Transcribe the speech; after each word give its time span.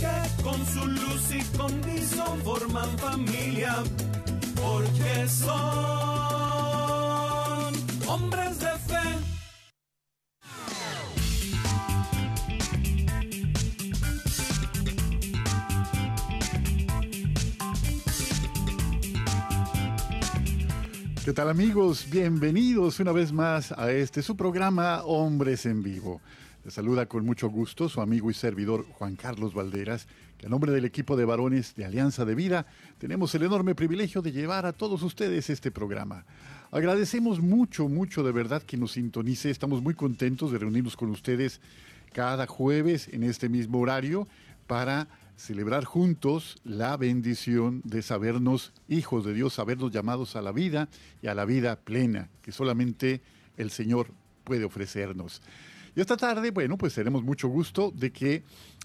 que 0.00 0.42
con 0.42 0.66
su 0.66 0.86
luz 0.86 1.30
y 1.30 1.42
condición 1.56 2.38
forman 2.42 2.88
familia, 2.98 3.74
porque 4.56 5.28
son 5.28 5.50
hombres 8.08 8.60
de 8.60 8.70
fe. 8.88 9.18
¿Qué 21.24 21.32
tal 21.34 21.50
amigos? 21.50 22.06
Bienvenidos 22.10 22.98
una 23.00 23.12
vez 23.12 23.32
más 23.32 23.72
a 23.72 23.92
este 23.92 24.22
su 24.22 24.34
programa 24.36 25.02
Hombres 25.04 25.66
en 25.66 25.82
Vivo. 25.82 26.22
Les 26.62 26.74
saluda 26.74 27.06
con 27.06 27.24
mucho 27.24 27.48
gusto 27.48 27.88
su 27.88 28.02
amigo 28.02 28.30
y 28.30 28.34
servidor 28.34 28.84
Juan 28.92 29.16
Carlos 29.16 29.54
Valderas, 29.54 30.06
que 30.36 30.44
a 30.44 30.50
nombre 30.50 30.72
del 30.72 30.84
equipo 30.84 31.16
de 31.16 31.24
varones 31.24 31.74
de 31.74 31.86
Alianza 31.86 32.26
de 32.26 32.34
Vida 32.34 32.66
tenemos 32.98 33.34
el 33.34 33.44
enorme 33.44 33.74
privilegio 33.74 34.20
de 34.20 34.30
llevar 34.30 34.66
a 34.66 34.74
todos 34.74 35.02
ustedes 35.02 35.48
este 35.48 35.70
programa. 35.70 36.26
Agradecemos 36.70 37.40
mucho, 37.40 37.88
mucho 37.88 38.22
de 38.22 38.32
verdad 38.32 38.62
que 38.62 38.76
nos 38.76 38.92
sintonice. 38.92 39.48
Estamos 39.48 39.82
muy 39.82 39.94
contentos 39.94 40.52
de 40.52 40.58
reunirnos 40.58 40.98
con 40.98 41.08
ustedes 41.08 41.62
cada 42.12 42.46
jueves 42.46 43.08
en 43.08 43.22
este 43.22 43.48
mismo 43.48 43.78
horario 43.78 44.28
para 44.66 45.08
celebrar 45.36 45.86
juntos 45.86 46.58
la 46.62 46.98
bendición 46.98 47.80
de 47.84 48.02
sabernos 48.02 48.74
hijos 48.86 49.24
de 49.24 49.32
Dios, 49.32 49.54
sabernos 49.54 49.92
llamados 49.92 50.36
a 50.36 50.42
la 50.42 50.52
vida 50.52 50.90
y 51.22 51.28
a 51.28 51.34
la 51.34 51.46
vida 51.46 51.76
plena 51.76 52.28
que 52.42 52.52
solamente 52.52 53.22
el 53.56 53.70
Señor 53.70 54.08
puede 54.44 54.66
ofrecernos. 54.66 55.40
Y 56.00 56.02
esta 56.02 56.16
tarde, 56.16 56.50
bueno, 56.50 56.78
pues 56.78 56.94
tenemos 56.94 57.22
mucho 57.22 57.46
gusto 57.48 57.92
de 57.94 58.10
que 58.10 58.42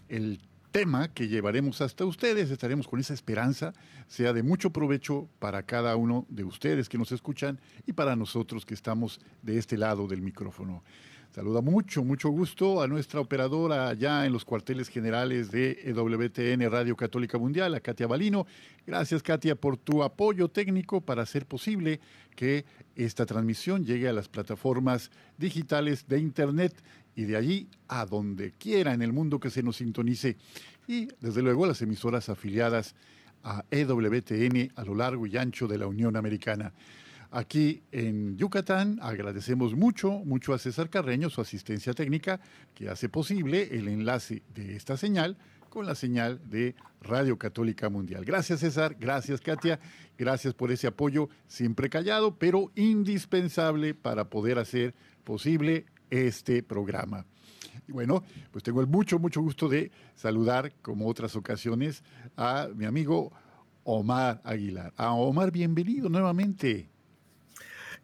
el 0.09 0.41
tema 0.73 1.07
que 1.13 1.29
llevaremos 1.29 1.79
hasta 1.79 2.03
ustedes, 2.03 2.51
estaremos 2.51 2.89
con 2.89 2.99
esa 2.99 3.13
esperanza, 3.13 3.71
sea 4.09 4.33
de 4.33 4.43
mucho 4.43 4.71
provecho 4.71 5.29
para 5.39 5.63
cada 5.63 5.95
uno 5.95 6.25
de 6.27 6.43
ustedes 6.43 6.89
que 6.89 6.97
nos 6.97 7.13
escuchan 7.13 7.57
y 7.87 7.93
para 7.93 8.17
nosotros 8.17 8.65
que 8.65 8.73
estamos 8.73 9.21
de 9.41 9.57
este 9.57 9.77
lado 9.77 10.09
del 10.09 10.21
micrófono. 10.21 10.83
Saluda 11.35 11.59
mucho, 11.59 12.01
mucho 12.05 12.29
gusto 12.29 12.81
a 12.81 12.87
nuestra 12.87 13.19
operadora 13.19 13.89
allá 13.89 14.25
en 14.25 14.31
los 14.31 14.45
cuarteles 14.45 14.87
generales 14.87 15.51
de 15.51 15.81
EWTN 15.83 16.71
Radio 16.71 16.95
Católica 16.95 17.37
Mundial, 17.37 17.75
a 17.75 17.81
Katia 17.81 18.07
Balino. 18.07 18.47
Gracias, 18.87 19.21
Katia, 19.21 19.55
por 19.55 19.75
tu 19.75 20.01
apoyo 20.01 20.47
técnico 20.47 21.01
para 21.01 21.23
hacer 21.23 21.45
posible 21.45 21.99
que 22.37 22.63
esta 22.95 23.25
transmisión 23.25 23.83
llegue 23.83 24.07
a 24.07 24.13
las 24.13 24.29
plataformas 24.29 25.11
digitales 25.37 26.07
de 26.07 26.19
Internet 26.19 26.73
y 27.15 27.23
de 27.25 27.37
allí 27.37 27.67
a 27.87 28.05
donde 28.05 28.51
quiera 28.51 28.93
en 28.93 29.01
el 29.01 29.13
mundo 29.13 29.39
que 29.39 29.49
se 29.49 29.63
nos 29.63 29.77
sintonice. 29.77 30.37
Y 30.87 31.07
desde 31.19 31.41
luego 31.41 31.65
las 31.65 31.81
emisoras 31.81 32.29
afiliadas 32.29 32.95
a 33.43 33.63
EWTN 33.71 34.71
a 34.75 34.83
lo 34.83 34.95
largo 34.95 35.25
y 35.27 35.37
ancho 35.37 35.67
de 35.67 35.77
la 35.77 35.87
Unión 35.87 36.15
Americana. 36.15 36.73
Aquí 37.31 37.83
en 37.91 38.37
Yucatán 38.37 38.99
agradecemos 39.01 39.75
mucho, 39.75 40.11
mucho 40.11 40.53
a 40.53 40.57
César 40.57 40.89
Carreño, 40.89 41.29
su 41.29 41.41
asistencia 41.41 41.93
técnica, 41.93 42.39
que 42.73 42.89
hace 42.89 43.09
posible 43.09 43.69
el 43.71 43.87
enlace 43.87 44.41
de 44.53 44.75
esta 44.75 44.95
señal 44.97 45.37
con 45.69 45.85
la 45.85 45.95
señal 45.95 46.39
de 46.49 46.75
Radio 47.01 47.37
Católica 47.37 47.89
Mundial. 47.89 48.23
Gracias 48.23 48.61
César, 48.61 48.95
gracias 48.97 49.41
Katia, 49.41 49.79
gracias 50.17 50.53
por 50.53 50.71
ese 50.71 50.87
apoyo 50.87 51.27
siempre 51.47 51.89
callado, 51.89 52.37
pero 52.37 52.71
indispensable 52.75 53.93
para 53.93 54.29
poder 54.29 54.57
hacer 54.57 54.95
posible 55.25 55.85
este 56.09 56.63
programa. 56.63 57.25
Y 57.87 57.91
bueno, 57.91 58.23
pues 58.51 58.63
tengo 58.63 58.81
el 58.81 58.87
mucho, 58.87 59.19
mucho 59.19 59.41
gusto 59.41 59.69
de 59.69 59.91
saludar, 60.15 60.73
como 60.81 61.07
otras 61.07 61.35
ocasiones, 61.35 62.03
a 62.35 62.69
mi 62.73 62.85
amigo 62.85 63.31
Omar 63.83 64.41
Aguilar. 64.43 64.93
A 64.97 65.13
Omar, 65.13 65.51
bienvenido 65.51 66.09
nuevamente. 66.09 66.89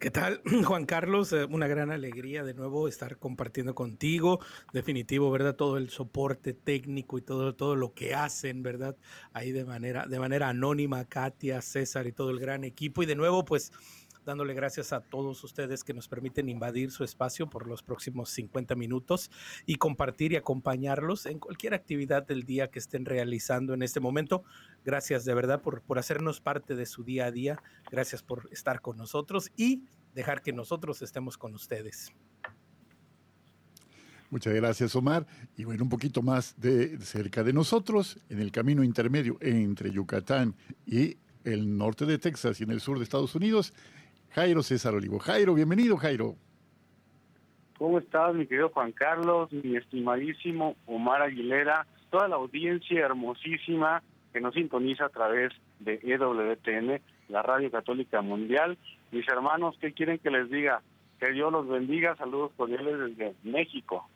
¿Qué 0.02 0.10
tal, 0.10 0.42
Juan 0.66 0.84
Carlos? 0.84 1.32
Eh, 1.32 1.44
una 1.44 1.68
gran 1.68 1.92
alegría 1.92 2.42
de 2.42 2.54
nuevo 2.54 2.88
estar 2.88 3.18
compartiendo 3.18 3.74
contigo. 3.74 4.40
Definitivo, 4.72 5.30
¿verdad? 5.30 5.54
Todo 5.54 5.76
el 5.76 5.90
soporte 5.90 6.54
técnico 6.54 7.18
y 7.18 7.22
todo, 7.22 7.54
todo 7.54 7.76
lo 7.76 7.94
que 7.94 8.12
hacen, 8.12 8.64
¿verdad? 8.64 8.96
Ahí 9.32 9.52
de 9.52 9.64
manera, 9.64 10.06
de 10.06 10.18
manera 10.18 10.48
anónima, 10.48 11.04
Katia, 11.04 11.62
César 11.62 12.08
y 12.08 12.12
todo 12.12 12.30
el 12.30 12.40
gran 12.40 12.64
equipo. 12.64 13.04
Y 13.04 13.06
de 13.06 13.14
nuevo, 13.14 13.44
pues 13.44 13.70
dándole 14.24 14.54
gracias 14.54 14.92
a 14.92 15.00
todos 15.00 15.42
ustedes 15.44 15.84
que 15.84 15.94
nos 15.94 16.08
permiten 16.08 16.48
invadir 16.48 16.90
su 16.90 17.04
espacio 17.04 17.48
por 17.48 17.66
los 17.66 17.82
próximos 17.82 18.30
50 18.30 18.74
minutos 18.74 19.30
y 19.66 19.76
compartir 19.76 20.32
y 20.32 20.36
acompañarlos 20.36 21.26
en 21.26 21.38
cualquier 21.38 21.74
actividad 21.74 22.26
del 22.26 22.44
día 22.44 22.68
que 22.68 22.78
estén 22.78 23.04
realizando 23.04 23.74
en 23.74 23.82
este 23.82 24.00
momento. 24.00 24.44
Gracias 24.84 25.24
de 25.24 25.34
verdad 25.34 25.62
por, 25.62 25.82
por 25.82 25.98
hacernos 25.98 26.40
parte 26.40 26.74
de 26.74 26.86
su 26.86 27.04
día 27.04 27.26
a 27.26 27.30
día. 27.30 27.62
Gracias 27.90 28.22
por 28.22 28.48
estar 28.52 28.80
con 28.80 28.96
nosotros 28.96 29.50
y 29.56 29.84
dejar 30.14 30.42
que 30.42 30.52
nosotros 30.52 31.02
estemos 31.02 31.38
con 31.38 31.54
ustedes. 31.54 32.12
Muchas 34.32 34.54
gracias, 34.54 34.96
Omar. 34.96 35.26
Y 35.58 35.64
bueno, 35.64 35.82
un 35.84 35.90
poquito 35.90 36.22
más 36.22 36.54
de 36.58 36.98
cerca 37.00 37.44
de 37.44 37.52
nosotros, 37.52 38.18
en 38.30 38.38
el 38.38 38.50
camino 38.50 38.82
intermedio 38.82 39.36
entre 39.42 39.90
Yucatán 39.90 40.54
y 40.86 41.18
el 41.44 41.76
norte 41.76 42.06
de 42.06 42.18
Texas 42.18 42.58
y 42.58 42.64
en 42.64 42.70
el 42.70 42.80
sur 42.80 42.96
de 42.96 43.04
Estados 43.04 43.34
Unidos, 43.34 43.74
Jairo 44.34 44.62
César 44.62 44.94
Olivo. 44.94 45.18
Jairo, 45.18 45.54
bienvenido, 45.54 45.96
Jairo. 45.96 46.36
¿Cómo 47.78 47.98
estás, 47.98 48.34
mi 48.34 48.46
querido 48.46 48.70
Juan 48.70 48.92
Carlos, 48.92 49.52
mi 49.52 49.76
estimadísimo 49.76 50.76
Omar 50.86 51.20
Aguilera, 51.20 51.86
toda 52.10 52.28
la 52.28 52.36
audiencia 52.36 53.04
hermosísima 53.04 54.02
que 54.32 54.40
nos 54.40 54.54
sintoniza 54.54 55.06
a 55.06 55.08
través 55.10 55.52
de 55.80 56.00
EWTN, 56.02 57.02
la 57.28 57.42
Radio 57.42 57.70
Católica 57.70 58.22
Mundial? 58.22 58.78
Mis 59.10 59.28
hermanos, 59.28 59.76
¿qué 59.80 59.92
quieren 59.92 60.18
que 60.18 60.30
les 60.30 60.50
diga? 60.50 60.80
Que 61.20 61.32
Dios 61.32 61.52
los 61.52 61.68
bendiga. 61.68 62.16
Saludos 62.16 62.52
cordiales 62.56 62.98
desde 62.98 63.34
México. 63.42 64.08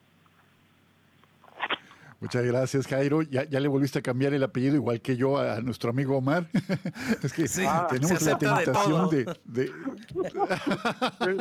Muchas 2.20 2.44
gracias, 2.44 2.86
Jairo. 2.86 3.22
Ya, 3.22 3.44
ya 3.44 3.60
le 3.60 3.68
volviste 3.68 3.98
a 3.98 4.02
cambiar 4.02 4.32
el 4.32 4.42
apellido 4.42 4.74
igual 4.74 5.00
que 5.00 5.16
yo 5.16 5.38
a 5.38 5.60
nuestro 5.60 5.90
amigo 5.90 6.16
Omar. 6.16 6.48
es 7.22 7.32
que 7.32 7.44
tenemos 7.90 8.22
la 8.22 8.38
tentación 8.38 9.10
de... 9.10 9.24
de... 9.44 9.72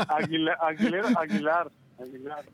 Aguilar, 0.07 0.57
Aguilar, 0.61 1.17
Aguilar. 1.17 1.71
Aguilar. 1.97 2.45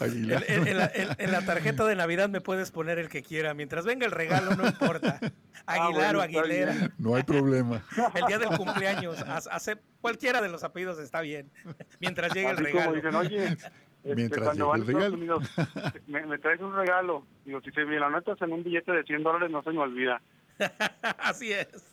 En, 0.00 0.66
en, 0.66 0.76
la, 0.76 0.90
en, 0.92 1.30
la, 1.30 1.42
tarjeta 1.42 1.84
de 1.84 1.94
Navidad 1.94 2.28
me 2.28 2.40
puedes 2.40 2.72
poner 2.72 2.98
el 2.98 3.08
que 3.08 3.22
quiera. 3.22 3.54
Mientras 3.54 3.84
venga 3.84 4.06
el 4.06 4.12
regalo, 4.12 4.56
no 4.56 4.66
importa. 4.66 5.20
Aguilar 5.66 5.86
ah, 5.86 5.90
bueno, 5.92 6.18
o 6.18 6.22
Aguilera. 6.22 6.92
No 6.98 7.14
hay 7.14 7.22
problema. 7.22 7.84
El 8.14 8.26
día 8.26 8.38
del 8.38 8.56
cumpleaños. 8.56 9.22
Hace, 9.22 9.76
cualquiera 10.00 10.42
de 10.42 10.48
los 10.48 10.64
apellidos 10.64 10.98
está 10.98 11.20
bien. 11.20 11.50
Mientras 12.00 12.34
llegue 12.34 12.50
el 12.50 12.56
regalo. 12.56 12.86
Como 12.86 12.96
dicen, 12.96 13.14
oye, 13.14 13.56
este, 14.04 14.16
Mientras 14.16 14.44
cuando 14.44 14.68
van 14.68 14.82
a 14.82 14.84
Estados 14.84 15.14
Unidos, 15.14 15.42
me, 16.06 16.26
me, 16.26 16.38
traes 16.38 16.60
un 16.60 16.76
regalo. 16.76 17.26
Digo, 17.46 17.60
si 17.62 17.70
se 17.70 17.86
me 17.86 17.98
la 17.98 18.10
notas 18.10 18.40
en 18.42 18.52
un 18.52 18.62
billete 18.62 18.92
de 18.92 19.02
100 19.02 19.22
dólares, 19.22 19.50
no 19.50 19.62
se 19.62 19.70
me 19.70 19.78
olvida. 19.78 20.20
Así 21.18 21.52
es. 21.52 21.68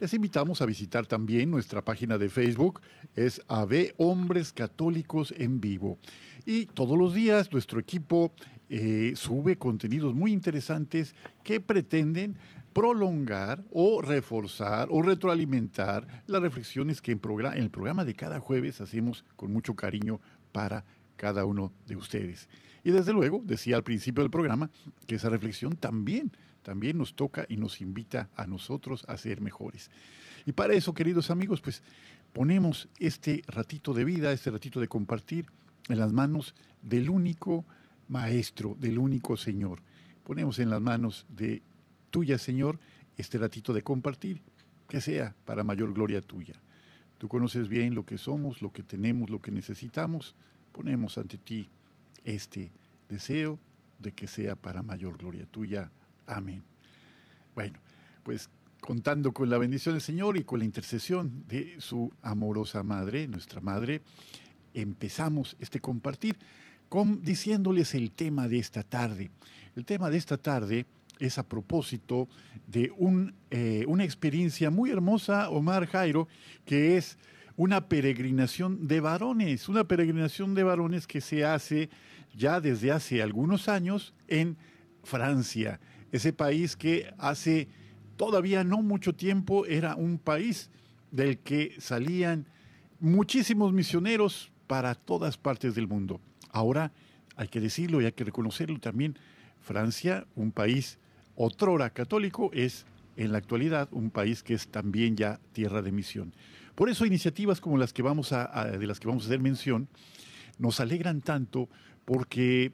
Les 0.00 0.12
invitamos 0.12 0.60
a 0.60 0.66
visitar 0.66 1.06
también 1.06 1.52
nuestra 1.52 1.84
página 1.84 2.18
de 2.18 2.28
Facebook, 2.28 2.80
es 3.14 3.40
AV 3.46 3.94
Hombres 3.98 4.52
Católicos 4.52 5.32
en 5.38 5.60
Vivo. 5.60 5.96
Y 6.44 6.66
todos 6.66 6.98
los 6.98 7.14
días 7.14 7.52
nuestro 7.52 7.78
equipo 7.78 8.32
eh, 8.68 9.12
sube 9.14 9.56
contenidos 9.56 10.12
muy 10.12 10.32
interesantes 10.32 11.14
que 11.44 11.60
pretenden 11.60 12.34
prolongar 12.72 13.62
o 13.70 14.02
reforzar 14.02 14.88
o 14.90 15.02
retroalimentar 15.02 16.24
las 16.26 16.42
reflexiones 16.42 17.00
que 17.00 17.12
en, 17.12 17.20
en 17.22 17.62
el 17.62 17.70
programa 17.70 18.04
de 18.04 18.14
cada 18.14 18.40
jueves 18.40 18.80
hacemos 18.80 19.24
con 19.36 19.52
mucho 19.52 19.76
cariño 19.76 20.20
para 20.50 20.84
cada 21.16 21.44
uno 21.44 21.72
de 21.86 21.96
ustedes. 21.96 22.48
Y 22.84 22.90
desde 22.90 23.12
luego, 23.12 23.42
decía 23.44 23.76
al 23.76 23.84
principio 23.84 24.22
del 24.22 24.30
programa, 24.30 24.70
que 25.06 25.14
esa 25.14 25.28
reflexión 25.28 25.76
también, 25.76 26.32
también 26.62 26.98
nos 26.98 27.14
toca 27.14 27.46
y 27.48 27.56
nos 27.56 27.80
invita 27.80 28.28
a 28.36 28.46
nosotros 28.46 29.04
a 29.08 29.16
ser 29.16 29.40
mejores. 29.40 29.90
Y 30.46 30.52
para 30.52 30.74
eso, 30.74 30.94
queridos 30.94 31.30
amigos, 31.30 31.60
pues 31.60 31.82
ponemos 32.32 32.88
este 32.98 33.42
ratito 33.46 33.94
de 33.94 34.04
vida, 34.04 34.32
este 34.32 34.50
ratito 34.50 34.80
de 34.80 34.88
compartir 34.88 35.46
en 35.88 35.98
las 35.98 36.12
manos 36.12 36.54
del 36.82 37.10
único 37.10 37.64
Maestro, 38.08 38.76
del 38.78 38.98
único 38.98 39.36
Señor. 39.36 39.80
Ponemos 40.24 40.58
en 40.58 40.70
las 40.70 40.80
manos 40.80 41.26
de 41.28 41.62
tuya, 42.10 42.38
Señor, 42.38 42.78
este 43.16 43.38
ratito 43.38 43.72
de 43.72 43.82
compartir, 43.82 44.42
que 44.88 45.00
sea 45.00 45.34
para 45.44 45.64
mayor 45.64 45.94
gloria 45.94 46.20
tuya. 46.20 46.54
Tú 47.18 47.28
conoces 47.28 47.68
bien 47.68 47.94
lo 47.94 48.04
que 48.04 48.18
somos, 48.18 48.60
lo 48.62 48.72
que 48.72 48.82
tenemos, 48.82 49.30
lo 49.30 49.40
que 49.40 49.52
necesitamos 49.52 50.34
ponemos 50.72 51.18
ante 51.18 51.38
ti 51.38 51.68
este 52.24 52.72
deseo 53.08 53.58
de 53.98 54.12
que 54.12 54.26
sea 54.26 54.56
para 54.56 54.82
mayor 54.82 55.16
gloria 55.18 55.46
tuya. 55.46 55.90
Amén. 56.26 56.62
Bueno, 57.54 57.78
pues 58.22 58.50
contando 58.80 59.32
con 59.32 59.48
la 59.48 59.58
bendición 59.58 59.94
del 59.94 60.02
Señor 60.02 60.36
y 60.36 60.44
con 60.44 60.58
la 60.58 60.64
intercesión 60.64 61.44
de 61.46 61.76
su 61.78 62.12
amorosa 62.22 62.82
Madre, 62.82 63.28
nuestra 63.28 63.60
Madre, 63.60 64.02
empezamos 64.74 65.56
este 65.60 65.80
compartir 65.80 66.36
con, 66.88 67.22
diciéndoles 67.22 67.94
el 67.94 68.10
tema 68.10 68.48
de 68.48 68.58
esta 68.58 68.82
tarde. 68.82 69.30
El 69.76 69.84
tema 69.84 70.10
de 70.10 70.16
esta 70.16 70.36
tarde 70.36 70.86
es 71.18 71.38
a 71.38 71.48
propósito 71.48 72.28
de 72.66 72.92
un, 72.96 73.34
eh, 73.50 73.84
una 73.86 74.04
experiencia 74.04 74.70
muy 74.70 74.90
hermosa, 74.90 75.48
Omar 75.50 75.86
Jairo, 75.86 76.26
que 76.64 76.96
es 76.96 77.18
una 77.56 77.88
peregrinación 77.88 78.86
de 78.86 79.00
varones, 79.00 79.68
una 79.68 79.84
peregrinación 79.84 80.54
de 80.54 80.62
varones 80.62 81.06
que 81.06 81.20
se 81.20 81.44
hace 81.44 81.90
ya 82.34 82.60
desde 82.60 82.92
hace 82.92 83.22
algunos 83.22 83.68
años 83.68 84.14
en 84.28 84.56
Francia, 85.02 85.80
ese 86.12 86.32
país 86.32 86.76
que 86.76 87.12
hace 87.18 87.68
todavía 88.16 88.64
no 88.64 88.82
mucho 88.82 89.14
tiempo 89.14 89.66
era 89.66 89.96
un 89.96 90.18
país 90.18 90.70
del 91.10 91.38
que 91.38 91.74
salían 91.78 92.46
muchísimos 93.00 93.72
misioneros 93.72 94.52
para 94.66 94.94
todas 94.94 95.36
partes 95.36 95.74
del 95.74 95.88
mundo. 95.88 96.20
Ahora, 96.50 96.92
hay 97.36 97.48
que 97.48 97.60
decirlo 97.60 98.00
y 98.00 98.04
hay 98.04 98.12
que 98.12 98.24
reconocerlo 98.24 98.78
también, 98.78 99.18
Francia, 99.60 100.26
un 100.36 100.52
país 100.52 100.98
otrora 101.34 101.90
católico, 101.90 102.50
es 102.52 102.86
en 103.16 103.32
la 103.32 103.38
actualidad 103.38 103.88
un 103.90 104.10
país 104.10 104.42
que 104.42 104.54
es 104.54 104.68
también 104.68 105.16
ya 105.16 105.40
tierra 105.52 105.82
de 105.82 105.92
misión. 105.92 106.32
Por 106.74 106.88
eso 106.88 107.04
iniciativas 107.04 107.60
como 107.60 107.78
las 107.78 107.92
que 107.92 108.02
vamos 108.02 108.32
a, 108.32 108.66
de 108.66 108.86
las 108.86 108.98
que 108.98 109.08
vamos 109.08 109.24
a 109.24 109.26
hacer 109.26 109.40
mención 109.40 109.88
nos 110.58 110.80
alegran 110.80 111.20
tanto 111.20 111.68
porque 112.04 112.72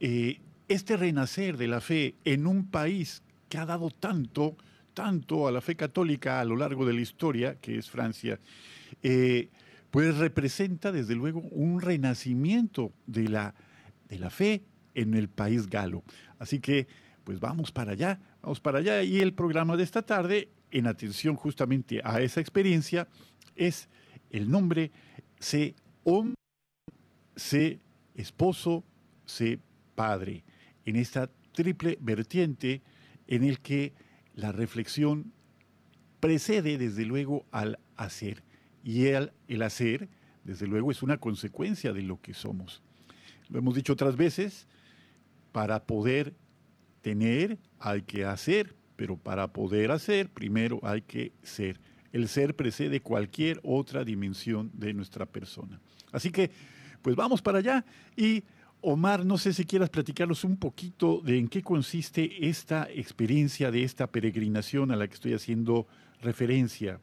eh, 0.00 0.40
este 0.68 0.96
renacer 0.96 1.56
de 1.56 1.68
la 1.68 1.80
fe 1.80 2.14
en 2.24 2.46
un 2.46 2.70
país 2.70 3.22
que 3.48 3.58
ha 3.58 3.66
dado 3.66 3.90
tanto, 3.90 4.56
tanto 4.94 5.46
a 5.46 5.52
la 5.52 5.60
fe 5.60 5.76
católica 5.76 6.40
a 6.40 6.44
lo 6.44 6.56
largo 6.56 6.84
de 6.84 6.92
la 6.92 7.00
historia, 7.00 7.56
que 7.60 7.78
es 7.78 7.90
Francia, 7.90 8.40
eh, 9.02 9.50
pues 9.90 10.16
representa 10.18 10.92
desde 10.92 11.14
luego 11.14 11.40
un 11.40 11.80
renacimiento 11.80 12.92
de 13.06 13.28
la, 13.28 13.54
de 14.08 14.18
la 14.18 14.30
fe 14.30 14.64
en 14.94 15.14
el 15.14 15.28
país 15.28 15.68
galo. 15.68 16.02
Así 16.38 16.58
que, 16.58 16.86
pues 17.24 17.40
vamos 17.40 17.72
para 17.72 17.92
allá, 17.92 18.20
vamos 18.42 18.60
para 18.60 18.78
allá. 18.78 19.02
Y 19.02 19.20
el 19.20 19.32
programa 19.32 19.76
de 19.76 19.84
esta 19.84 20.02
tarde 20.02 20.48
en 20.70 20.86
atención 20.86 21.36
justamente 21.36 22.00
a 22.04 22.20
esa 22.20 22.40
experiencia 22.40 23.08
es 23.54 23.88
el 24.30 24.50
nombre 24.50 24.90
sé 25.38 25.74
hombre, 26.04 26.36
sé 27.34 27.80
esposo, 28.14 28.84
sé 29.24 29.58
padre, 29.94 30.44
en 30.84 30.96
esta 30.96 31.30
triple 31.52 31.98
vertiente 32.00 32.82
en 33.26 33.44
el 33.44 33.60
que 33.60 33.92
la 34.34 34.52
reflexión 34.52 35.32
precede 36.20 36.78
desde 36.78 37.04
luego 37.04 37.44
al 37.50 37.78
hacer. 37.96 38.42
Y 38.84 39.06
el, 39.06 39.32
el 39.48 39.62
hacer 39.62 40.08
desde 40.44 40.66
luego 40.66 40.90
es 40.90 41.02
una 41.02 41.18
consecuencia 41.18 41.92
de 41.92 42.02
lo 42.02 42.20
que 42.20 42.34
somos. 42.34 42.82
Lo 43.48 43.58
hemos 43.58 43.74
dicho 43.74 43.92
otras 43.92 44.16
veces, 44.16 44.66
para 45.52 45.84
poder 45.84 46.34
tener 47.02 47.58
hay 47.78 48.02
que 48.02 48.24
hacer, 48.24 48.74
pero 48.96 49.16
para 49.16 49.52
poder 49.52 49.90
hacer, 49.90 50.28
primero 50.28 50.80
hay 50.82 51.02
que 51.02 51.32
ser. 51.42 51.78
El 52.12 52.28
ser 52.28 52.56
precede 52.56 53.00
cualquier 53.00 53.60
otra 53.62 54.04
dimensión 54.04 54.70
de 54.74 54.94
nuestra 54.94 55.26
persona. 55.26 55.80
Así 56.12 56.30
que, 56.30 56.50
pues 57.02 57.14
vamos 57.14 57.42
para 57.42 57.58
allá. 57.58 57.84
Y 58.16 58.42
Omar, 58.80 59.24
no 59.24 59.36
sé 59.38 59.52
si 59.52 59.64
quieras 59.64 59.90
platicarnos 59.90 60.44
un 60.44 60.56
poquito 60.56 61.20
de 61.20 61.38
en 61.38 61.48
qué 61.48 61.62
consiste 61.62 62.48
esta 62.48 62.88
experiencia 62.90 63.70
de 63.70 63.82
esta 63.82 64.06
peregrinación 64.06 64.90
a 64.90 64.96
la 64.96 65.08
que 65.08 65.14
estoy 65.14 65.34
haciendo 65.34 65.86
referencia. 66.22 67.00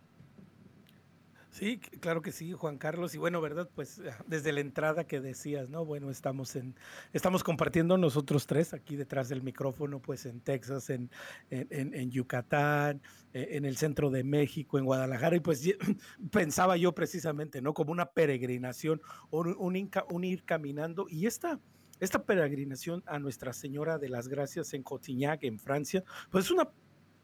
Sí, 1.54 1.78
claro 1.78 2.24
que 2.24 2.32
sí, 2.32 2.52
Juan 2.54 2.80
Carlos. 2.80 3.14
Y 3.14 3.20
bueno, 3.20 3.40
¿verdad? 3.40 3.70
Pues 3.76 4.02
ah, 4.10 4.24
desde 4.26 4.52
la 4.52 4.60
entrada 4.60 5.06
que 5.06 5.22
decías, 5.22 5.70
¿no? 5.70 5.86
Bueno, 5.86 6.10
estamos 6.10 6.56
en, 6.56 6.74
estamos 7.14 7.44
compartiendo 7.44 7.96
nosotros 7.96 8.48
tres 8.48 8.74
aquí 8.74 8.96
detrás 8.96 9.30
del 9.30 9.44
micrófono, 9.44 10.00
pues 10.00 10.26
en 10.26 10.42
Texas, 10.42 10.90
en, 10.90 11.12
en, 11.52 12.10
Yucatán, 12.10 13.04
e, 13.36 13.50
en 13.52 13.66
el 13.66 13.78
centro 13.78 14.10
de 14.10 14.24
México, 14.24 14.80
en 14.80 14.86
Guadalajara. 14.86 15.36
Y 15.36 15.42
pues 15.42 15.62
pensaba 16.32 16.76
yo 16.76 16.96
precisamente, 16.96 17.62
¿no? 17.62 17.76
Como 17.76 17.92
una 17.92 18.08
peregrinación, 18.08 19.00
un, 19.30 19.56
un, 19.60 20.24
ir 20.24 20.46
caminando. 20.46 21.06
Y 21.08 21.28
esta, 21.28 21.60
esta 22.00 22.24
peregrinación 22.24 23.04
a 23.06 23.20
Nuestra 23.20 23.54
Señora 23.54 24.00
de 24.00 24.10
las 24.10 24.28
Gracias 24.28 24.74
en 24.74 24.82
Cotignac, 24.82 25.44
en 25.44 25.60
Francia, 25.60 26.04
pues 26.32 26.46
es 26.46 26.52
una 26.52 26.72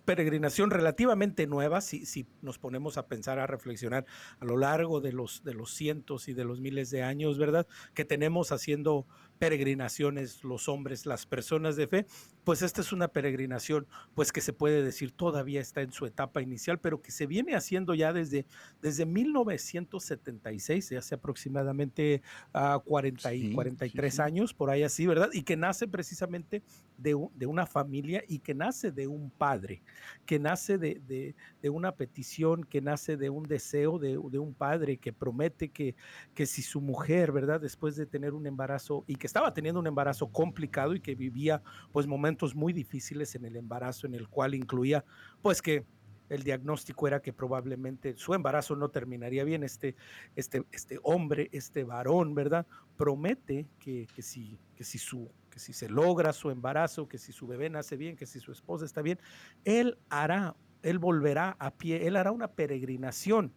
peregrinación 0.10 0.72
relativamente 0.72 1.46
nueva, 1.46 1.82
si, 1.82 2.04
si, 2.04 2.26
nos 2.42 2.58
ponemos 2.58 2.98
a 2.98 3.06
pensar, 3.06 3.38
a 3.38 3.46
reflexionar 3.46 4.08
a 4.40 4.46
lo 4.46 4.58
largo 4.58 5.02
de 5.02 5.14
los, 5.14 5.44
de 5.44 5.54
los 5.54 5.72
cientos 5.72 6.28
y 6.28 6.34
de 6.34 6.46
los 6.46 6.62
miles 6.62 6.90
de 6.90 7.04
años, 7.04 7.38
¿verdad? 7.38 7.68
Que 7.94 8.06
tenemos 8.06 8.52
haciendo 8.52 9.06
peregrinaciones 9.40 10.44
los 10.44 10.68
hombres, 10.68 11.06
las 11.06 11.26
personas 11.26 11.78
de 11.78 11.88
fe, 11.88 12.06
pues 12.44 12.62
esta 12.62 12.82
es 12.82 12.92
una 12.92 13.08
peregrinación, 13.08 13.88
pues 14.14 14.32
que 14.32 14.42
se 14.42 14.54
puede 14.54 14.84
decir 14.84 15.12
todavía 15.12 15.62
está 15.62 15.82
en 15.82 15.92
su 15.92 16.06
etapa 16.06 16.42
inicial, 16.42 16.80
pero 16.80 17.02
que 17.02 17.12
se 17.12 17.26
viene 17.26 17.56
haciendo 17.56 17.96
ya 17.96 18.12
desde, 18.12 18.46
desde 18.82 19.06
1976, 19.06 20.92
hace 20.92 21.16
aproximadamente 21.16 22.22
uh, 22.54 22.80
40 22.82 23.34
y 23.34 23.54
43 23.54 24.20
años, 24.20 24.54
por 24.54 24.70
ahí 24.70 24.84
así, 24.84 25.08
¿verdad? 25.08 25.30
Y 25.32 25.44
que 25.44 25.56
nace 25.56 25.88
precisamente 25.88 26.62
de, 26.98 27.16
de, 27.34 27.46
una 27.46 27.66
familia 27.66 28.24
y 28.28 28.40
que 28.40 28.54
nace 28.54 28.92
de 28.92 29.08
un 29.08 29.30
padre, 29.30 29.82
que 30.26 30.38
nace 30.38 30.78
de, 30.78 31.02
de, 31.08 31.36
de 31.62 31.70
una 31.70 31.96
petición, 31.96 32.64
que 32.66 32.82
nace 32.82 33.16
de 33.16 33.30
un 33.30 33.44
deseo 33.44 34.00
de, 34.00 34.18
un 34.18 34.54
padre 34.54 34.98
que 34.98 35.14
promete 35.14 35.70
que, 35.70 35.96
que 36.34 36.46
si 36.46 36.62
su 36.62 36.82
mujer, 36.82 37.32
¿verdad? 37.32 37.62
Después 37.62 37.96
de 37.96 38.06
tener 38.06 38.34
un 38.34 38.46
embarazo 38.48 39.06
y 39.08 39.16
que 39.16 39.28
estaba 39.30 39.54
teniendo 39.54 39.80
un 39.80 39.88
embarazo 39.88 40.28
complicado 40.28 40.94
y 40.94 41.00
que 41.00 41.16
vivía 41.16 41.62
pues 41.92 42.08
momentos 42.08 42.56
muy 42.56 42.74
difíciles 42.74 43.36
en 43.36 43.46
el 43.46 43.56
embarazo, 43.56 44.08
en 44.08 44.16
el 44.16 44.28
cual 44.28 44.56
incluía 44.56 45.06
pues 45.42 45.62
que 45.62 45.86
el 46.30 46.44
diagnóstico 46.44 47.08
era 47.08 47.22
que 47.22 47.34
probablemente 47.34 48.16
su 48.16 48.34
embarazo 48.34 48.76
no 48.76 48.90
terminaría 48.90 49.44
bien. 49.44 49.64
Este, 49.64 49.96
este, 50.36 50.64
este 50.72 51.00
hombre, 51.04 51.50
este 51.52 51.84
varón, 51.84 52.36
¿verdad? 52.36 52.68
Promete 52.98 53.68
que, 53.80 54.08
que, 54.14 54.22
si, 54.22 54.60
que 54.76 54.84
si 54.84 54.98
su 54.98 55.30
que 55.50 55.60
si 55.60 55.74
se 55.74 55.90
logra 55.90 56.32
su 56.32 56.52
embarazo, 56.52 57.08
que 57.08 57.18
si 57.18 57.32
su 57.34 57.48
bebé 57.48 57.70
nace 57.72 57.98
bien, 57.98 58.16
que 58.16 58.28
si 58.28 58.40
su 58.40 58.52
esposa 58.52 58.86
está 58.86 59.02
bien, 59.02 59.20
él 59.66 59.98
hará, 60.10 60.56
él 60.84 61.00
volverá 61.00 61.56
a 61.58 61.72
pie, 61.72 62.06
él 62.06 62.16
hará 62.16 62.32
una 62.32 62.50
peregrinación 62.50 63.52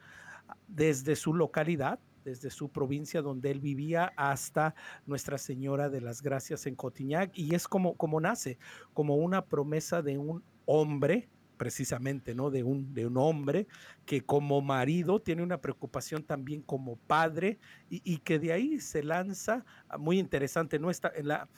desde 0.68 1.16
su 1.16 1.34
localidad, 1.34 2.00
desde 2.24 2.50
su 2.50 2.70
provincia 2.70 3.22
donde 3.22 3.50
él 3.50 3.60
vivía 3.60 4.12
hasta 4.16 4.74
Nuestra 5.06 5.38
Señora 5.38 5.88
de 5.88 6.00
las 6.00 6.22
Gracias 6.22 6.66
en 6.66 6.74
Cotiñac 6.74 7.30
y 7.34 7.54
es 7.54 7.68
como, 7.68 7.96
como 7.96 8.20
nace, 8.20 8.58
como 8.94 9.16
una 9.16 9.44
promesa 9.44 10.02
de 10.02 10.18
un 10.18 10.42
hombre 10.66 11.28
precisamente, 11.56 12.34
¿no? 12.34 12.50
De 12.50 12.64
un, 12.64 12.92
de 12.92 13.06
un 13.06 13.16
hombre 13.16 13.68
que 14.04 14.22
como 14.22 14.60
marido 14.60 15.20
tiene 15.20 15.44
una 15.44 15.60
preocupación 15.60 16.24
también 16.24 16.60
como 16.60 16.96
padre 16.96 17.60
y, 17.88 18.18
que 18.18 18.40
de 18.40 18.52
ahí 18.52 18.80
se 18.80 19.04
lanza, 19.04 19.64
ah, 19.88 19.96
muy 19.96 20.18
interesante, 20.18 20.80
¿no? 20.80 20.90
Está 20.90 21.12
en 21.14 21.28
la, 21.28 21.48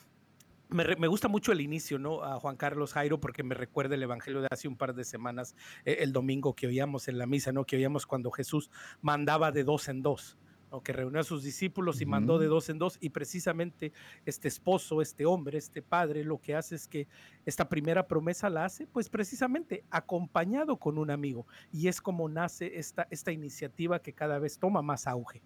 me, 0.69 1.09
gusta 1.09 1.29
mucho 1.29 1.53
el 1.53 1.61
inicio, 1.61 1.99
¿no? 1.99 2.23
A 2.23 2.39
Juan 2.39 2.57
Carlos 2.57 2.93
Jairo, 2.93 3.19
porque 3.19 3.43
me 3.43 3.55
recuerda 3.55 3.95
el 3.95 4.03
evangelio 4.03 4.43
de 4.43 4.49
hace 4.51 4.69
un 4.69 4.77
par 4.77 4.95
de 4.95 5.05
semanas, 5.05 5.55
eh, 5.85 5.97
el 6.01 6.13
domingo 6.13 6.55
que 6.55 6.67
oíamos 6.67 7.09
en 7.09 7.17
la 7.17 7.27
misa, 7.27 7.53
¿no? 7.53 7.65
Que 7.65 7.77
oíamos 7.77 8.07
cuando 8.07 8.31
Jesús 8.31 8.71
mandaba 9.01 9.53
de 9.53 9.65
dos 9.65 9.89
en 9.89 10.03
dos 10.03 10.37
que 10.83 10.93
reunió 10.93 11.21
a 11.21 11.25
sus 11.25 11.43
discípulos 11.43 12.01
y 12.01 12.07
mandó 12.07 12.39
de 12.39 12.47
dos 12.47 12.69
en 12.69 12.79
dos, 12.79 12.99
y 13.01 13.11
precisamente 13.11 13.93
este 14.25 14.49
esposo, 14.49 15.03
este 15.03 15.27
hombre, 15.27 15.59
este 15.59 15.83
padre, 15.83 16.25
lo 16.25 16.41
que 16.41 16.55
hace 16.55 16.75
es 16.75 16.89
que 16.89 17.07
esta 17.45 17.69
primera 17.69 18.07
promesa 18.07 18.51
la 18.51 18.65
hace, 18.65 18.87
pues 18.87 19.09
precisamente 19.09 19.85
acompañado 19.91 20.77
con 20.77 20.99
un 20.99 21.11
amigo, 21.11 21.47
y 21.73 21.89
es 21.89 22.01
como 22.01 22.29
nace 22.29 22.79
esta, 22.79 23.07
esta 23.11 23.33
iniciativa 23.33 24.01
que 24.01 24.13
cada 24.13 24.39
vez 24.39 24.59
toma 24.59 24.83
más 24.83 25.07
auge. 25.07 25.43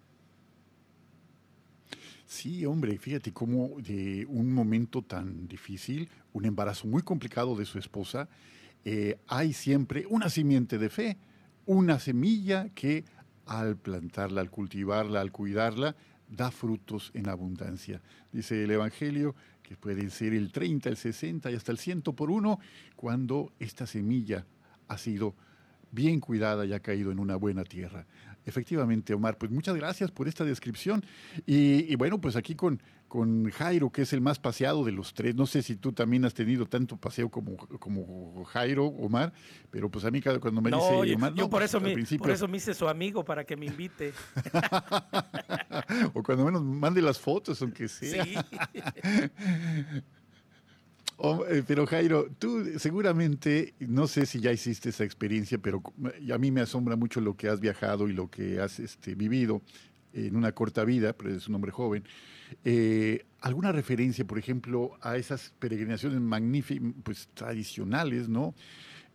Sí, 2.25 2.63
hombre, 2.65 2.97
fíjate 2.99 3.33
cómo 3.33 3.71
de 3.79 4.23
un 4.29 4.53
momento 4.53 5.01
tan 5.01 5.47
difícil, 5.47 6.07
un 6.31 6.45
embarazo 6.45 6.87
muy 6.87 7.01
complicado 7.01 7.55
de 7.55 7.65
su 7.65 7.79
esposa, 7.79 8.29
eh, 8.85 9.17
hay 9.27 9.51
siempre 9.51 10.05
una 10.07 10.29
simiente 10.29 10.77
de 10.77 10.89
fe, 10.89 11.17
una 11.65 11.99
semilla 11.99 12.69
que 12.75 13.03
al 13.49 13.77
plantarla, 13.77 14.41
al 14.41 14.51
cultivarla, 14.51 15.21
al 15.21 15.31
cuidarla, 15.31 15.95
da 16.29 16.51
frutos 16.51 17.09
en 17.15 17.27
abundancia. 17.27 17.99
Dice 18.31 18.63
el 18.63 18.69
Evangelio 18.69 19.35
que 19.63 19.75
pueden 19.75 20.11
ser 20.11 20.33
el 20.33 20.51
30, 20.51 20.87
el 20.89 20.97
60 20.97 21.49
y 21.49 21.55
hasta 21.55 21.71
el 21.71 21.79
100 21.79 22.03
por 22.03 22.29
uno 22.29 22.59
cuando 22.95 23.51
esta 23.59 23.87
semilla 23.87 24.45
ha 24.87 24.97
sido 24.99 25.33
bien 25.91 26.19
cuidada 26.19 26.63
y 26.65 26.73
ha 26.73 26.79
caído 26.79 27.11
en 27.11 27.17
una 27.17 27.35
buena 27.35 27.63
tierra. 27.63 28.05
Efectivamente, 28.45 29.13
Omar, 29.13 29.37
pues 29.37 29.51
muchas 29.51 29.75
gracias 29.75 30.11
por 30.11 30.27
esta 30.27 30.43
descripción. 30.43 31.05
Y, 31.45 31.95
bueno, 31.95 32.19
pues 32.19 32.35
aquí 32.35 32.55
con, 32.55 32.81
con 33.07 33.49
Jairo, 33.51 33.91
que 33.91 34.03
es 34.03 34.13
el 34.13 34.21
más 34.21 34.39
paseado 34.39 34.83
de 34.83 34.91
los 34.91 35.13
tres. 35.13 35.35
No 35.35 35.45
sé 35.45 35.61
si 35.61 35.75
tú 35.75 35.91
también 35.91 36.25
has 36.25 36.33
tenido 36.33 36.65
tanto 36.65 36.97
paseo 36.97 37.29
como, 37.29 37.57
como 37.57 38.43
Jairo, 38.45 38.85
Omar, 38.85 39.33
pero 39.69 39.89
pues 39.89 40.05
a 40.05 40.11
mí 40.11 40.21
cuando 40.21 40.61
me 40.61 40.71
dice 40.71 41.15
Omar... 41.15 41.33
Yo, 41.33 41.49
por, 41.49 41.59
pues, 41.59 41.65
eso 41.65 41.79
me, 41.79 41.95
por 42.17 42.31
eso 42.31 42.47
me 42.47 42.57
hice 42.57 42.73
su 42.73 42.87
amigo, 42.87 43.23
para 43.23 43.43
que 43.43 43.55
me 43.55 43.67
invite. 43.67 44.13
o 46.13 46.23
cuando 46.23 46.45
menos 46.45 46.63
mande 46.63 47.01
las 47.01 47.19
fotos, 47.19 47.61
aunque 47.61 47.87
sea. 47.87 48.23
Sí. 48.23 48.35
Oh, 51.21 51.45
eh, 51.49 51.63
pero 51.67 51.85
Jairo, 51.85 52.29
tú 52.39 52.63
seguramente, 52.77 53.73
no 53.79 54.07
sé 54.07 54.25
si 54.25 54.39
ya 54.39 54.53
hiciste 54.53 54.87
esa 54.87 55.03
experiencia, 55.03 55.57
pero 55.57 55.83
a 56.33 56.37
mí 56.37 56.49
me 56.49 56.61
asombra 56.61 56.95
mucho 56.95 57.19
lo 57.19 57.35
que 57.35 57.49
has 57.49 57.59
viajado 57.59 58.07
y 58.07 58.13
lo 58.13 58.29
que 58.29 58.61
has 58.61 58.79
este, 58.79 59.15
vivido 59.15 59.61
en 60.13 60.37
una 60.37 60.53
corta 60.53 60.85
vida, 60.85 61.11
pero 61.11 61.31
eres 61.31 61.49
un 61.49 61.55
hombre 61.55 61.71
joven. 61.71 62.05
Eh, 62.63 63.25
¿Alguna 63.41 63.73
referencia, 63.73 64.25
por 64.25 64.39
ejemplo, 64.39 64.91
a 65.01 65.17
esas 65.17 65.53
peregrinaciones 65.59 66.21
magníficas, 66.21 66.87
pues 67.03 67.27
tradicionales, 67.33 68.29
¿no? 68.29 68.55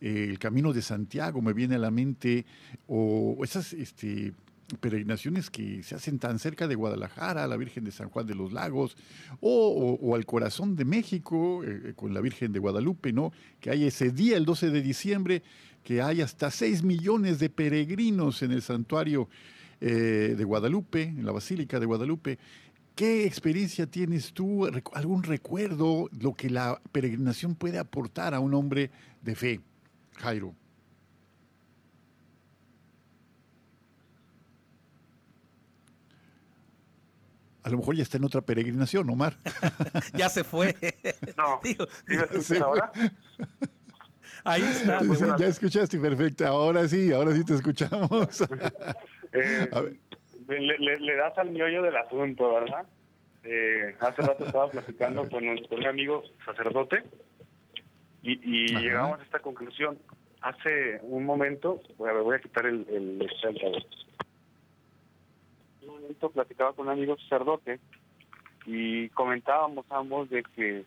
Eh, 0.03 0.27
el 0.29 0.39
Camino 0.39 0.75
de 0.75 0.83
Santiago 0.83 1.41
me 1.41 1.55
viene 1.55 1.77
a 1.77 1.79
la 1.79 1.91
mente, 1.91 2.45
o 2.87 3.39
esas 3.43 3.73
este, 3.73 4.35
peregrinaciones 4.77 5.51
que 5.51 5.83
se 5.83 5.95
hacen 5.95 6.19
tan 6.19 6.39
cerca 6.39 6.69
de 6.69 6.75
Guadalajara, 6.75 7.47
la 7.47 7.57
Virgen 7.57 7.85
de 7.85 7.93
San 7.93 8.09
Juan 8.09 8.27
de 8.27 8.35
los 8.35 8.53
Lagos, 8.53 8.97
o, 9.41 10.15
al 10.15 10.27
corazón 10.27 10.77
de 10.77 10.85
México, 10.85 11.63
eh, 11.65 11.81
eh, 11.85 11.93
con 11.95 12.15
la 12.15 12.21
Virgen 12.21 12.53
de 12.53 12.59
Guadalupe, 12.59 13.13
¿no? 13.13 13.33
Que 13.61 13.71
hay 13.71 13.85
ese 13.85 14.11
día, 14.11 14.37
el 14.37 14.45
12 14.45 14.71
de 14.71 14.83
diciembre, 14.83 15.43
que 15.83 16.03
hay 16.03 16.21
hasta 16.21 16.51
6 16.51 16.83
millones 16.83 17.39
de 17.39 17.51
peregrinos 17.51 18.43
en 18.43 18.53
el 18.53 18.63
santuario 18.63 19.29
eh, 19.81 20.35
de 20.37 20.45
Guadalupe, 20.45 21.03
en 21.03 21.27
la 21.27 21.33
Basílica 21.33 21.79
de 21.79 21.87
Guadalupe. 21.87 22.39
¿Qué 22.95 23.27
experiencia 23.27 23.87
tienes 23.87 24.33
tú, 24.33 24.67
algún 24.93 25.25
recuerdo, 25.25 26.09
lo 26.21 26.35
que 26.35 26.49
la 26.49 26.81
peregrinación 26.93 27.57
puede 27.57 27.79
aportar 27.79 28.35
a 28.35 28.41
un 28.41 28.55
hombre 28.55 28.91
de 29.21 29.35
fe, 29.35 29.61
Jairo? 30.17 30.55
A 37.65 37.71
lo 37.71 37.79
mejor 37.79 37.97
ya 37.97 38.03
está 38.03 38.19
en 38.19 38.25
otra 38.25 38.43
peregrinación, 38.43 39.09
Omar. 39.09 39.37
ya 40.15 40.29
se 40.29 40.45
fue. 40.45 40.77
No. 41.37 41.61
ahora? 42.63 42.93
Ahí 44.45 44.63
está. 44.63 45.01
ya 45.39 45.47
escuchaste, 45.47 45.99
perfecto. 45.99 46.47
Ahora 46.47 46.87
sí, 46.87 47.11
ahora 47.11 47.33
sí 47.33 47.45
te 47.45 47.55
escuchamos. 47.55 48.45
Eh, 49.37 49.69
le, 50.47 51.17
das 51.17 51.37
al 51.39 51.51
miollo 51.51 51.83
del 51.83 51.97
asunto, 51.97 52.55
¿verdad? 52.55 52.87
Eh, 53.43 53.97
hace 53.99 54.23
rato 54.23 54.47
estaba 54.47 54.71
platicando 54.71 55.29
con 55.29 55.43
un, 55.49 55.87
amigo 55.89 56.23
sacerdote 56.45 57.03
y, 58.23 58.69
llegamos 58.79 59.19
a 59.19 59.25
esta 59.25 59.41
conclusión. 59.41 59.99
Hace 60.41 61.01
un 61.03 61.25
momento, 61.25 61.81
voy 61.99 62.11
a, 62.11 62.13
voy 62.13 62.37
a 62.37 62.39
quitar 62.39 62.67
el, 62.67 62.87
el, 62.89 63.29
el 63.43 63.87
platicaba 66.33 66.73
con 66.73 66.87
un 66.87 66.93
amigo 66.93 67.17
sacerdote 67.19 67.81
y 68.67 69.09
comentábamos 69.11 69.85
ambos 69.91 70.31
de 70.31 70.43
que 70.43 70.85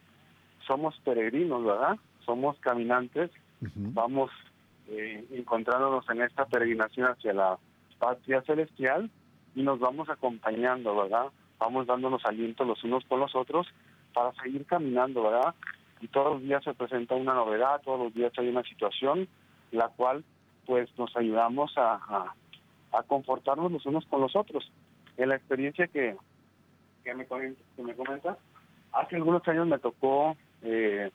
somos 0.66 1.00
peregrinos, 1.04 1.64
¿verdad? 1.64 1.98
Somos 2.26 2.58
caminantes, 2.60 3.32
vamos 3.62 4.32
eh, 4.90 5.26
encontrándonos 5.32 6.08
en 6.10 6.22
esta 6.22 6.46
peregrinación 6.46 7.08
hacia 7.08 7.34
la 7.34 7.58
patria 8.00 8.42
celestial 8.42 9.10
y 9.56 9.64
nos 9.64 9.80
vamos 9.80 10.10
acompañando, 10.10 10.96
¿verdad? 10.96 11.28
Vamos 11.60 11.88
dándonos 11.88 12.26
aliento 12.26 12.66
los 12.66 12.84
unos 12.84 13.06
con 13.06 13.20
los 13.20 13.36
otros 13.36 13.68
para 14.14 14.34
seguir 14.42 14.66
caminando, 14.66 15.24
¿verdad? 15.24 15.56
Y 16.02 16.08
todos 16.08 16.34
los 16.34 16.44
días 16.44 16.64
se 16.64 16.74
presenta 16.74 17.16
una 17.16 17.34
novedad, 17.34 17.82
todos 17.84 18.00
los 18.00 18.14
días 18.14 18.32
hay 18.38 18.50
una 18.50 18.64
situación, 18.64 19.28
la 19.72 19.88
cual 19.90 20.24
pues 20.66 20.90
nos 20.98 21.16
ayudamos 21.16 21.76
a, 21.78 21.94
a, 21.94 22.36
a 22.92 23.04
confortarnos 23.04 23.72
los 23.72 23.86
unos 23.86 24.06
con 24.08 24.22
los 24.22 24.36
otros 24.36 24.70
en 25.18 25.30
la 25.30 25.36
experiencia 25.36 25.88
que, 25.88 26.16
que, 27.04 27.14
me, 27.14 27.26
que 27.26 27.84
me 27.84 27.96
comenta, 27.96 28.38
hace 28.94 29.16
algunos 29.16 29.46
años 29.48 29.68
me 29.68 29.80
tocó 29.80 30.36
eh, 30.62 31.12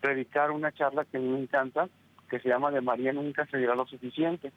predicar 0.00 0.50
una 0.50 0.72
charla 0.72 1.04
que 1.04 1.16
a 1.16 1.20
mí 1.20 1.28
me 1.28 1.40
encanta, 1.40 1.88
que 2.28 2.40
se 2.40 2.48
llama 2.48 2.70
De 2.70 2.80
María 2.80 3.12
nunca 3.12 3.46
se 3.46 3.58
dirá 3.58 3.74
lo 3.74 3.86
suficiente. 3.86 4.52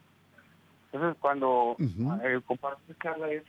Entonces, 0.92 1.16
cuando 1.20 1.76
eh, 1.78 2.40
comparto 2.44 2.80
esta 2.88 3.10
charla 3.10 3.30
es 3.30 3.44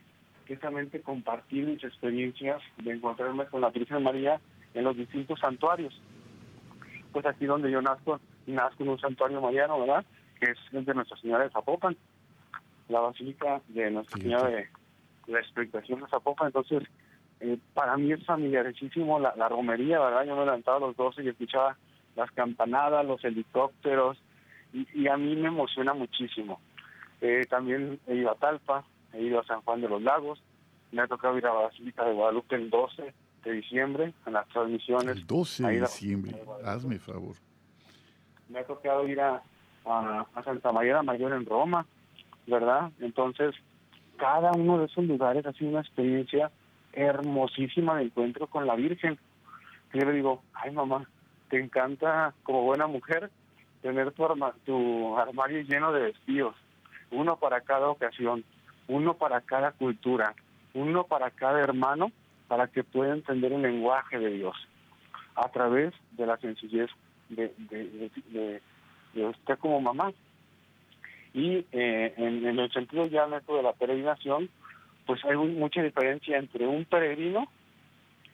precisamente 0.46 1.02
compartir 1.02 1.66
mis 1.66 1.84
experiencias 1.84 2.62
de 2.78 2.92
encontrarme 2.92 3.46
con 3.46 3.62
la 3.62 3.70
Virgen 3.70 4.04
María 4.04 4.40
en 4.74 4.84
los 4.84 4.96
distintos 4.96 5.40
santuarios. 5.40 6.00
Pues 7.12 7.26
aquí 7.26 7.46
donde 7.46 7.72
yo 7.72 7.82
nazco, 7.82 8.20
nazco 8.46 8.84
en 8.84 8.90
un 8.90 9.00
santuario 9.00 9.42
mariano, 9.42 9.80
¿verdad? 9.80 10.06
Que 10.40 10.52
es 10.52 10.58
el 10.72 10.86
de 10.86 10.94
Nuestra 10.94 11.18
Señora 11.18 11.44
de 11.44 11.50
Zapopan, 11.50 11.98
la 12.90 13.00
Basílica 13.00 13.62
de 13.70 13.92
Nuestra 13.92 14.22
Señora 14.22 14.50
de, 14.50 14.68
la 15.28 15.40
expectación 15.40 16.02
de 16.02 16.08
Zapopan, 16.08 16.48
entonces 16.48 16.84
eh, 17.42 17.58
para 17.74 17.98
mí 17.98 18.12
es 18.12 18.24
familiarísimo 18.24 19.20
la, 19.20 19.50
romería, 19.50 20.00
¿verdad? 20.00 20.26
Yo 20.26 20.36
me 20.36 20.46
levantaba 20.46 20.78
a 20.78 20.82
los 20.82 20.96
12 20.96 21.24
y 21.24 21.30
escuchaba 21.30 21.76
las 22.16 22.32
campanadas, 22.32 23.06
los 23.06 23.24
helicópteros, 23.24 24.18
y, 24.74 25.08
a 25.08 25.18
mí 25.18 25.36
me 25.36 25.48
emociona 25.48 25.94
muchísimo. 25.94 26.62
Eh, 27.20 27.46
también 27.50 28.00
he 28.08 28.16
ido 28.16 28.32
a 28.32 28.36
Talpa, 28.36 28.86
he 29.14 29.22
ido 29.22 29.40
a 29.40 29.46
San 29.46 29.62
Juan 29.62 29.82
de 29.82 29.90
los 29.90 30.02
Lagos, 30.02 30.42
me 30.92 31.02
ha 31.02 31.08
tocado 31.08 31.38
ir 31.38 31.46
a 31.46 31.54
la 31.54 31.62
Basílica 31.62 32.06
de 32.06 32.14
Guadalupe 32.14 32.56
el 32.56 32.70
12 32.70 33.14
de 33.44 33.52
diciembre, 33.52 34.14
en 34.26 34.34
las 34.34 34.48
transmisiones. 34.50 35.18
El 35.18 35.26
12 35.26 35.64
de 35.64 35.82
diciembre, 35.82 36.44
hazme 36.64 37.00
favor. 37.00 37.36
Me 38.50 38.60
ha 38.60 38.66
tocado 38.66 39.08
ir 39.08 39.20
a, 39.20 39.42
a, 39.86 40.26
a 40.36 40.44
Santa 40.44 40.72
María 40.72 41.02
Mayor 41.02 41.34
en 41.34 41.46
Roma, 41.46 41.88
¿verdad? 42.46 42.92
Entonces, 43.00 43.56
cada 44.22 44.52
uno 44.52 44.78
de 44.78 44.86
esos 44.86 45.04
lugares 45.06 45.44
ha 45.48 45.54
sido 45.54 45.72
una 45.72 45.80
experiencia 45.80 46.52
hermosísima 46.94 47.98
de 47.98 48.04
encuentro 48.04 48.46
con 48.46 48.68
la 48.68 48.76
Virgen. 48.76 49.18
yo 49.94 50.06
le 50.06 50.14
digo, 50.14 50.44
ay 50.54 50.70
mamá, 50.70 51.10
te 51.50 51.60
encanta 51.60 52.32
como 52.44 52.62
buena 52.62 52.86
mujer 52.86 53.32
tener 53.82 54.12
tu, 54.12 54.24
tu 54.64 55.18
armario 55.18 55.62
lleno 55.64 55.92
de 55.92 56.02
vestidos, 56.02 56.56
uno 57.10 57.38
para 57.38 57.62
cada 57.62 57.90
ocasión, 57.90 58.44
uno 58.88 59.16
para 59.16 59.42
cada 59.42 59.72
cultura, 59.72 60.36
uno 60.76 61.06
para 61.06 61.32
cada 61.32 61.60
hermano, 61.60 62.12
para 62.48 62.68
que 62.68 62.84
pueda 62.84 63.14
entender 63.14 63.52
el 63.54 63.64
lenguaje 63.64 64.20
de 64.20 64.30
Dios. 64.30 64.56
a 65.34 65.50
través 65.50 65.96
de 66.12 66.28
la 66.28 66.38
sencillez 66.38 66.92
de, 67.30 67.52
de, 69.16 69.26
usted 69.26 69.58
como 69.58 69.82
mamá. 69.82 70.14
Y 71.34 71.66
eh, 71.72 72.14
en, 72.18 72.60
el 72.60 72.72
sentido 72.72 73.06
ya 73.08 73.28
neto 73.28 73.56
de 73.56 73.64
la 73.64 73.74
peregrinación, 73.74 74.50
pues 75.06 75.24
hay 75.26 75.38
mucha 75.38 75.82
diferencia 75.82 76.38
entre 76.38 76.68
un 76.68 76.86
peregrino 76.86 77.48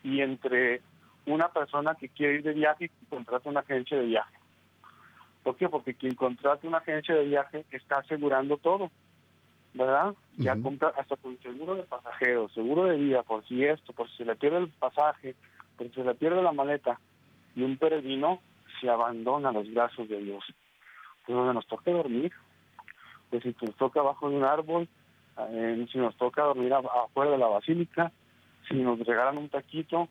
y 0.04 0.22
entre 0.22 0.82
una 1.26 1.50
persona 1.50 1.96
que 1.96 2.10
quiere 2.10 2.36
ir 2.36 2.44
de 2.44 2.54
viaje 2.54 2.86
y 2.86 3.06
contrata 3.06 3.50
una 3.50 3.60
agencia 3.60 3.98
de 3.98 4.06
viaje. 4.06 4.36
¿Por 5.44 5.56
qué? 5.56 5.70
Porque 5.70 5.94
quien 5.94 6.16
contrata 6.16 6.68
una 6.68 6.80
agencia 6.80 7.16
de 7.16 7.26
viaje 7.26 7.66
está 7.72 8.00
asegurando 8.00 8.58
todo, 8.58 8.92
¿verdad? 9.74 10.14
Ya 10.38 10.56
compra 10.62 10.94
hasta 10.98 11.16
con 11.18 11.38
seguro 11.40 11.76
de 11.76 11.84
pasajeros, 11.84 12.52
seguro 12.54 12.86
de 12.86 12.98
vida, 12.98 13.24
por 13.24 13.46
si 13.48 13.64
esto, 13.64 13.94
por 13.94 14.10
si 14.10 14.18
se 14.18 14.26
le 14.26 14.36
pierde 14.36 14.58
el 14.58 14.70
pasaje, 14.70 15.36
por 15.78 15.88
si 15.88 15.94
se 15.94 16.04
le 16.04 16.16
pierde 16.16 16.42
la 16.42 16.52
maleta. 16.52 17.00
Y 17.56 17.64
un 17.64 17.78
peregrino 17.78 18.42
se 18.82 18.90
abandona 18.90 19.50
a 19.50 19.54
los 19.54 19.72
brazos 19.74 20.10
de 20.10 20.20
Dios. 20.20 20.44
Pues 21.26 21.38
donde 21.38 21.54
nos 21.54 21.68
toca 21.68 21.92
dormir, 21.92 22.32
pues 23.30 23.44
si 23.44 23.56
nos 23.62 23.76
toca 23.76 24.00
abajo 24.00 24.30
de 24.30 24.38
un 24.38 24.44
árbol, 24.44 24.88
eh, 25.50 25.88
si 25.92 25.98
nos 25.98 26.16
toca 26.18 26.44
dormir 26.44 26.74
afuera 26.74 27.32
de 27.32 27.38
la 27.38 27.48
basílica, 27.48 28.12
si 28.68 28.76
nos 28.76 29.00
regalan 29.00 29.38
un 29.38 29.50
taquito, 29.50 30.08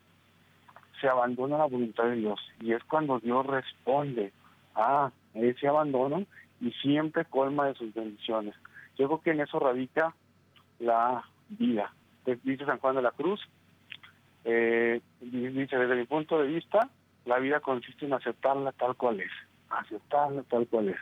se 1.00 1.08
abandona 1.08 1.58
la 1.58 1.66
voluntad 1.66 2.04
de 2.04 2.16
Dios. 2.16 2.40
Y 2.60 2.72
es 2.72 2.82
cuando 2.84 3.18
Dios 3.18 3.44
responde 3.46 4.32
a 4.74 5.10
ese 5.34 5.68
abandono 5.68 6.24
y 6.60 6.70
siempre 6.72 7.24
colma 7.24 7.66
de 7.66 7.74
sus 7.74 7.92
bendiciones. 7.92 8.54
Yo 8.96 9.06
creo 9.06 9.20
que 9.20 9.30
en 9.30 9.40
eso 9.40 9.58
radica 9.58 10.14
la 10.78 11.24
vida. 11.48 11.92
Dice 12.42 12.64
San 12.64 12.78
Juan 12.78 12.96
de 12.96 13.02
la 13.02 13.10
Cruz, 13.12 13.40
eh, 14.44 15.00
dice 15.20 15.76
desde 15.76 15.96
mi 15.96 16.04
punto 16.04 16.38
de 16.38 16.48
vista, 16.48 16.88
la 17.24 17.38
vida 17.38 17.60
consiste 17.60 18.06
en 18.06 18.14
aceptarla 18.14 18.72
tal 18.72 18.96
cual 18.96 19.20
es, 19.20 19.30
aceptarla 19.70 20.42
tal 20.44 20.66
cual 20.66 20.88
es. 20.88 20.98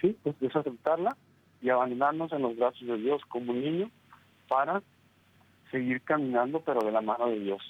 ¿Sí? 0.00 0.16
Pues 0.22 0.36
es 0.40 0.54
aceptarla 0.54 1.16
y 1.62 1.70
abandonarnos 1.70 2.32
en 2.32 2.42
los 2.42 2.56
brazos 2.56 2.86
de 2.86 2.98
Dios 2.98 3.22
como 3.28 3.52
un 3.52 3.60
niño 3.60 3.90
para 4.48 4.82
seguir 5.70 6.02
caminando 6.02 6.60
pero 6.60 6.82
de 6.82 6.92
la 6.92 7.00
mano 7.00 7.28
de 7.28 7.38
Dios. 7.38 7.62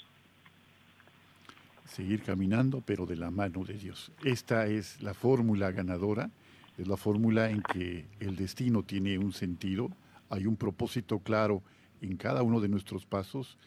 Seguir 1.84 2.22
caminando 2.22 2.82
pero 2.84 3.04
de 3.06 3.16
la 3.16 3.30
mano 3.30 3.64
de 3.64 3.74
Dios. 3.74 4.10
Esta 4.24 4.66
es 4.66 5.00
la 5.02 5.12
fórmula 5.12 5.70
ganadora, 5.72 6.30
es 6.78 6.88
la 6.88 6.96
fórmula 6.96 7.50
en 7.50 7.62
que 7.62 8.06
el 8.18 8.34
destino 8.34 8.82
tiene 8.82 9.18
un 9.18 9.32
sentido, 9.32 9.90
hay 10.30 10.46
un 10.46 10.56
propósito 10.56 11.18
claro 11.18 11.62
en 12.00 12.16
cada 12.16 12.42
uno 12.42 12.60
de 12.60 12.68
nuestros 12.68 13.04
pasos 13.04 13.58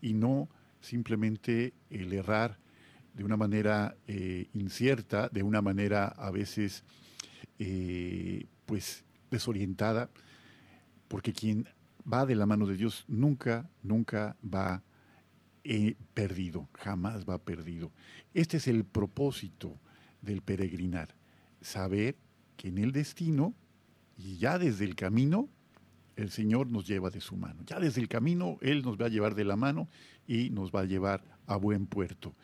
y 0.00 0.14
no 0.14 0.48
simplemente 0.80 1.74
el 1.90 2.12
errar 2.12 2.56
de 3.12 3.22
una 3.22 3.36
manera 3.36 3.94
eh, 4.08 4.46
incierta, 4.54 5.28
de 5.28 5.42
una 5.42 5.60
manera 5.62 6.06
a 6.08 6.30
veces 6.30 6.84
eh, 7.58 8.46
pues 8.66 9.04
desorientada, 9.34 10.10
porque 11.08 11.32
quien 11.32 11.68
va 12.10 12.24
de 12.24 12.34
la 12.34 12.46
mano 12.46 12.66
de 12.66 12.76
Dios 12.76 13.04
nunca, 13.08 13.68
nunca 13.82 14.36
va 14.42 14.82
eh, 15.64 15.96
perdido, 16.14 16.68
jamás 16.74 17.24
va 17.24 17.38
perdido. 17.38 17.92
Este 18.32 18.56
es 18.58 18.68
el 18.68 18.84
propósito 18.84 19.78
del 20.22 20.40
peregrinar, 20.40 21.14
saber 21.60 22.16
que 22.56 22.68
en 22.68 22.78
el 22.78 22.92
destino 22.92 23.54
y 24.16 24.36
ya 24.36 24.58
desde 24.58 24.84
el 24.84 24.94
camino, 24.94 25.48
el 26.16 26.30
Señor 26.30 26.70
nos 26.70 26.86
lleva 26.86 27.10
de 27.10 27.20
su 27.20 27.36
mano. 27.36 27.62
Ya 27.66 27.80
desde 27.80 28.00
el 28.00 28.08
camino, 28.08 28.58
Él 28.60 28.82
nos 28.82 28.96
va 28.96 29.06
a 29.06 29.08
llevar 29.08 29.34
de 29.34 29.44
la 29.44 29.56
mano 29.56 29.88
y 30.26 30.50
nos 30.50 30.70
va 30.70 30.80
a 30.80 30.84
llevar 30.84 31.24
a 31.46 31.56
buen 31.56 31.86
puerto. 31.86 32.34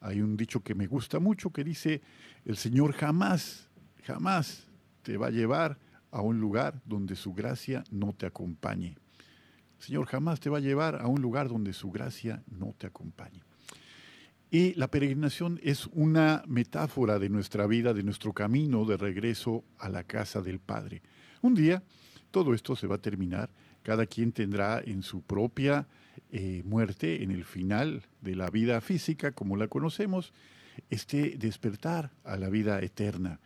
Hay 0.00 0.22
un 0.22 0.36
dicho 0.36 0.62
que 0.62 0.74
me 0.74 0.86
gusta 0.86 1.18
mucho 1.18 1.50
que 1.50 1.62
dice, 1.62 2.00
el 2.44 2.56
Señor 2.56 2.92
jamás, 2.92 3.68
jamás 4.04 4.66
te 5.02 5.16
va 5.16 5.26
a 5.26 5.30
llevar 5.30 5.78
a 6.10 6.22
un 6.22 6.40
lugar 6.40 6.82
donde 6.84 7.16
su 7.16 7.32
gracia 7.32 7.84
no 7.90 8.12
te 8.12 8.26
acompañe. 8.26 8.96
Señor 9.78 10.06
jamás 10.06 10.40
te 10.40 10.50
va 10.50 10.58
a 10.58 10.62
llevar 10.62 11.00
a 11.00 11.06
un 11.06 11.22
lugar 11.22 11.48
donde 11.48 11.72
su 11.72 11.90
gracia 11.90 12.42
no 12.46 12.74
te 12.76 12.86
acompañe. 12.86 13.42
Y 14.50 14.74
la 14.74 14.90
peregrinación 14.90 15.60
es 15.62 15.86
una 15.92 16.42
metáfora 16.46 17.18
de 17.18 17.28
nuestra 17.28 17.66
vida, 17.66 17.94
de 17.94 18.02
nuestro 18.02 18.32
camino 18.32 18.84
de 18.84 18.96
regreso 18.96 19.64
a 19.78 19.88
la 19.88 20.02
casa 20.04 20.42
del 20.42 20.58
Padre. 20.58 21.02
Un 21.40 21.54
día 21.54 21.82
todo 22.30 22.54
esto 22.54 22.76
se 22.76 22.86
va 22.86 22.96
a 22.96 23.02
terminar, 23.02 23.50
cada 23.82 24.06
quien 24.06 24.32
tendrá 24.32 24.80
en 24.84 25.02
su 25.02 25.22
propia 25.22 25.88
eh, 26.30 26.62
muerte, 26.64 27.22
en 27.22 27.30
el 27.30 27.44
final 27.44 28.02
de 28.20 28.36
la 28.36 28.50
vida 28.50 28.80
física 28.80 29.32
como 29.32 29.56
la 29.56 29.68
conocemos, 29.68 30.32
este 30.90 31.36
despertar 31.36 32.12
a 32.24 32.36
la 32.36 32.48
vida 32.48 32.80
eterna. 32.80 33.40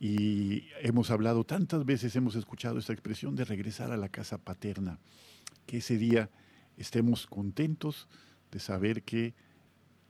Y 0.00 0.68
hemos 0.80 1.10
hablado 1.10 1.44
tantas 1.44 1.84
veces, 1.84 2.14
hemos 2.14 2.36
escuchado 2.36 2.78
esta 2.78 2.92
expresión 2.92 3.34
de 3.34 3.44
regresar 3.44 3.90
a 3.90 3.96
la 3.96 4.08
casa 4.08 4.38
paterna, 4.38 4.98
que 5.66 5.78
ese 5.78 5.98
día 5.98 6.30
estemos 6.76 7.26
contentos 7.26 8.08
de 8.52 8.60
saber 8.60 9.02
que 9.02 9.34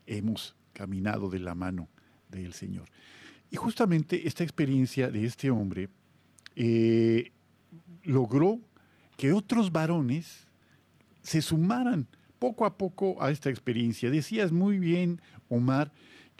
hemos 0.06 0.54
caminado 0.72 1.30
de 1.30 1.38
la 1.40 1.54
mano 1.54 1.88
del 2.28 2.52
Señor. 2.52 2.88
Y 3.50 3.56
justamente 3.56 4.28
esta 4.28 4.44
experiencia 4.44 5.10
de 5.10 5.24
este 5.24 5.50
hombre 5.50 5.88
eh, 6.54 7.32
logró 8.04 8.60
que 9.16 9.32
otros 9.32 9.72
varones 9.72 10.46
se 11.22 11.42
sumaran 11.42 12.06
poco 12.38 12.64
a 12.66 12.76
poco 12.76 13.22
a 13.22 13.30
esta 13.30 13.50
experiencia. 13.50 14.10
Decías 14.10 14.52
muy 14.52 14.78
bien, 14.78 15.20
Omar, 15.48 15.92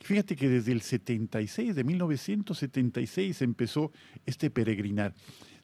fíjate 0.03 0.37
que 0.37 0.49
desde 0.49 0.73
el 0.73 0.81
76, 0.81 1.75
de 1.75 1.85
1976, 1.85 3.43
empezó 3.43 3.93
este 4.27 4.51
peregrinar. 4.51 5.15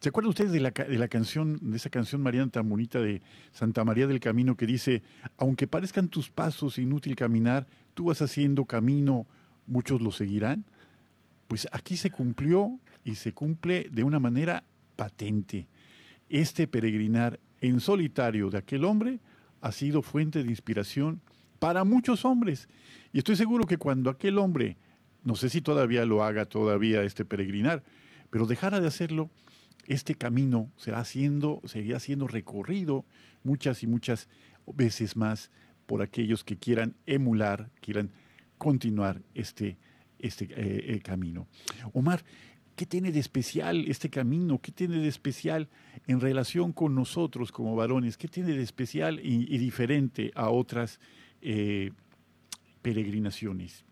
¿Se 0.01 0.11
acuerdan 0.11 0.31
ustedes 0.31 0.53
de 0.53 0.61
la, 0.61 0.71
de 0.71 0.99
la, 0.99 1.09
canción, 1.09 1.59
de 1.63 1.77
esa 1.77 1.89
canción 1.89 2.21
mariana 2.21 2.51
tan 2.51 2.69
bonita 2.69 3.01
de 3.01 3.23
Santa 3.53 3.85
María 3.85 4.07
del 4.07 4.21
Camino 4.21 4.57
que 4.57 4.67
dice, 4.67 5.03
aunque 5.39 5.67
parezcan 5.67 6.09
tus 6.09 6.31
pasos 6.31 6.79
inútil 6.79 7.17
caminar, 7.17 7.67
tú 7.95 8.07
vas 8.07 8.21
haciendo 8.21 8.67
camino, 8.67 9.27
muchos 9.67 10.03
lo 10.03 10.13
seguirán? 10.13 10.65
Pues 11.49 11.69
aquí 11.73 11.97
se 11.97 12.11
cumplió 12.11 12.79
y 13.05 13.15
se 13.15 13.33
cumple 13.33 13.89
de 13.91 14.05
una 14.05 14.19
manera 14.19 14.65
patente. 14.97 15.69
Este 16.29 16.67
peregrinar 16.67 17.41
en 17.61 17.81
solitario 17.81 18.51
de 18.51 18.59
aquel 18.59 18.85
hombre 18.85 19.21
ha 19.61 19.73
sido 19.73 20.03
fuente 20.03 20.43
de 20.43 20.51
inspiración 20.51 21.23
para 21.65 21.83
muchos 21.85 22.27
hombres. 22.27 22.69
Y 23.11 23.17
estoy 23.17 23.37
seguro 23.37 23.65
que 23.65 23.79
cuando 23.79 24.11
aquel 24.11 24.37
hombre, 24.37 24.77
no 25.23 25.35
sé 25.35 25.49
si 25.49 25.63
todavía 25.63 26.05
lo 26.05 26.23
haga 26.23 26.45
todavía 26.45 27.03
este 27.05 27.25
peregrinar, 27.25 27.83
pero 28.29 28.45
dejara 28.45 28.81
de 28.81 28.87
hacerlo, 28.87 29.31
este 29.87 30.15
camino 30.15 30.71
será 30.77 30.99
haciendo, 30.99 31.63
seguirá 31.65 32.01
siendo 32.01 32.27
recorrido 32.27 33.07
muchas 33.45 33.83
y 33.83 33.87
muchas 33.87 34.29
veces 34.67 35.17
más 35.17 35.51
por 35.87 36.03
aquellos 36.03 36.45
que 36.45 36.59
quieran 36.59 36.97
emular, 37.07 37.71
quieran 37.81 38.11
continuar 38.59 39.23
este, 39.33 39.79
este 40.19 40.45
eh, 40.51 40.97
eh, 40.97 41.01
camino. 41.01 41.49
Omar, 41.95 42.23
¿Qué 42.77 42.87
tiene 42.87 43.13
de 43.13 43.21
especial 43.21 43.85
este 43.87 44.11
camino? 44.11 44.61
¿Qué 44.61 44.73
tiene 44.73 44.99
de 44.99 45.07
especial 45.07 45.69
en 46.09 46.21
relación 46.21 46.73
con 46.73 46.95
nosotros 46.95 47.53
como 47.53 47.77
varones? 47.77 48.17
¿Qué 48.17 48.27
tiene 48.27 48.53
de 48.53 48.63
especial 48.63 49.21
y, 49.23 49.59
diferente 49.59 50.33
a 50.35 50.51
otras 50.51 50.99
eh, 51.45 51.93
peregrinaciones? 52.83 53.85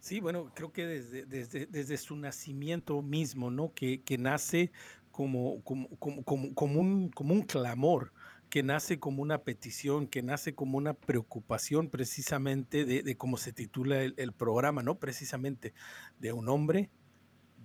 Sí, 0.00 0.18
bueno, 0.18 0.50
creo 0.54 0.72
que 0.72 0.86
desde, 0.86 1.26
desde, 1.26 1.66
desde 1.66 1.96
su 1.96 2.16
nacimiento 2.16 3.02
mismo, 3.02 3.50
¿no? 3.50 3.72
Que, 3.72 4.02
que 4.02 4.18
nace 4.18 4.72
como, 5.12 5.62
como, 5.62 5.88
como, 5.98 6.24
como, 6.24 6.80
un, 6.80 7.10
como 7.10 7.34
un 7.34 7.42
clamor, 7.42 8.12
que 8.48 8.62
nace 8.62 8.98
como 8.98 9.22
una 9.22 9.38
petición, 9.42 10.08
que 10.08 10.22
nace 10.22 10.54
como 10.54 10.76
una 10.76 10.94
preocupación 10.94 11.88
precisamente 11.88 12.84
de, 12.84 13.02
de 13.02 13.16
cómo 13.16 13.36
se 13.36 13.52
titula 13.52 14.02
el, 14.02 14.32
programa, 14.32 14.82
¿no? 14.82 14.98
Precisamente 14.98 15.72
de 16.18 16.32
un 16.32 16.48
hombre 16.48 16.90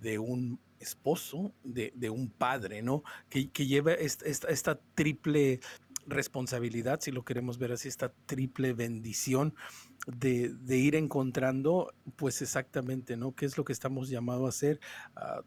de 0.00 0.18
un 0.18 0.60
esposo, 0.80 1.52
de, 1.64 2.10
un 2.10 2.30
padre, 2.30 2.82
¿no? 2.82 3.02
Que, 3.28 3.48
lleva 3.66 3.92
esta, 3.92 4.80
triple 4.94 5.60
responsabilidad, 6.08 7.00
si 7.00 7.10
lo 7.10 7.24
queremos 7.24 7.58
ver 7.58 7.72
así, 7.72 7.88
esta 7.88 8.12
triple 8.26 8.72
bendición 8.72 9.54
de, 10.06 10.54
ir 10.76 10.94
encontrando, 10.94 11.92
pues 12.16 12.40
exactamente, 12.40 13.16
¿no? 13.16 13.34
¿Qué 13.34 13.44
es 13.44 13.58
lo 13.58 13.64
que 13.64 13.72
estamos 13.72 14.08
llamados 14.08 14.46
a 14.46 14.48
hacer? 14.48 14.80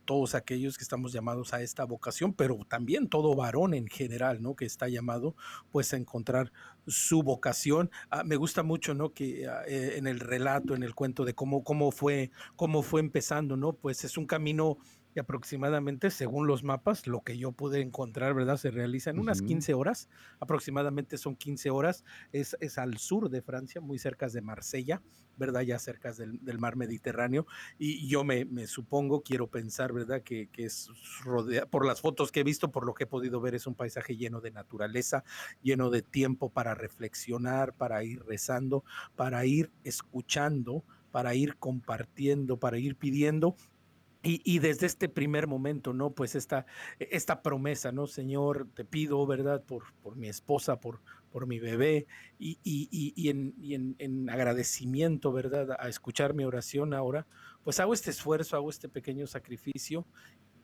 todos 0.05 0.35
aquellos 0.35 0.77
que 0.77 0.83
estamos 0.83 1.13
llamados 1.13 1.53
a 1.53 1.61
esta 1.61 1.85
vocación, 1.85 2.33
pero 2.33 2.59
también 2.67 3.07
todo 3.07 3.35
varón 3.35 3.73
en 3.73 3.87
general, 3.87 4.41
¿no? 4.41 4.55
Que 4.55 4.65
está 4.65 4.87
llamado, 4.87 5.35
pues, 5.71 5.93
a 5.93 5.97
encontrar 5.97 6.51
su 6.87 7.23
vocación. 7.23 7.89
Ah, 8.09 8.23
me 8.23 8.35
gusta 8.35 8.63
mucho, 8.63 8.93
¿no? 8.93 9.13
Que 9.13 9.47
ah, 9.47 9.63
eh, 9.67 9.93
en 9.97 10.07
el 10.07 10.19
relato, 10.19 10.75
en 10.75 10.83
el 10.83 10.93
cuento 10.95 11.25
de 11.25 11.33
cómo, 11.33 11.63
cómo, 11.63 11.91
fue, 11.91 12.31
cómo 12.55 12.83
fue 12.83 13.01
empezando, 13.01 13.57
¿no? 13.57 13.73
Pues 13.73 14.03
es 14.03 14.17
un 14.17 14.25
camino 14.25 14.77
y 15.13 15.19
aproximadamente, 15.19 16.09
según 16.09 16.47
los 16.47 16.63
mapas, 16.63 17.07
lo 17.07 17.21
que 17.21 17.37
yo 17.37 17.51
pude 17.51 17.81
encontrar, 17.81 18.33
¿verdad? 18.33 18.57
Se 18.57 18.71
realiza 18.71 19.09
en 19.09 19.19
unas 19.19 19.41
15 19.41 19.73
horas, 19.73 20.09
aproximadamente 20.39 21.17
son 21.17 21.35
15 21.35 21.69
horas, 21.69 22.03
es, 22.31 22.55
es 22.59 22.77
al 22.77 22.97
sur 22.97 23.29
de 23.29 23.41
Francia, 23.41 23.81
muy 23.81 23.99
cerca 23.99 24.29
de 24.29 24.41
Marsella, 24.41 25.01
¿verdad? 25.37 25.61
Ya 25.61 25.79
cerca 25.79 26.13
del, 26.13 26.59
mar 26.59 26.75
Mediterráneo, 26.75 27.45
y 27.77 28.07
yo 28.07 28.23
me, 28.23 28.45
me, 28.45 28.67
supongo, 28.67 29.21
quiero 29.21 29.47
pensar, 29.47 29.91
¿verdad? 29.91 30.21
Que, 30.21 30.47
que 30.47 30.65
es 30.65 30.89
rodea, 31.23 31.65
por 31.65 31.85
las 31.85 32.01
fotos 32.01 32.31
que 32.31 32.41
he 32.41 32.43
visto, 32.43 32.71
por 32.71 32.85
lo 32.85 32.93
que 32.93 33.03
he 33.03 33.07
podido 33.07 33.41
ver, 33.41 33.55
es 33.55 33.67
un 33.67 33.75
paisaje 33.75 34.15
lleno 34.15 34.39
de 34.39 34.51
naturaleza, 34.51 35.23
lleno 35.61 35.89
de 35.89 36.01
tiempo 36.03 36.49
para 36.49 36.73
reflexionar, 36.75 37.73
para 37.73 38.03
ir 38.03 38.23
rezando, 38.23 38.85
para 39.15 39.45
ir 39.45 39.71
escuchando, 39.83 40.85
para 41.11 41.35
ir 41.35 41.57
compartiendo, 41.57 42.57
para 42.57 42.77
ir 42.77 42.95
pidiendo 42.95 43.55
y, 44.23 44.59
desde 44.59 44.85
este 44.85 45.09
primer 45.09 45.47
momento, 45.47 45.93
¿no? 45.93 46.11
Pues 46.11 46.35
esta, 46.35 46.65
promesa, 47.41 47.91
¿no? 47.91 48.05
Señor, 48.05 48.67
te 48.75 48.85
pido, 48.85 49.25
¿verdad? 49.25 49.63
Por, 49.63 49.83
mi 50.15 50.27
esposa, 50.29 50.79
por, 50.79 51.01
mi 51.47 51.59
bebé, 51.59 52.05
y, 52.37 53.29
en, 53.29 54.29
agradecimiento, 54.29 55.31
¿verdad? 55.31 55.75
A 55.79 55.89
escuchar 55.89 56.35
mi 56.35 56.43
oración 56.43 56.93
ahora, 56.93 57.25
pues 57.63 57.79
hago 57.79 57.93
este 57.93 58.11
esfuerzo, 58.11 58.55
hago 58.55 58.69
este 58.69 58.89
pequeño 58.89 59.25
sacrificio, 59.25 60.05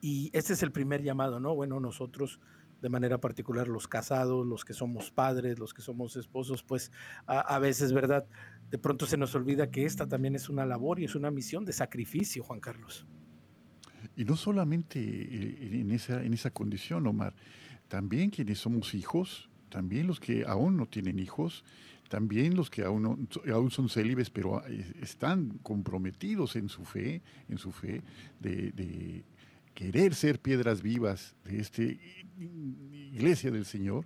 y 0.00 0.30
este 0.32 0.52
es 0.52 0.62
el 0.62 0.70
primer 0.70 1.02
llamado, 1.02 1.40
¿no? 1.40 1.56
Bueno, 1.56 1.80
nosotros, 1.80 2.38
de 2.80 2.88
manera 2.88 3.18
particular, 3.18 3.66
los 3.66 3.88
casados, 3.88 4.46
los 4.46 4.64
que 4.64 4.72
somos 4.72 5.10
padres, 5.10 5.58
los 5.58 5.74
que 5.74 5.82
somos 5.82 6.14
esposos, 6.14 6.62
pues 6.62 6.92
a, 7.26 7.40
a 7.40 7.58
veces, 7.58 7.92
¿verdad? 7.92 8.24
De 8.70 8.78
pronto 8.78 9.04
se 9.06 9.16
nos 9.16 9.34
olvida 9.34 9.72
que 9.72 9.84
esta 9.84 10.06
también 10.06 10.36
es 10.36 10.48
una 10.48 10.64
labor 10.64 11.00
y 11.00 11.06
es 11.06 11.16
una 11.16 11.32
misión 11.32 11.64
de 11.64 11.72
sacrificio, 11.72 12.44
Juan 12.44 12.60
Carlos. 12.60 13.04
Y 14.18 14.24
no 14.24 14.36
solamente 14.36 14.98
eh, 15.00 15.80
en 15.80 15.92
esa, 15.92 16.24
en 16.24 16.34
esa 16.34 16.50
condición, 16.50 17.06
Omar, 17.06 17.34
también 17.86 18.30
quienes 18.30 18.58
somos 18.58 18.92
hijos, 18.94 19.48
también 19.68 20.08
los 20.08 20.18
que 20.18 20.44
aún 20.44 20.76
no 20.76 20.86
tienen 20.86 21.20
hijos, 21.20 21.64
también 22.08 22.56
los 22.56 22.68
que 22.68 22.82
aún, 22.82 23.28
aún 23.52 23.70
son 23.70 23.88
célibes, 23.88 24.28
pero 24.28 24.66
eh, 24.66 24.84
están 25.00 25.60
comprometidos 25.62 26.56
en 26.56 26.68
su 26.68 26.84
fe, 26.84 27.22
en 27.48 27.58
su 27.58 27.70
fe 27.70 28.02
de, 28.40 29.22
querer 29.72 30.16
ser 30.16 30.40
piedras 30.40 30.82
vivas 30.82 31.36
de 31.44 31.60
esta 31.60 31.82
iglesia 32.40 33.52
del 33.52 33.66
Señor, 33.66 34.04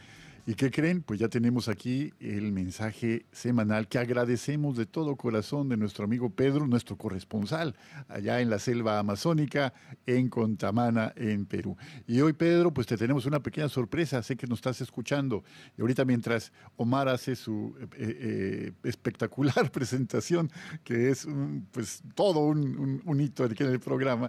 ¿Y 0.45 0.57
qué 0.57 0.73
creen? 0.73 1.03
Pues 1.03 1.21
ya 1.21 1.29
tenemos 1.29 1.69
aquí 1.69 2.13
el 2.19 2.51
mensaje 2.51 3.27
semanal 3.31 3.87
que 3.87 3.99
agradecemos 3.99 4.77
de 4.77 4.87
todo 4.87 5.15
corazón 5.15 5.69
de 5.69 5.77
nuestro 5.77 6.05
amigo 6.05 6.31
Pedro, 6.31 6.67
nuestro 6.67 6.97
corresponsal, 6.99 7.77
allá 8.09 8.41
en 8.41 8.51
la 8.51 8.59
selva 8.59 8.99
amazónica, 8.99 9.73
en 10.05 10.29
Contamana, 10.29 11.13
en 11.15 11.47
Perú. 11.47 11.77
Y 12.09 12.23
hoy, 12.23 12.33
Pedro, 12.33 12.75
pues 12.75 12.89
te 12.89 12.97
tenemos 12.97 13.25
una 13.25 13.41
pequeña 13.41 13.69
sorpresa, 13.69 14.21
sé 14.25 14.37
que 14.37 14.49
nos 14.49 14.59
estás 14.59 14.81
escuchando. 14.81 15.45
Y 15.79 15.81
ahorita 15.81 16.05
mientras 16.05 16.53
Omar 16.75 17.09
hace 17.09 17.37
su 17.37 17.77
eh, 17.79 17.87
eh, 17.97 18.73
espectacular 18.83 19.71
presentación, 19.73 20.51
que 20.83 21.11
es 21.11 21.25
pues 21.71 22.03
todo 22.17 22.41
un, 22.41 23.21
hito 23.21 23.45
aquí 23.45 23.63
en 23.63 23.71
el 23.71 23.79
programa, 23.79 24.29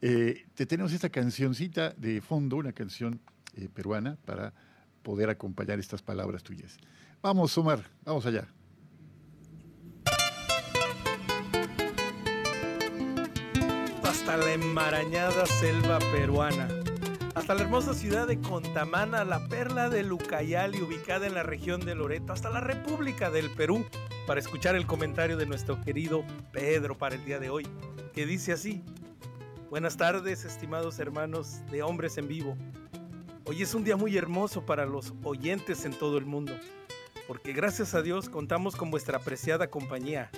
eh, 0.00 0.46
te 0.54 0.64
tenemos 0.64 0.94
esta 0.94 1.10
cancioncita 1.10 1.90
de 1.90 2.22
fondo, 2.22 2.56
una 2.56 2.72
canción 2.72 3.20
peruana 3.74 4.16
para 4.24 4.54
poder 5.02 5.30
acompañar 5.30 5.78
estas 5.78 6.02
palabras 6.02 6.42
tuyas. 6.42 6.76
Vamos, 7.22 7.56
Omar, 7.58 7.80
vamos 8.04 8.24
allá. 8.26 8.48
Hasta 14.02 14.36
la 14.36 14.52
enmarañada 14.52 15.46
selva 15.46 15.98
peruana, 16.12 16.68
hasta 17.34 17.54
la 17.54 17.62
hermosa 17.62 17.94
ciudad 17.94 18.26
de 18.26 18.40
Contamana, 18.40 19.24
la 19.24 19.48
perla 19.48 19.88
de 19.88 20.02
Lucayali, 20.02 20.80
ubicada 20.82 21.26
en 21.26 21.34
la 21.34 21.42
región 21.42 21.80
de 21.80 21.94
Loreto, 21.94 22.32
hasta 22.32 22.50
la 22.50 22.60
República 22.60 23.30
del 23.30 23.50
Perú, 23.50 23.84
para 24.26 24.40
escuchar 24.40 24.76
el 24.76 24.86
comentario 24.86 25.36
de 25.36 25.46
nuestro 25.46 25.80
querido 25.80 26.24
Pedro 26.52 26.96
para 26.96 27.16
el 27.16 27.24
día 27.24 27.38
de 27.38 27.50
hoy, 27.50 27.66
que 28.12 28.26
dice 28.26 28.52
así. 28.52 28.84
Buenas 29.70 29.96
tardes, 29.96 30.44
estimados 30.44 30.98
hermanos 30.98 31.60
de 31.70 31.82
Hombres 31.82 32.18
en 32.18 32.28
Vivo. 32.28 32.56
Hoy 33.46 33.62
es 33.62 33.74
un 33.74 33.84
día 33.84 33.96
muy 33.96 34.16
hermoso 34.16 34.66
para 34.66 34.84
los 34.84 35.14
oyentes 35.24 35.84
en 35.84 35.92
todo 35.92 36.18
el 36.18 36.26
mundo, 36.26 36.52
porque 37.26 37.52
gracias 37.52 37.94
a 37.94 38.02
Dios 38.02 38.28
contamos 38.28 38.76
con 38.76 38.90
vuestra 38.90 39.18
apreciada 39.18 39.70
compañía. 39.70 40.30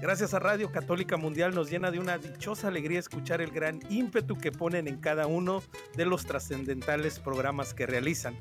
Gracias 0.00 0.32
a 0.32 0.38
Radio 0.38 0.72
Católica 0.72 1.16
Mundial 1.16 1.54
nos 1.54 1.70
llena 1.70 1.90
de 1.90 2.00
una 2.00 2.16
dichosa 2.16 2.68
alegría 2.68 3.00
escuchar 3.00 3.42
el 3.42 3.50
gran 3.50 3.80
ímpetu 3.90 4.36
que 4.38 4.50
ponen 4.50 4.88
en 4.88 4.96
cada 4.96 5.26
uno 5.26 5.62
de 5.94 6.06
los 6.06 6.24
trascendentales 6.24 7.20
programas 7.20 7.74
que 7.74 7.86
realizan. 7.86 8.36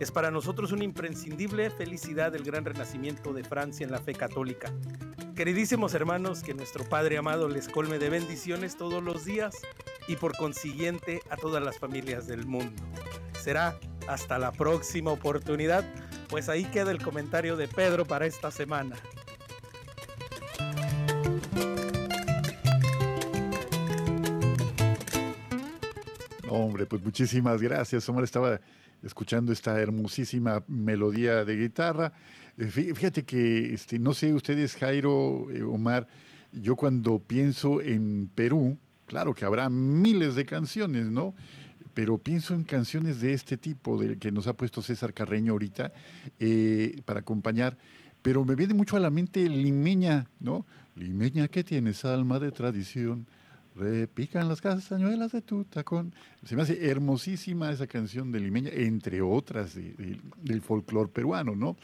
Es 0.00 0.10
para 0.10 0.30
nosotros 0.30 0.72
una 0.72 0.84
imprescindible 0.84 1.70
felicidad 1.70 2.32
del 2.32 2.44
gran 2.44 2.64
renacimiento 2.64 3.32
de 3.32 3.44
Francia 3.44 3.84
en 3.84 3.92
la 3.92 4.00
fe 4.00 4.14
católica. 4.14 4.72
Queridísimos 5.36 5.94
hermanos, 5.94 6.42
que 6.42 6.54
nuestro 6.54 6.84
Padre 6.84 7.18
amado 7.18 7.48
les 7.48 7.68
colme 7.68 7.98
de 7.98 8.08
bendiciones 8.08 8.76
todos 8.76 9.02
los 9.02 9.24
días 9.24 9.54
y 10.08 10.16
por 10.16 10.36
consiguiente 10.36 11.20
a 11.28 11.36
todas 11.36 11.62
las 11.62 11.78
familias 11.78 12.26
del 12.26 12.46
mundo 12.46 12.82
será 13.44 13.78
hasta 14.08 14.38
la 14.38 14.52
próxima 14.52 15.12
oportunidad. 15.12 15.84
Pues 16.30 16.48
ahí 16.48 16.64
queda 16.64 16.90
el 16.90 17.02
comentario 17.02 17.56
de 17.56 17.68
Pedro 17.68 18.06
para 18.06 18.24
esta 18.24 18.50
semana. 18.50 18.96
Hombre, 26.48 26.86
pues 26.86 27.02
muchísimas 27.04 27.60
gracias. 27.60 28.08
Omar 28.08 28.24
estaba 28.24 28.60
escuchando 29.02 29.52
esta 29.52 29.78
hermosísima 29.78 30.64
melodía 30.66 31.44
de 31.44 31.56
guitarra. 31.56 32.14
Eh, 32.56 32.64
fíjate 32.64 33.24
que, 33.24 33.74
este, 33.74 33.98
no 33.98 34.14
sé 34.14 34.32
ustedes, 34.32 34.74
Jairo, 34.76 35.50
eh, 35.50 35.62
Omar, 35.62 36.06
yo 36.50 36.76
cuando 36.76 37.18
pienso 37.18 37.82
en 37.82 38.30
Perú, 38.34 38.78
claro 39.04 39.34
que 39.34 39.44
habrá 39.44 39.68
miles 39.68 40.34
de 40.34 40.46
canciones, 40.46 41.10
¿no? 41.10 41.34
Pero 41.94 42.18
pienso 42.18 42.54
en 42.54 42.64
canciones 42.64 43.20
de 43.20 43.32
este 43.32 43.56
tipo, 43.56 43.96
de, 43.98 44.18
que 44.18 44.32
nos 44.32 44.46
ha 44.48 44.52
puesto 44.54 44.82
César 44.82 45.14
Carreño 45.14 45.52
ahorita, 45.52 45.92
eh, 46.38 47.00
para 47.04 47.20
acompañar. 47.20 47.78
pero 48.20 48.44
me 48.44 48.54
viene 48.54 48.74
mucho 48.74 48.96
a 48.96 49.00
la 49.00 49.10
mente 49.10 49.48
Limeña, 49.48 50.26
¿no? 50.40 50.66
Limeña 50.96 51.48
que 51.48 51.62
tienes 51.62 52.04
alma 52.04 52.38
de 52.38 52.52
tradición, 52.52 53.26
repican 53.76 54.48
las 54.48 54.60
castañuelas 54.60 55.32
de 55.32 55.42
tu 55.42 55.64
tacón. 55.64 56.14
Se 56.44 56.56
me 56.56 56.62
hace 56.62 56.88
hermosísima 56.88 57.70
esa 57.70 57.86
canción 57.86 58.32
de 58.32 58.40
Limeña, 58.40 58.70
entre 58.72 59.20
otras 59.22 59.74
del 59.74 60.62
folclore 60.62 61.10
peruano, 61.10 61.54
¿no? 61.54 61.76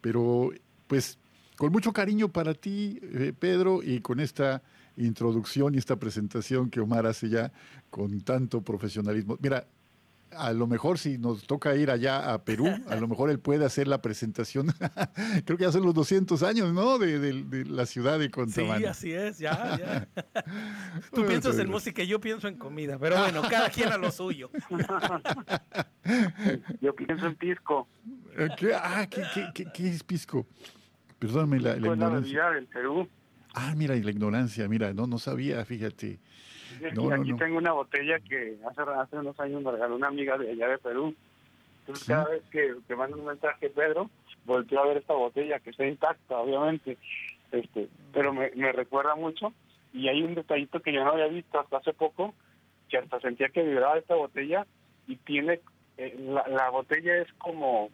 Pero, 0.00 0.50
pues, 0.86 1.18
con 1.56 1.70
mucho 1.72 1.92
cariño 1.92 2.28
para 2.28 2.54
ti, 2.54 2.98
eh, 3.02 3.32
Pedro, 3.38 3.82
y 3.82 4.00
con 4.00 4.20
esta 4.20 4.62
introducción 4.96 5.74
y 5.74 5.78
esta 5.78 5.96
presentación 5.96 6.70
que 6.70 6.80
Omar 6.80 7.06
hace 7.06 7.28
ya 7.28 7.52
con 7.90 8.20
tanto 8.20 8.62
profesionalismo. 8.62 9.38
Mira, 9.40 9.66
a 10.36 10.52
lo 10.52 10.66
mejor 10.66 10.98
si 10.98 11.18
nos 11.18 11.46
toca 11.46 11.74
ir 11.76 11.90
allá 11.90 12.32
a 12.32 12.44
Perú, 12.44 12.68
a 12.88 12.96
lo 12.96 13.08
mejor 13.08 13.30
él 13.30 13.38
puede 13.38 13.64
hacer 13.64 13.88
la 13.88 14.02
presentación. 14.02 14.66
Creo 15.44 15.56
que 15.56 15.64
ya 15.64 15.72
son 15.72 15.84
los 15.84 15.94
200 15.94 16.42
años, 16.42 16.72
¿no? 16.72 16.98
De, 16.98 17.64
la 17.66 17.86
ciudad 17.86 18.18
de 18.18 18.30
Contamana. 18.30 18.78
Sí, 18.78 18.84
así 18.84 19.12
es, 19.12 19.38
ya, 19.38 19.78
ya. 19.78 20.08
Tú 21.14 21.24
piensas 21.26 21.58
en 21.58 21.70
música 21.70 22.02
y 22.02 22.06
yo 22.06 22.20
pienso 22.20 22.48
en 22.48 22.56
comida, 22.56 22.98
pero 22.98 23.18
bueno, 23.18 23.42
cada 23.50 23.70
quien 23.70 23.92
a 23.92 23.96
lo 23.96 24.10
suyo. 24.10 24.50
yo 26.80 26.94
pienso 26.94 27.26
en 27.26 27.36
pisco. 27.36 27.88
¿Qué, 28.58 28.74
ah, 28.74 29.06
¿qué, 29.08 29.70
qué, 29.72 29.88
es 29.88 30.02
pisco? 30.02 30.46
Perdóname 31.18 31.60
la, 31.60 31.76
la 31.76 31.88
ignorancia. 31.88 32.50
del 32.50 32.66
Perú. 32.66 33.08
Ah, 33.54 33.72
mira, 33.76 33.94
y 33.96 34.02
la 34.02 34.10
ignorancia, 34.10 34.68
mira, 34.68 34.92
no, 34.92 35.06
no 35.06 35.18
sabía, 35.18 35.64
fíjate. 35.64 36.18
aquí 37.12 37.32
tengo 37.34 37.58
una 37.58 37.72
botella 37.72 38.18
que 38.18 38.56
hace, 38.68 38.82
hace 38.82 39.16
unos 39.16 39.38
años 39.38 39.62
me 39.62 39.70
regaló 39.70 39.94
una 39.94 40.08
amiga 40.08 40.36
de 40.36 40.50
allá 40.50 40.68
de 40.68 40.78
Perú. 40.78 41.14
Entonces 41.80 42.06
cada 42.06 42.28
vez 42.28 42.42
que, 42.50 42.74
que 42.88 42.96
mando 42.96 43.16
un 43.16 43.26
mensaje 43.26 43.70
Pedro, 43.70 44.10
volteo 44.44 44.80
a 44.80 44.86
ver 44.88 44.96
esta 44.96 45.14
botella 45.14 45.60
que 45.60 45.70
está 45.70 45.86
intacta, 45.86 46.38
obviamente, 46.38 46.98
este, 47.52 47.88
pero 48.12 48.32
me, 48.32 48.50
me 48.56 48.72
recuerda 48.72 49.14
mucho 49.14 49.52
y 49.92 50.08
hay 50.08 50.22
un 50.22 50.34
detallito 50.34 50.80
que 50.80 50.92
yo 50.92 51.04
no 51.04 51.12
había 51.12 51.28
visto 51.28 51.60
hasta 51.60 51.76
hace 51.76 51.92
poco, 51.92 52.34
que 52.88 52.98
hasta 52.98 53.20
sentía 53.20 53.50
que 53.50 53.62
vibraba 53.62 53.98
esta 53.98 54.16
botella 54.16 54.66
y 55.06 55.16
tiene, 55.16 55.60
eh, 55.96 56.16
la, 56.18 56.48
la 56.48 56.70
botella 56.70 57.18
es 57.18 57.32
como 57.34 57.90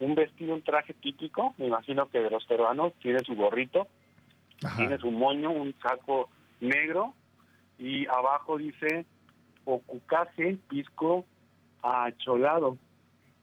un 0.00 0.14
vestido, 0.14 0.54
un 0.54 0.62
traje 0.62 0.92
típico, 0.94 1.54
me 1.56 1.66
imagino 1.66 2.08
que 2.10 2.20
de 2.20 2.30
los 2.30 2.44
peruanos, 2.44 2.92
tiene 3.00 3.20
su 3.20 3.34
gorrito, 3.34 3.88
tiene 4.76 4.98
su 4.98 5.10
moño, 5.10 5.50
un 5.50 5.74
saco 5.80 6.28
negro 6.60 7.14
y 7.78 8.06
abajo 8.06 8.58
dice 8.58 9.06
Ocucase 9.64 10.58
Pisco 10.68 11.24
Acholado 11.82 12.76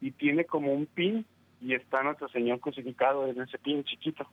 y 0.02 0.12
tiene 0.12 0.46
como 0.46 0.74
un 0.74 0.86
pin 0.86 1.26
y 1.62 1.74
está 1.74 2.04
nuestro 2.04 2.28
Señor 2.30 2.60
crucificado 2.60 3.28
en 3.28 3.42
ese 3.42 3.58
pin 3.58 3.84
chiquito. 3.84 4.28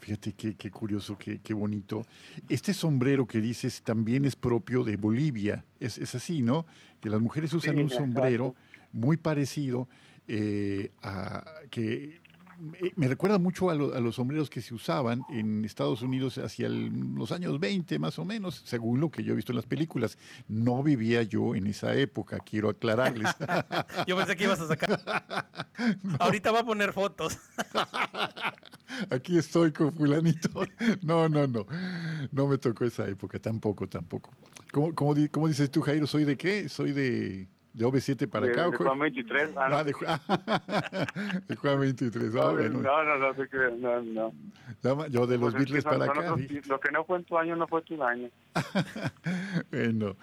Fíjate 0.00 0.34
qué, 0.34 0.54
qué 0.54 0.70
curioso, 0.70 1.18
qué, 1.18 1.40
qué, 1.40 1.52
bonito. 1.52 2.02
Este 2.48 2.72
sombrero 2.72 3.26
que 3.26 3.40
dices 3.40 3.82
también 3.82 4.24
es 4.24 4.36
propio 4.36 4.84
de 4.84 4.96
Bolivia. 4.96 5.64
Es, 5.80 5.98
es 5.98 6.14
así, 6.14 6.42
¿no? 6.42 6.64
Que 7.00 7.10
las 7.10 7.20
mujeres 7.20 7.52
usan 7.54 7.78
un 7.78 7.90
sombrero 7.90 8.54
muy 8.92 9.16
parecido 9.16 9.88
eh, 10.28 10.90
a 11.02 11.44
que 11.70 12.20
me 12.58 13.08
recuerda 13.08 13.38
mucho 13.38 13.70
a, 13.70 13.74
los 13.74 14.14
sombreros 14.14 14.50
que 14.50 14.60
se 14.60 14.74
usaban 14.74 15.22
en 15.30 15.64
Estados 15.64 16.02
Unidos 16.02 16.38
hacia 16.38 16.68
los 16.68 17.32
años 17.32 17.58
20 17.60 17.98
más 17.98 18.18
o 18.18 18.24
menos, 18.24 18.62
según 18.64 19.00
lo 19.00 19.10
que 19.10 19.22
yo 19.22 19.32
he 19.32 19.36
visto 19.36 19.52
en 19.52 19.56
las 19.56 19.66
películas. 19.66 20.18
No 20.48 20.82
vivía 20.82 21.22
yo 21.22 21.54
en 21.54 21.66
esa 21.66 21.94
época, 21.94 22.38
quiero 22.38 22.68
aclararles. 22.68 23.28
yo 24.06 24.16
pensé 24.16 24.36
que 24.36 24.44
ibas 24.44 24.60
a 24.60 24.68
sacar. 24.68 25.00
Ahorita 26.18 26.52
va 26.52 26.60
a 26.60 26.64
poner 26.64 26.92
fotos. 26.92 27.38
Aquí 29.10 29.38
estoy 29.38 29.72
con 29.72 29.92
fulanito. 29.94 30.48
No, 31.02 31.28
no, 31.28 31.46
no. 31.46 31.66
No 32.32 32.46
me 32.46 32.58
tocó 32.58 32.84
esa 32.84 33.06
época, 33.08 33.38
tampoco, 33.38 33.88
tampoco. 33.88 34.30
¿Cómo, 34.72 34.94
cómo 34.94 35.48
dices 35.48 35.70
tú, 35.70 35.80
Jairo? 35.80 36.06
¿Soy 36.06 36.24
de 36.24 36.36
qué? 36.36 36.68
Soy 36.68 36.92
de 36.92 37.48
de 37.76 37.84
OV7 37.84 38.26
para 38.26 38.46
acá. 38.46 38.70
De 38.70 38.76
Juan 38.78 38.98
23. 38.98 39.50
Ah, 39.54 39.68
no. 39.68 39.76
Ah, 39.76 39.84
de, 41.46 41.56
Juan 41.56 41.80
23. 41.80 42.34
Ah, 42.34 42.38
no, 42.38 42.52
no, 42.52 42.68
no, 42.70 43.04
no, 43.04 43.34
no, 43.76 44.00
no, 44.00 44.32
no. 44.82 45.06
Yo 45.08 45.26
de 45.26 45.36
los 45.36 45.52
pues 45.52 45.64
Beatles 45.64 45.84
para 45.84 46.06
acá. 46.06 46.36
lo 46.68 46.80
que 46.80 46.90
no 46.90 47.04
fue 47.04 47.18
en 47.18 47.24
tu 47.24 47.36
año 47.36 47.54
no 47.54 47.66
fue 47.66 47.82
tu 47.82 48.02
año. 48.02 48.30
bueno, 49.70 50.16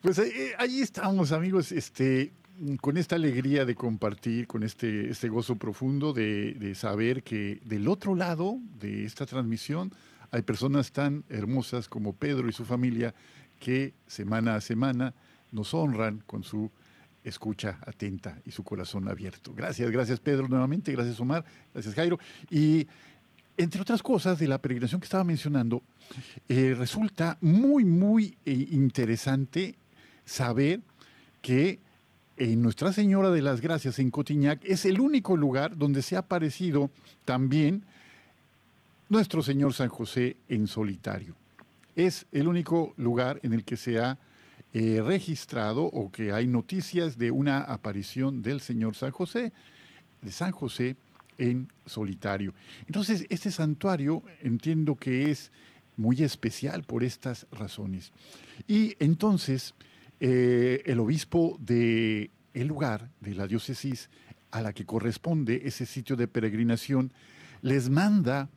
pues 0.00 0.18
ahí, 0.18 0.30
eh, 0.30 0.54
ahí, 0.56 0.80
estamos, 0.80 1.32
amigos, 1.32 1.70
este, 1.70 2.32
con 2.80 2.96
esta 2.96 3.16
alegría 3.16 3.66
de 3.66 3.74
compartir, 3.74 4.46
con 4.46 4.62
este, 4.62 5.10
este 5.10 5.28
gozo 5.28 5.56
profundo 5.56 6.14
de, 6.14 6.54
de 6.54 6.74
saber 6.74 7.22
que 7.22 7.60
del 7.66 7.88
otro 7.88 8.14
lado 8.14 8.56
de 8.80 9.04
esta 9.04 9.26
transmisión 9.26 9.92
hay 10.30 10.40
personas 10.40 10.92
tan 10.92 11.24
hermosas 11.28 11.88
como 11.88 12.14
Pedro 12.14 12.48
y 12.48 12.52
su 12.52 12.64
familia 12.64 13.14
que 13.60 13.92
semana 14.06 14.54
a 14.54 14.62
semana 14.62 15.12
nos 15.52 15.74
honran 15.74 16.22
con 16.26 16.42
su 16.42 16.70
escucha 17.28 17.78
atenta 17.84 18.40
y 18.44 18.52
su 18.52 18.62
corazón 18.62 19.08
abierto. 19.08 19.52
Gracias, 19.52 19.90
gracias 19.90 20.20
Pedro 20.20 20.48
nuevamente, 20.48 20.92
gracias 20.92 21.18
Omar, 21.20 21.44
gracias 21.74 21.94
Jairo. 21.94 22.18
Y 22.50 22.86
entre 23.56 23.80
otras 23.80 24.02
cosas 24.02 24.38
de 24.38 24.46
la 24.46 24.58
peregrinación 24.58 25.00
que 25.00 25.06
estaba 25.06 25.24
mencionando, 25.24 25.82
eh, 26.48 26.74
resulta 26.78 27.36
muy, 27.40 27.84
muy 27.84 28.36
eh, 28.44 28.68
interesante 28.70 29.74
saber 30.24 30.80
que 31.42 31.80
en 32.36 32.62
Nuestra 32.62 32.92
Señora 32.92 33.30
de 33.30 33.42
las 33.42 33.60
Gracias 33.60 33.98
en 33.98 34.10
Cotiñac 34.10 34.60
es 34.64 34.84
el 34.84 35.00
único 35.00 35.36
lugar 35.36 35.76
donde 35.76 36.02
se 36.02 36.16
ha 36.16 36.20
aparecido 36.20 36.90
también 37.24 37.84
nuestro 39.08 39.42
Señor 39.42 39.72
San 39.72 39.88
José 39.88 40.36
en 40.48 40.66
solitario. 40.66 41.34
Es 41.94 42.26
el 42.30 42.46
único 42.46 42.92
lugar 42.98 43.40
en 43.42 43.52
el 43.52 43.64
que 43.64 43.76
se 43.76 43.98
ha 43.98 44.18
eh, 44.78 45.00
registrado 45.00 45.84
o 45.84 46.12
que 46.12 46.32
hay 46.32 46.46
noticias 46.46 47.16
de 47.16 47.30
una 47.30 47.60
aparición 47.62 48.42
del 48.42 48.60
Señor 48.60 48.94
San 48.94 49.10
José, 49.10 49.54
de 50.20 50.30
San 50.30 50.52
José 50.52 50.96
en 51.38 51.72
solitario. 51.86 52.52
Entonces, 52.86 53.24
este 53.30 53.50
santuario 53.50 54.22
entiendo 54.42 54.94
que 54.94 55.30
es 55.30 55.50
muy 55.96 56.22
especial 56.22 56.82
por 56.82 57.04
estas 57.04 57.46
razones. 57.52 58.12
Y 58.68 58.96
entonces, 58.98 59.72
eh, 60.20 60.82
el 60.84 61.00
obispo 61.00 61.56
de 61.58 62.30
el 62.52 62.66
lugar 62.66 63.08
de 63.22 63.34
la 63.34 63.46
diócesis 63.46 64.10
a 64.50 64.60
la 64.60 64.74
que 64.74 64.84
corresponde 64.84 65.62
ese 65.64 65.86
sitio 65.86 66.16
de 66.16 66.28
peregrinación 66.28 67.14
les 67.62 67.88
manda 67.88 68.50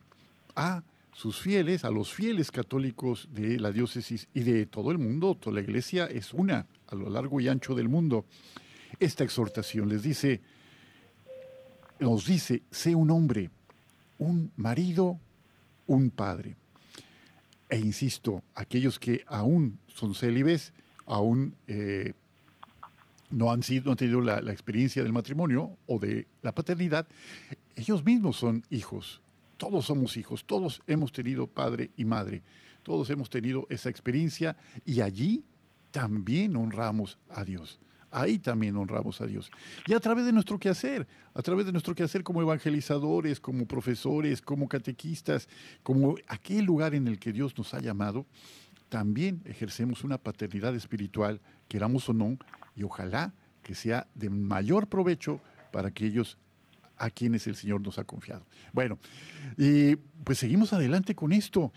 a 0.54 0.84
sus 1.20 1.42
fieles, 1.42 1.84
a 1.84 1.90
los 1.90 2.14
fieles 2.14 2.50
católicos 2.50 3.28
de 3.34 3.60
la 3.60 3.74
diócesis 3.74 4.30
y 4.34 4.40
de 4.40 4.66
todo 4.66 4.90
el 4.90 5.00
mundo, 5.00 5.36
toda 5.36 5.56
la 5.56 5.62
iglesia 5.62 6.06
es 6.06 6.34
una 6.34 6.66
a 6.88 6.96
lo 6.96 7.10
largo 7.10 7.42
y 7.42 7.50
ancho 7.50 7.76
del 7.76 7.90
mundo. 7.90 8.24
Esta 9.02 9.26
exhortación 9.26 9.90
les 9.90 10.02
dice, 10.02 10.40
nos 12.00 12.26
dice, 12.26 12.62
sé 12.72 12.96
un 12.96 13.12
hombre, 13.12 13.50
un 14.18 14.54
marido, 14.56 15.20
un 15.88 16.10
padre. 16.10 16.56
E 17.68 17.78
insisto, 17.78 18.42
aquellos 18.56 18.98
que 18.98 19.26
aún 19.28 19.78
son 19.88 20.16
célibes, 20.16 20.72
aún 21.06 21.54
eh, 21.68 22.14
no 23.30 23.52
han, 23.52 23.62
sido, 23.62 23.88
no 23.88 23.92
han 23.92 23.98
tenido 23.98 24.22
la 24.22 24.54
experiencia 24.54 25.04
del 25.04 25.12
matrimonio 25.12 25.72
o 25.86 26.00
de 26.00 26.28
la 26.44 26.54
paternidad, 26.54 27.10
ellos 27.76 28.06
mismos 28.06 28.38
son 28.38 28.64
hijos 28.70 29.20
todos 29.60 29.86
somos 29.86 30.18
hijos, 30.18 30.46
todos 30.46 30.82
hemos 30.88 31.12
tenido 31.12 31.46
padre 31.46 31.92
y 31.98 32.06
madre, 32.06 32.42
todos 32.82 33.10
hemos 33.12 33.30
tenido 33.30 33.68
esa 33.70 33.90
experiencia 33.90 34.58
y 34.86 35.02
allí 35.02 35.44
también 35.92 36.56
honramos 36.56 37.20
a 37.30 37.44
Dios. 37.44 37.80
Ahí 38.10 38.40
también 38.40 38.76
honramos 38.76 39.22
a 39.22 39.28
Dios. 39.28 39.52
Y 39.86 39.94
a 39.94 40.00
través 40.00 40.26
de 40.26 40.32
nuestro 40.32 40.58
quehacer, 40.58 41.08
a 41.36 41.42
través 41.44 41.68
de 41.68 41.72
nuestro 41.72 41.94
quehacer 41.94 42.24
como 42.24 42.42
evangelizadores, 42.42 43.40
como 43.40 43.68
profesores, 43.68 44.42
como 44.42 44.68
catequistas, 44.68 45.48
como 45.84 46.16
aquel 46.28 46.66
lugar 46.66 46.96
en 46.96 47.08
el 47.08 47.20
que 47.20 47.34
Dios 47.34 47.56
nos 47.56 47.76
ha 47.76 47.82
llamado, 47.82 48.26
también 48.88 49.42
ejercemos 49.46 50.04
una 50.04 50.18
paternidad 50.18 50.74
espiritual, 50.74 51.42
queramos 51.68 52.10
o 52.10 52.14
no, 52.14 52.40
y 52.76 52.84
ojalá 52.84 53.34
que 53.62 53.76
sea 53.76 54.08
de 54.16 54.32
mayor 54.32 54.88
provecho 54.88 55.42
para 55.72 55.90
aquellos 55.90 56.40
a 57.00 57.10
quienes 57.10 57.48
el 57.48 57.56
Señor 57.56 57.82
nos 57.82 57.98
ha 57.98 58.04
confiado. 58.04 58.46
Bueno, 58.74 59.00
y 59.58 59.96
pues 59.96 60.38
seguimos 60.38 60.74
adelante 60.74 61.16
con 61.16 61.32
esto. 61.32 61.72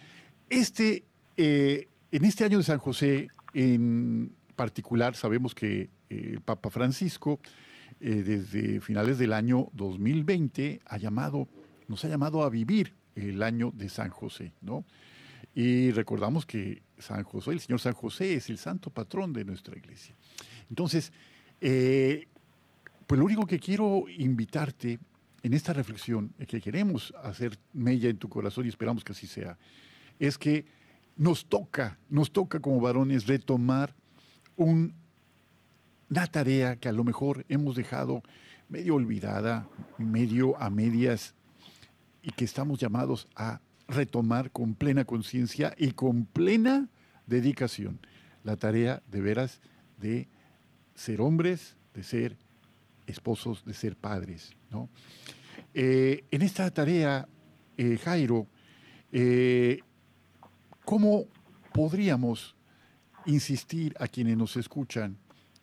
Este, 0.51 1.05
eh, 1.37 1.89
en 2.11 2.25
este 2.25 2.45
año 2.45 2.59
de 2.59 2.65
San 2.65 2.79
José, 2.79 3.29
en 3.55 4.35
particular, 4.57 5.15
sabemos 5.15 5.55
que 5.55 5.83
eh, 6.11 6.31
el 6.33 6.41
Papa 6.41 6.69
Francisco, 6.69 7.41
eh, 8.01 8.23
desde 8.23 8.81
finales 8.81 9.17
del 9.19 9.33
año 9.33 9.69
2020, 9.73 10.81
ha 10.85 10.99
llamado, 10.99 11.49
nos 11.89 12.05
ha 12.05 12.09
llamado 12.09 12.43
a 12.43 12.51
vivir 12.51 12.95
el 13.15 13.43
año 13.43 13.73
de 13.75 13.89
San 13.89 14.11
José, 14.11 14.53
¿no? 14.61 14.85
Y 15.55 15.91
recordamos 15.93 16.47
que 16.47 16.83
San 16.99 17.23
José, 17.25 17.53
el 17.53 17.61
Señor 17.61 17.81
San 17.81 17.93
José, 17.93 18.35
es 18.35 18.49
el 18.51 18.59
santo 18.59 18.91
patrón 18.91 19.33
de 19.33 19.45
nuestra 19.45 19.77
iglesia. 19.77 20.15
Entonces, 20.71 21.13
pues 21.61 23.19
lo 23.19 23.25
único 23.27 23.47
que 23.47 23.59
quiero 23.59 24.05
invitarte 24.17 24.99
en 25.43 25.55
esta 25.55 25.73
reflexión 25.73 26.33
que 26.47 26.61
queremos 26.61 27.13
hacer 27.23 27.59
mella 27.73 28.09
en 28.09 28.19
tu 28.19 28.29
corazón 28.29 28.67
y 28.67 28.69
esperamos 28.69 29.05
que 29.05 29.13
así 29.13 29.27
sea, 29.27 29.59
es 30.19 30.39
que 30.39 30.67
nos 31.17 31.47
toca, 31.47 31.99
nos 32.09 32.33
toca 32.33 32.61
como 32.61 32.81
varones 32.81 33.27
retomar 33.27 33.95
un, 34.57 34.95
una 36.11 36.27
tarea 36.27 36.77
que 36.77 36.89
a 36.89 36.93
lo 36.93 37.05
mejor 37.05 37.45
hemos 37.49 37.77
dejado 37.77 38.23
medio 38.69 38.95
olvidada, 38.95 39.69
medio 39.99 40.61
a 40.61 40.71
medias, 40.71 41.35
y 42.23 42.31
que 42.31 42.45
estamos 42.45 42.79
llamados 42.79 43.29
a 43.35 43.61
retomar 43.89 44.51
con 44.51 44.75
plena 44.75 45.05
conciencia 45.05 45.75
y 45.77 45.91
con 45.91 46.25
plena 46.25 46.89
dedicación 47.27 47.99
la 48.45 48.57
tarea 48.57 49.03
de 49.11 49.21
veras 49.21 49.61
de 49.99 50.29
ser 50.95 51.21
hombres, 51.21 51.77
de 51.95 52.03
ser 52.03 52.37
esposos, 53.07 53.65
de 53.65 53.75
ser 53.75 53.97
padres. 53.97 54.53
¿no? 54.71 54.89
Eh, 55.75 56.25
en 56.31 56.43
esta 56.43 56.71
tarea, 56.71 57.29
eh, 57.77 57.99
Jairo, 58.03 58.47
eh, 59.11 59.81
¿cómo 60.85 61.27
podríamos 61.73 62.55
insistir 63.27 63.95
a 63.99 64.09
quienes 64.09 64.37
nos 64.37 64.57
escuchan 64.57 65.17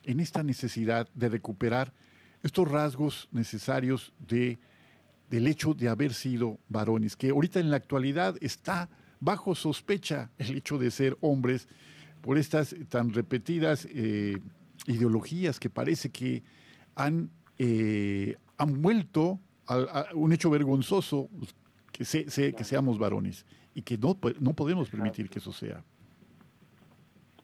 en 0.04 0.20
esta 0.20 0.44
necesidad 0.44 1.08
de 1.14 1.30
recuperar 1.30 1.94
estos 2.42 2.68
rasgos 2.68 3.28
necesarios 3.32 4.14
de, 4.18 4.60
del 5.30 5.48
hecho 5.48 5.74
de 5.74 5.90
haber 5.90 6.14
sido 6.14 6.58
varones, 6.70 7.16
que 7.16 7.30
ahorita 7.30 7.60
en 7.60 7.70
la 7.70 7.78
actualidad 7.78 8.36
está 8.40 8.90
bajo 9.20 9.56
sospecha 9.56 10.32
el 10.38 10.56
hecho 10.56 10.78
de 10.78 10.90
ser 10.90 11.18
hombres 11.20 11.68
por 12.22 12.38
estas 12.38 12.74
tan 12.88 13.14
repetidas 13.14 13.88
ideologías 14.88 15.60
que 15.60 15.70
parece 15.70 16.10
que 16.10 16.44
han, 17.00 17.30
han 18.58 18.82
vuelto 18.82 19.40
a, 19.68 20.08
un 20.14 20.34
hecho 20.34 20.50
vergonzoso 20.50 21.30
que, 21.92 22.04
que 22.04 22.64
seamos 22.64 23.00
varones 23.00 23.46
y 23.74 23.82
que 23.84 23.98
no, 23.98 24.18
no 24.40 24.54
podemos 24.54 24.90
permitir 24.90 25.30
que 25.30 25.40
eso 25.40 25.54
sea. 25.54 25.84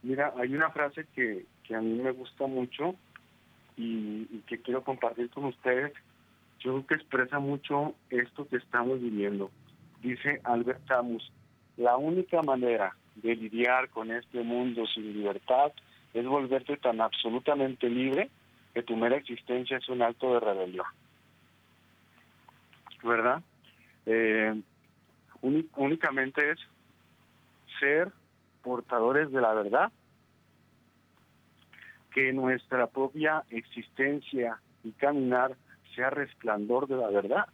Mira, 0.03 0.33
hay 0.37 0.53
una 0.53 0.69
frase 0.69 1.07
que, 1.15 1.45
que 1.63 1.75
a 1.75 1.81
mí 1.81 1.99
me 2.01 2.11
gusta 2.11 2.45
mucho 2.45 2.95
y, 3.77 4.25
que 4.47 4.61
quiero 4.61 4.83
compartir 4.83 5.29
con 5.29 5.45
ustedes. 5.45 5.93
Yo 6.59 6.73
creo 6.73 6.87
que 6.87 6.95
expresa 6.95 7.39
mucho 7.39 7.95
esto 8.09 8.47
que 8.47 8.57
estamos 8.57 9.01
viviendo. 9.01 9.51
Dice 10.01 10.41
Albert 10.43 10.85
Camus, 10.85 11.31
la 11.77 11.97
única 11.97 12.41
manera 12.41 12.95
de 13.15 13.35
lidiar 13.35 13.89
con 13.89 14.11
este 14.11 14.43
mundo 14.43 14.85
sin 14.87 15.13
libertad 15.13 15.71
es 16.13 16.25
volverte 16.25 16.77
tan 16.77 17.01
absolutamente 17.01 17.89
libre 17.89 18.29
que 18.75 18.83
tu 18.83 18.95
mera 18.95 19.15
existencia 19.15 19.77
es 19.77 19.89
un 19.89 20.03
acto 20.03 20.33
de 20.33 20.41
rebelión. 20.41 20.85
¿verdad? 23.05 23.41
Eh, 24.05 24.61
únicamente 25.41 26.51
es 26.51 26.59
ser 27.79 28.11
portadores 28.61 29.31
de 29.31 29.41
la 29.41 29.53
verdad, 29.53 29.91
que 32.13 32.33
nuestra 32.33 32.87
propia 32.87 33.43
existencia 33.49 34.59
y 34.83 34.91
caminar 34.91 35.55
sea 35.95 36.09
resplandor 36.09 36.87
de 36.87 36.97
la 36.97 37.09
verdad. 37.09 37.45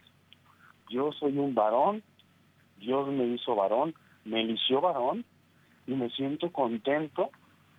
Yo 0.88 1.12
soy 1.12 1.38
un 1.38 1.54
varón, 1.54 2.02
Dios 2.78 3.08
me 3.08 3.24
hizo 3.24 3.54
varón, 3.54 3.94
me 4.24 4.40
eligió 4.40 4.80
varón 4.80 5.24
y 5.86 5.94
me 5.94 6.10
siento 6.10 6.50
contento 6.50 7.30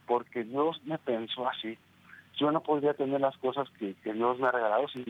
porque 0.08 0.44
Dios 0.44 0.82
me 0.86 0.98
pensó 0.98 1.48
así. 1.48 1.78
Yo 2.38 2.52
no 2.52 2.62
podría 2.62 2.94
tener 2.94 3.22
las 3.22 3.38
cosas 3.38 3.70
que, 3.78 3.96
Dios 4.04 4.40
me 4.40 4.48
ha 4.48 4.52
regalado 4.52 4.88
sin 4.88 5.06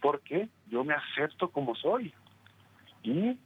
porque 0.00 0.48
yo 0.68 0.84
me 0.84 0.94
acepto 0.94 1.48
como 1.48 1.74
soy. 1.74 2.12
Y 3.02 3.38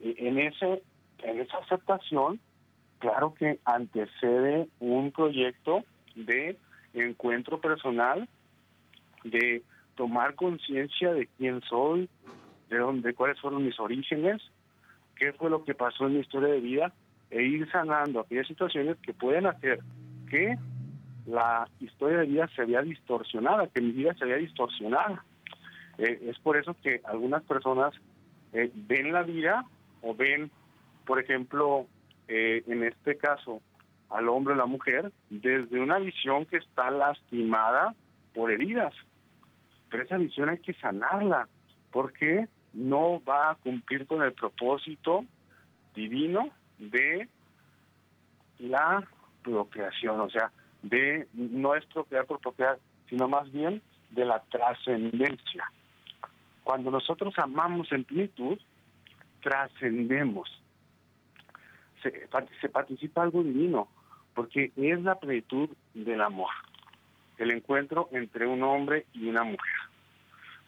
en, 0.00 0.38
ese, 0.38 0.82
en 1.22 1.40
esa 1.40 1.58
aceptación, 1.58 2.40
claro 2.98 3.34
que 3.34 3.58
antecede 3.64 4.68
un 4.78 5.10
proyecto 5.10 5.84
de 6.14 6.56
encuentro 6.94 7.60
personal, 7.60 8.28
de 9.24 9.62
tomar 9.94 10.34
conciencia 10.34 11.12
de 11.12 11.26
quién 11.38 11.60
soy, 11.62 12.08
de 12.68 12.78
dónde, 12.78 13.14
cuáles 13.14 13.40
fueron 13.40 13.64
mis 13.64 13.78
orígenes, 13.78 14.40
qué 15.16 15.32
fue 15.32 15.50
lo 15.50 15.64
que 15.64 15.74
pasó 15.74 16.06
en 16.06 16.14
mi 16.14 16.20
historia 16.20 16.48
de 16.48 16.60
vida, 16.60 16.92
e 17.30 17.42
ir 17.42 17.70
sanando 17.70 18.20
aquellas 18.20 18.46
situaciones 18.46 18.96
que 18.98 19.14
pueden 19.14 19.46
hacer 19.46 19.80
que 20.28 20.56
la 21.30 21.68
historia 21.80 22.18
de 22.18 22.26
vida 22.26 22.48
se 22.54 22.64
vea 22.64 22.82
distorsionada, 22.82 23.68
que 23.68 23.80
mi 23.80 23.92
vida 23.92 24.14
se 24.14 24.24
vea 24.24 24.36
distorsionada. 24.36 25.24
Eh, 25.98 26.28
es 26.28 26.38
por 26.40 26.56
eso 26.56 26.74
que 26.82 27.00
algunas 27.04 27.42
personas 27.44 27.94
eh, 28.52 28.70
ven 28.74 29.12
la 29.12 29.22
vida 29.22 29.64
o 30.02 30.14
ven, 30.14 30.50
por 31.06 31.20
ejemplo, 31.20 31.86
eh, 32.28 32.62
en 32.66 32.82
este 32.84 33.16
caso, 33.16 33.60
al 34.08 34.28
hombre 34.28 34.54
o 34.54 34.56
la 34.56 34.66
mujer 34.66 35.12
desde 35.28 35.80
una 35.80 35.98
visión 35.98 36.46
que 36.46 36.56
está 36.56 36.90
lastimada 36.90 37.94
por 38.34 38.50
heridas. 38.50 38.94
Pero 39.88 40.02
esa 40.02 40.16
visión 40.16 40.48
hay 40.48 40.58
que 40.58 40.74
sanarla 40.74 41.48
porque 41.92 42.48
no 42.72 43.22
va 43.22 43.50
a 43.50 43.54
cumplir 43.56 44.06
con 44.06 44.22
el 44.22 44.32
propósito 44.32 45.24
divino 45.94 46.50
de 46.78 47.28
la 48.58 49.06
procreación, 49.42 50.20
o 50.20 50.30
sea, 50.30 50.50
de 50.82 51.28
no 51.32 51.74
es 51.74 51.84
procrear 51.86 52.26
por 52.26 52.40
procrear, 52.40 52.78
sino 53.08 53.28
más 53.28 53.50
bien 53.52 53.82
de 54.10 54.24
la 54.24 54.40
trascendencia. 54.44 55.70
Cuando 56.64 56.90
nosotros 56.90 57.34
amamos 57.38 57.90
en 57.92 58.04
plenitud, 58.04 58.58
trascendemos. 59.42 60.48
Se, 62.02 62.28
se 62.60 62.68
participa 62.68 63.22
algo 63.22 63.42
divino, 63.42 63.88
porque 64.34 64.72
es 64.76 65.02
la 65.02 65.18
plenitud 65.18 65.68
del 65.94 66.20
amor, 66.20 66.50
el 67.38 67.50
encuentro 67.50 68.08
entre 68.12 68.46
un 68.46 68.62
hombre 68.62 69.06
y 69.12 69.28
una 69.28 69.44
mujer. 69.44 69.74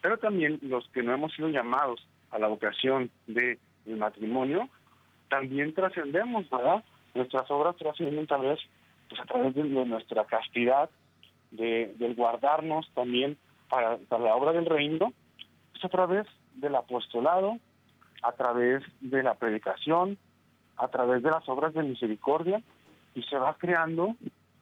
Pero 0.01 0.19
también 0.19 0.59
los 0.63 0.89
que 0.89 1.03
no 1.03 1.15
hemos 1.15 1.33
sido 1.33 1.49
llamados 1.49 2.07
a 2.31 2.39
la 2.39 2.49
vocación 2.49 3.11
del 3.27 3.59
matrimonio, 3.87 4.69
también 5.29 5.73
trascendemos, 5.73 6.51
¿verdad? 6.51 6.85
Nuestras 7.15 7.51
obras 7.51 7.77
trascienden 7.77 8.27
tal 8.27 8.43
vez 8.43 8.59
pues, 9.13 9.21
a 9.21 9.27
través 9.27 9.55
de 9.55 9.65
nuestra 9.65 10.25
castidad, 10.25 10.89
de, 11.51 11.95
del 11.99 12.15
guardarnos 12.15 12.91
también 12.95 13.37
para 13.69 13.99
la 14.11 14.35
obra 14.35 14.53
del 14.53 14.65
reino, 14.65 15.13
a 15.83 15.89
través 15.91 16.27
del 16.55 16.75
apostolado, 16.77 17.59
a 18.23 18.33
través 18.33 18.83
de 19.03 19.23
la 19.23 19.35
predicación, 19.35 20.17
a 20.79 20.89
través 20.89 21.23
de 21.23 21.31
las 21.31 21.47
obras 21.47 21.75
de 21.75 21.83
misericordia, 21.83 22.63
y 23.15 23.23
se 23.25 23.37
va 23.37 23.55
creando 23.59 24.17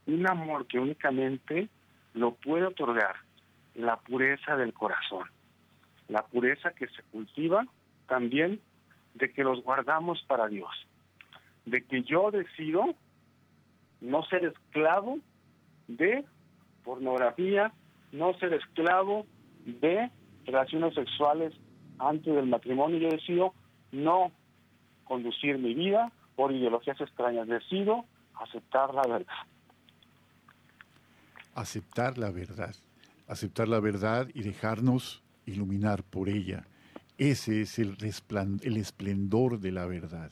un 0.08 0.28
amor 0.28 0.66
que 0.66 0.80
únicamente 0.80 1.68
lo 2.14 2.32
puede 2.32 2.66
otorgar 2.66 3.14
la 3.76 3.98
pureza 3.98 4.56
del 4.56 4.72
corazón, 4.72 5.28
la 6.08 6.24
pureza 6.24 6.72
que 6.72 6.88
se 6.88 7.02
cultiva 7.12 7.66
también 8.08 8.60
de 9.14 9.32
que 9.32 9.44
los 9.44 9.62
guardamos 9.62 10.24
para 10.26 10.48
Dios, 10.48 10.72
de 11.66 11.84
que 11.84 12.02
yo 12.02 12.32
decido 12.32 12.96
no 14.00 14.24
ser 14.24 14.44
esclavo 14.44 15.18
de 15.88 16.24
pornografía, 16.84 17.72
no 18.12 18.34
ser 18.38 18.54
esclavo 18.54 19.26
de 19.64 20.10
relaciones 20.44 20.94
sexuales 20.94 21.54
antes 21.98 22.34
del 22.34 22.46
matrimonio, 22.46 22.98
yo 22.98 23.08
decido 23.08 23.54
no 23.92 24.32
conducir 25.04 25.58
mi 25.58 25.74
vida 25.74 26.12
por 26.36 26.52
ideologías 26.52 27.00
extrañas, 27.00 27.46
decido 27.46 28.04
aceptar 28.34 28.94
la 28.94 29.02
verdad. 29.02 29.34
Aceptar 31.54 32.16
la 32.16 32.30
verdad, 32.30 32.74
aceptar 33.26 33.68
la 33.68 33.80
verdad 33.80 34.28
y 34.32 34.42
dejarnos 34.42 35.22
iluminar 35.44 36.02
por 36.02 36.28
ella. 36.28 36.64
Ese 37.18 37.62
es 37.62 37.78
el, 37.78 37.96
el 38.62 38.76
esplendor 38.76 39.58
de 39.58 39.72
la 39.72 39.84
verdad. 39.84 40.30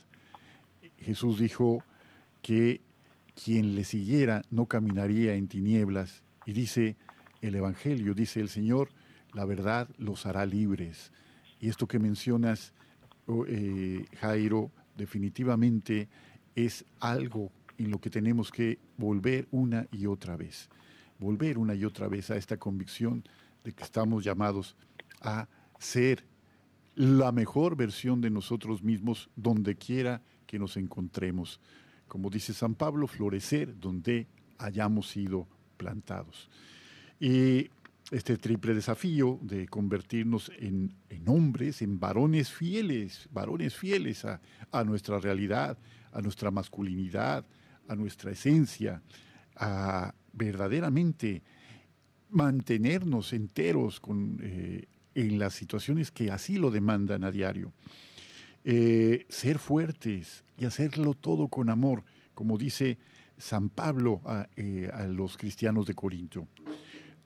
Jesús 0.97 1.39
dijo 1.39 1.83
que 2.41 2.81
quien 3.43 3.75
le 3.75 3.83
siguiera 3.83 4.41
no 4.51 4.65
caminaría 4.65 5.35
en 5.35 5.47
tinieblas. 5.47 6.23
Y 6.45 6.53
dice 6.53 6.97
el 7.41 7.55
Evangelio, 7.55 8.13
dice 8.13 8.41
el 8.41 8.49
Señor, 8.49 8.89
la 9.33 9.45
verdad 9.45 9.87
los 9.97 10.25
hará 10.25 10.45
libres. 10.45 11.11
Y 11.59 11.69
esto 11.69 11.87
que 11.87 11.99
mencionas, 11.99 12.73
oh, 13.27 13.45
eh, 13.47 14.05
Jairo, 14.19 14.71
definitivamente 14.97 16.09
es 16.55 16.85
algo 16.99 17.51
en 17.77 17.91
lo 17.91 17.99
que 17.99 18.09
tenemos 18.09 18.51
que 18.51 18.77
volver 18.97 19.47
una 19.51 19.87
y 19.91 20.05
otra 20.05 20.35
vez, 20.35 20.69
volver 21.17 21.57
una 21.57 21.75
y 21.75 21.85
otra 21.85 22.09
vez 22.09 22.29
a 22.31 22.35
esta 22.35 22.57
convicción 22.57 23.23
de 23.63 23.71
que 23.71 23.83
estamos 23.83 24.23
llamados 24.23 24.75
a 25.21 25.47
ser 25.79 26.25
la 26.95 27.31
mejor 27.31 27.77
versión 27.77 28.19
de 28.19 28.29
nosotros 28.29 28.83
mismos 28.83 29.29
donde 29.37 29.75
quiera 29.75 30.21
que 30.45 30.59
nos 30.59 30.75
encontremos. 30.75 31.61
Como 32.09 32.29
dice 32.29 32.53
San 32.53 32.75
Pablo, 32.75 33.07
florecer 33.07 33.79
donde 33.79 34.27
hayamos 34.57 35.07
sido 35.07 35.47
plantados. 35.77 36.49
Y 37.19 37.69
este 38.11 38.37
triple 38.37 38.73
desafío 38.73 39.39
de 39.41 39.67
convertirnos 39.67 40.51
en, 40.57 40.95
hombres, 41.27 41.81
en 41.81 41.99
varones 41.99 42.51
fieles, 42.51 43.29
varones 43.31 43.75
fieles 43.75 44.25
a, 44.25 44.41
nuestra 44.83 45.19
realidad, 45.19 45.77
a 46.11 46.21
nuestra 46.21 46.49
masculinidad, 46.49 47.45
a 47.87 47.95
nuestra 47.95 48.31
esencia, 48.31 49.01
a 49.55 50.13
verdaderamente 50.33 51.43
mantenernos 52.31 53.33
enteros 53.33 53.99
con, 53.99 54.39
eh, 54.41 54.87
en 55.13 55.37
las 55.37 55.53
situaciones 55.53 56.11
que 56.11 56.31
así 56.31 56.57
lo 56.57 56.71
demandan 56.71 57.23
a 57.23 57.31
diario. 57.31 57.71
Eh, 58.65 59.25
ser 59.29 59.57
fuertes 59.57 60.43
y 60.57 60.65
hacerlo 60.65 61.13
todo 61.13 61.47
con 61.47 61.69
amor, 61.69 62.03
como 62.33 62.57
dice 62.57 62.97
San 63.37 63.69
Pablo 63.69 64.21
a, 64.25 64.47
eh, 64.57 64.89
a 64.93 65.07
los 65.07 65.37
cristianos 65.37 65.85
de 65.85 65.93
Corinto 65.93 66.47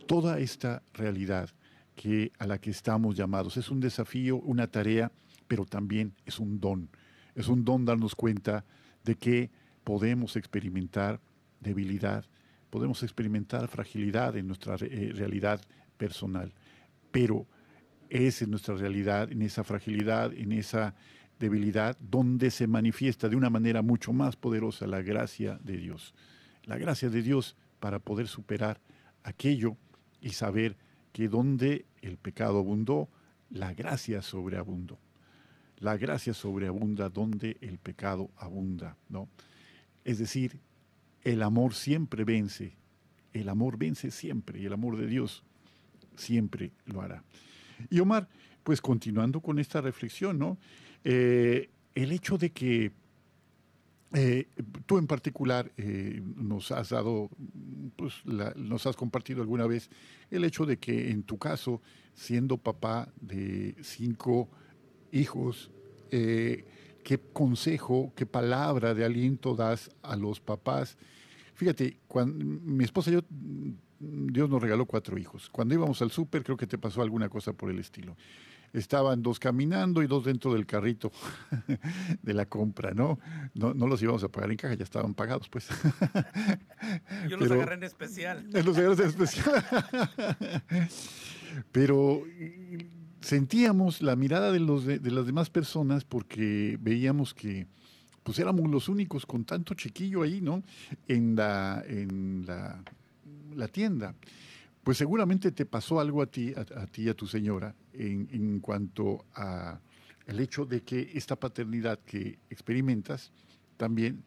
toda 0.04 0.40
esta 0.40 0.84
realidad 0.94 1.50
que, 1.96 2.32
a 2.40 2.48
la 2.48 2.60
que 2.60 2.70
estamos 2.70 3.16
llamados. 3.16 3.58
Es 3.58 3.70
un 3.70 3.80
desafío, 3.80 4.38
una 4.38 4.68
tarea, 4.68 5.12
pero 5.48 5.66
también 5.66 6.14
es 6.26 6.40
un 6.40 6.60
don. 6.60 6.90
Es 7.36 7.48
un 7.48 7.64
don 7.64 7.86
darnos 7.86 8.16
cuenta 8.16 8.66
de 9.04 9.16
que 9.16 9.50
podemos 9.84 10.36
experimentar 10.36 11.20
debilidad, 11.60 12.26
podemos 12.70 13.04
experimentar 13.04 13.68
fragilidad 13.68 14.36
en 14.38 14.48
nuestra 14.48 14.76
eh, 14.82 15.12
realidad 15.14 15.62
personal, 15.98 16.54
pero 17.12 17.48
es 18.10 18.42
en 18.42 18.52
nuestra 18.52 18.76
realidad, 18.76 19.32
en 19.32 19.42
esa 19.42 19.64
fragilidad, 19.64 20.34
en 20.34 20.52
esa 20.52 20.94
debilidad, 21.44 21.98
donde 22.00 22.52
se 22.52 22.68
manifiesta 22.68 23.28
de 23.28 23.36
una 23.36 23.50
manera 23.50 23.82
mucho 23.82 24.14
más 24.14 24.38
poderosa 24.38 24.88
la 24.88 25.02
gracia 25.02 25.60
de 25.62 25.76
Dios. 25.76 26.14
La 26.64 26.78
gracia 26.78 27.10
de 27.10 27.22
Dios 27.22 27.58
para 27.82 28.00
poder 28.00 28.30
superar 28.30 28.80
aquello 29.24 29.76
y 30.22 30.30
saber 30.30 30.78
que 31.12 31.28
donde 31.28 31.86
el 32.02 32.18
pecado 32.18 32.60
abundó, 32.60 33.10
la 33.50 33.74
gracia 33.74 34.22
sobreabundó. 34.22 34.98
La 35.80 35.98
gracia 35.98 36.34
sobreabunda 36.34 37.10
donde 37.10 37.58
el 37.60 37.78
pecado 37.78 38.32
abunda, 38.38 38.96
¿no? 39.10 39.28
Es 40.06 40.20
decir, 40.20 40.62
el 41.24 41.44
amor 41.44 41.74
siempre 41.74 42.24
vence, 42.24 42.78
el 43.34 43.50
amor 43.50 43.78
vence 43.78 44.12
siempre 44.12 44.62
y 44.62 44.66
el 44.66 44.74
amor 44.74 44.96
de 44.96 45.08
Dios 45.08 45.44
siempre 46.16 46.72
lo 46.86 47.02
hará. 47.02 47.22
Y 47.90 48.00
Omar, 48.00 48.30
pues 48.64 48.80
continuando 48.80 49.42
con 49.42 49.60
esta 49.60 49.82
reflexión, 49.82 50.40
¿no? 50.40 50.58
Eh, 51.04 51.70
el 51.96 52.12
hecho 52.12 52.38
de 52.38 52.52
que 52.52 52.92
eh, 54.14 54.48
tú 54.86 54.98
en 54.98 55.08
particular 55.08 55.72
eh, 55.78 56.22
nos 56.36 56.72
has 56.72 56.90
dado, 56.90 57.30
pues 57.96 58.14
nos 58.26 58.86
has 58.86 58.96
compartido 58.96 59.42
alguna 59.42 59.68
vez 59.68 59.90
el 60.30 60.44
hecho 60.44 60.66
de 60.66 60.78
que 60.78 61.12
en 61.12 61.24
tu 61.24 61.38
caso, 61.38 61.82
siendo 62.14 62.58
papá 62.58 63.12
de 63.20 63.76
cinco 63.82 64.50
hijos, 65.12 65.72
¿qué 66.10 67.20
consejo, 67.34 68.14
qué 68.16 68.26
palabra 68.26 68.94
de 68.94 69.04
aliento 69.04 69.56
das 69.56 69.90
a 70.04 70.16
los 70.16 70.40
papás? 70.40 70.98
Fíjate, 71.56 71.98
mi 72.26 72.84
esposa 72.84 73.10
y 73.10 73.14
yo, 73.14 73.22
Dios 74.00 74.50
nos 74.50 74.62
regaló 74.62 74.86
cuatro 74.86 75.18
hijos. 75.18 75.50
Cuando 75.50 75.74
íbamos 75.74 76.02
al 76.04 76.12
súper, 76.12 76.44
creo 76.44 76.58
que 76.58 76.68
te 76.68 76.78
pasó 76.78 77.02
alguna 77.02 77.30
cosa 77.30 77.54
por 77.54 77.72
el 77.72 77.80
estilo 77.80 78.16
estaban 78.74 79.22
dos 79.22 79.40
caminando 79.40 80.02
y 80.02 80.08
dos 80.08 80.26
dentro 80.26 80.54
del 80.54 80.66
carrito 80.66 81.12
de 82.22 82.34
la 82.34 82.48
compra, 82.48 82.92
¿no? 82.94 83.20
¿no? 83.54 83.74
los 83.88 84.02
íbamos 84.02 84.24
a 84.24 84.30
pagar 84.30 84.52
en 84.52 84.58
caja, 84.58 84.74
ya 84.74 84.84
estaban 84.84 85.14
pagados, 85.14 85.48
pues. 85.50 85.70
Yo 87.30 87.38
los 87.38 87.52
agarré 87.52 87.76
en 87.76 87.84
especial. 87.84 88.46
Los 88.52 88.78
agarré 88.78 89.04
en 89.04 89.10
especial. 89.10 89.64
Pero 91.72 92.24
sentíamos 93.22 94.02
la 94.02 94.16
mirada 94.16 94.52
de, 94.52 94.60
los 94.60 94.86
de, 94.86 95.00
las 95.00 95.26
demás 95.26 95.50
personas 95.50 96.04
porque 96.04 96.78
veíamos 96.82 97.34
que 97.34 97.68
pues 98.24 98.40
éramos 98.40 98.70
los 98.70 98.90
únicos 98.90 99.26
con 99.26 99.44
tanto 99.44 99.74
chiquillo 99.74 100.24
ahí, 100.24 100.40
¿no? 100.42 100.64
En 101.08 101.36
la, 101.36 101.84
en 101.86 102.46
la, 102.46 102.82
la 103.54 103.68
tienda. 103.68 104.16
Pues 104.84 104.98
seguramente 104.98 105.52
te 105.52 105.66
pasó 105.66 106.00
algo 106.00 106.22
a 106.22 106.26
ti, 106.26 106.54
a, 106.56 106.88
ti 106.88 107.04
y 107.04 107.10
a 107.10 107.14
tu 107.14 107.28
señora, 107.28 107.76
en, 107.94 108.60
cuanto 108.60 109.26
a 109.34 109.80
el 110.26 110.40
hecho 110.40 110.66
de 110.66 110.82
que 110.82 111.12
esta 111.14 111.36
paternidad 111.36 112.00
que 112.00 112.40
experimentas 112.50 113.32
también 113.78 114.24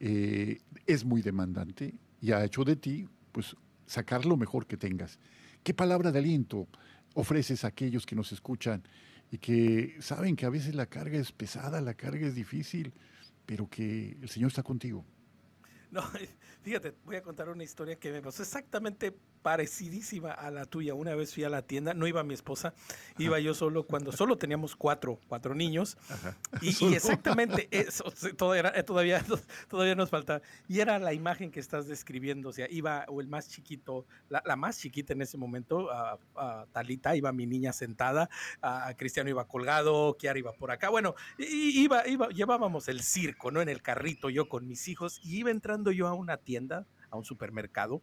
eh, 0.00 0.60
es 0.86 1.04
muy 1.04 1.22
demandante 1.22 1.94
y 2.20 2.32
ha 2.32 2.44
hecho 2.44 2.64
de 2.64 2.76
ti, 2.76 3.08
pues, 3.32 3.56
sacar 3.86 4.24
lo 4.24 4.36
mejor 4.36 4.66
que 4.66 4.76
tengas. 4.76 5.18
¿Qué 5.62 5.74
palabra 5.74 6.12
de 6.12 6.18
aliento 6.18 6.66
ofreces 7.14 7.64
a 7.64 7.68
aquellos 7.68 8.04
que 8.06 8.16
nos 8.16 8.32
escuchan 8.32 8.82
y 9.30 9.38
que 9.38 9.96
saben 10.00 10.36
que 10.36 10.46
a 10.46 10.50
veces 10.50 10.74
la 10.74 10.86
carga 10.86 11.18
es 11.18 11.32
pesada, 11.32 11.80
la 11.80 11.94
carga 11.94 12.26
es 12.26 12.34
difícil, 12.34 12.92
pero 13.44 13.68
que 13.68 14.16
el 14.20 14.28
Señor 14.28 14.48
está 14.48 14.62
contigo? 14.62 15.04
No, 15.90 16.02
fíjate, 16.62 16.94
voy 17.04 17.16
a 17.16 17.22
contar 17.22 17.48
una 17.48 17.64
historia 17.64 17.96
que 17.96 18.12
me 18.12 18.20
pasó 18.20 18.42
exactamente 18.42 19.14
parecidísima 19.46 20.32
a 20.32 20.50
la 20.50 20.64
tuya. 20.64 20.94
Una 20.94 21.14
vez 21.14 21.32
fui 21.32 21.44
a 21.44 21.48
la 21.48 21.62
tienda, 21.62 21.94
no 21.94 22.08
iba 22.08 22.24
mi 22.24 22.34
esposa, 22.34 22.74
iba 23.16 23.38
yo 23.38 23.54
solo 23.54 23.86
cuando 23.86 24.10
solo 24.10 24.36
teníamos 24.36 24.74
cuatro, 24.74 25.20
cuatro 25.28 25.54
niños. 25.54 25.96
Y, 26.62 26.92
exactamente 26.92 27.68
eso, 27.70 28.02
todavía, 28.36 28.72
todavía, 28.84 29.24
todavía 29.68 29.94
nos 29.94 30.10
falta. 30.10 30.42
Y 30.66 30.80
era 30.80 30.98
la 30.98 31.12
imagen 31.12 31.52
que 31.52 31.60
estás 31.60 31.86
describiendo, 31.86 32.48
o 32.48 32.52
sea, 32.52 32.66
iba 32.68 33.04
o 33.06 33.20
el 33.20 33.28
más 33.28 33.48
chiquito, 33.48 34.04
la, 34.28 34.56
más 34.56 34.80
chiquita 34.80 35.12
en 35.12 35.22
ese 35.22 35.38
momento, 35.38 35.92
a, 35.92 36.66
Talita, 36.72 37.14
iba 37.14 37.30
mi 37.30 37.46
niña 37.46 37.72
sentada, 37.72 38.28
a, 38.60 38.92
Cristiano 38.96 39.30
iba 39.30 39.46
colgado, 39.46 40.16
Kiara 40.18 40.40
iba 40.40 40.54
por 40.54 40.72
acá. 40.72 40.88
Bueno, 40.88 41.14
iba, 41.38 42.04
iba, 42.08 42.30
llevábamos 42.30 42.88
el 42.88 43.00
circo, 43.00 43.52
¿no? 43.52 43.62
En 43.62 43.68
el 43.68 43.80
carrito 43.80 44.28
yo 44.28 44.48
con 44.48 44.66
mis 44.66 44.88
hijos 44.88 45.20
y 45.22 45.38
iba 45.38 45.52
entrando 45.52 45.92
yo 45.92 46.08
a 46.08 46.14
una 46.14 46.36
tienda, 46.36 46.88
a 47.10 47.16
un 47.16 47.24
supermercado 47.24 48.02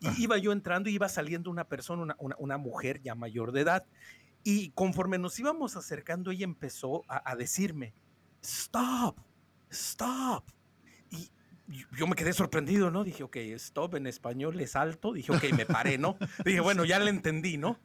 y 0.00 0.22
iba 0.22 0.38
yo 0.38 0.52
entrando 0.52 0.88
y 0.88 0.94
iba 0.94 1.08
saliendo 1.08 1.50
una 1.50 1.68
persona, 1.68 2.16
una, 2.18 2.58
mujer 2.58 3.00
ya 3.02 3.14
mayor 3.14 3.52
de 3.52 3.60
edad. 3.60 3.86
Y 4.42 4.70
conforme 4.70 5.18
nos 5.18 5.38
íbamos 5.38 5.76
acercando, 5.76 6.30
ella 6.30 6.44
empezó 6.44 7.02
a, 7.08 7.36
decirme, 7.36 7.94
stop, 8.42 9.18
stop. 9.70 10.44
Y 11.10 11.30
yo 11.96 12.06
me 12.06 12.16
quedé 12.16 12.32
sorprendido, 12.32 12.90
¿no? 12.90 13.04
Dije, 13.04 13.22
ok, 13.22 13.36
stop 13.36 13.96
en 13.96 14.06
español 14.06 14.58
es 14.60 14.74
alto. 14.74 15.12
Dije, 15.12 15.32
ok, 15.32 15.52
me 15.56 15.66
paré, 15.66 15.98
¿no? 15.98 16.16
Dije, 16.44 16.60
bueno, 16.60 16.84
ya 16.84 16.98
le 16.98 17.10
entendí, 17.10 17.58
¿no? 17.58 17.78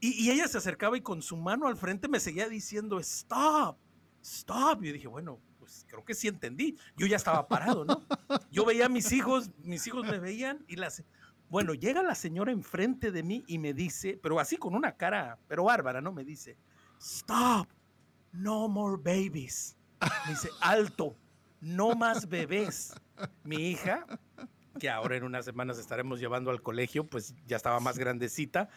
Y, 0.00 0.30
ella 0.30 0.48
se 0.48 0.58
acercaba 0.58 0.96
y 0.98 1.00
con 1.00 1.22
su 1.22 1.36
mano 1.36 1.68
al 1.68 1.76
frente 1.76 2.08
me 2.08 2.18
seguía 2.18 2.48
diciendo, 2.48 2.98
stop, 2.98 3.78
stop. 4.20 4.82
Y 4.82 4.88
yo 4.88 4.92
dije, 4.94 5.06
bueno, 5.06 5.40
pues 5.60 5.86
creo 5.88 6.04
que 6.04 6.14
sí 6.14 6.26
entendí. 6.26 6.76
Yo 6.96 7.06
ya 7.06 7.14
estaba 7.14 7.46
parado, 7.46 7.84
¿no? 7.84 8.04
Yo 8.50 8.64
veía 8.64 8.86
a 8.86 8.88
mis 8.88 9.12
hijos, 9.12 9.50
mis 9.62 9.86
hijos 9.86 10.04
me 10.04 10.18
veían 10.18 10.64
y 10.66 10.74
las 10.74 11.04
bueno, 11.52 11.74
llega 11.74 12.02
la 12.02 12.14
señora 12.14 12.50
enfrente 12.50 13.12
de 13.12 13.22
mí 13.22 13.44
y 13.46 13.58
me 13.58 13.74
dice, 13.74 14.18
pero 14.22 14.40
así 14.40 14.56
con 14.56 14.74
una 14.74 14.96
cara, 14.96 15.38
pero 15.48 15.64
bárbara, 15.64 16.00
¿no? 16.00 16.10
Me 16.10 16.24
dice, 16.24 16.56
stop, 16.98 17.68
no 18.32 18.68
more 18.68 18.96
babies. 18.96 19.76
Me 20.00 20.30
dice, 20.30 20.48
alto, 20.62 21.14
no 21.60 21.94
más 21.94 22.26
bebés. 22.26 22.94
Mi 23.44 23.68
hija, 23.68 24.06
que 24.80 24.88
ahora 24.88 25.16
en 25.16 25.24
unas 25.24 25.44
semanas 25.44 25.78
estaremos 25.78 26.20
llevando 26.20 26.50
al 26.50 26.62
colegio, 26.62 27.06
pues 27.06 27.34
ya 27.44 27.56
estaba 27.56 27.80
más 27.80 27.98
grandecita, 27.98 28.70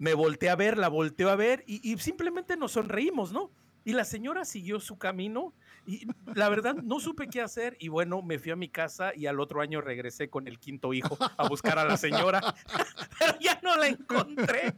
me 0.00 0.14
volteé 0.14 0.50
a 0.50 0.56
ver, 0.56 0.78
la 0.78 0.88
volteó 0.88 1.30
a 1.30 1.36
ver 1.36 1.62
y, 1.68 1.92
y 1.92 1.96
simplemente 1.98 2.56
nos 2.56 2.72
sonreímos, 2.72 3.30
¿no? 3.32 3.52
Y 3.84 3.92
la 3.92 4.04
señora 4.04 4.44
siguió 4.44 4.80
su 4.80 4.98
camino 4.98 5.54
y 5.86 6.06
la 6.34 6.48
verdad, 6.48 6.74
no 6.74 7.00
supe 7.00 7.28
qué 7.28 7.40
hacer 7.40 7.76
y 7.80 7.88
bueno, 7.88 8.22
me 8.22 8.38
fui 8.38 8.52
a 8.52 8.56
mi 8.56 8.68
casa 8.68 9.12
y 9.14 9.26
al 9.26 9.40
otro 9.40 9.60
año 9.60 9.80
regresé 9.80 10.28
con 10.28 10.46
el 10.46 10.58
quinto 10.58 10.92
hijo 10.92 11.16
a 11.36 11.48
buscar 11.48 11.78
a 11.78 11.84
la 11.84 11.96
señora, 11.96 12.40
pero 13.18 13.34
ya 13.40 13.58
no 13.62 13.76
la 13.76 13.88
encontré. 13.88 14.74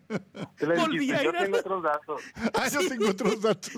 Volví 0.76 1.12
a 1.12 1.22
yo 1.22 1.32
tengo 1.38 1.58
otros 1.58 1.82
datos. 1.82 2.22
Ah, 2.54 2.68
yo 2.68 2.88
tengo 2.88 3.10
otros 3.10 3.40
datos. 3.40 3.72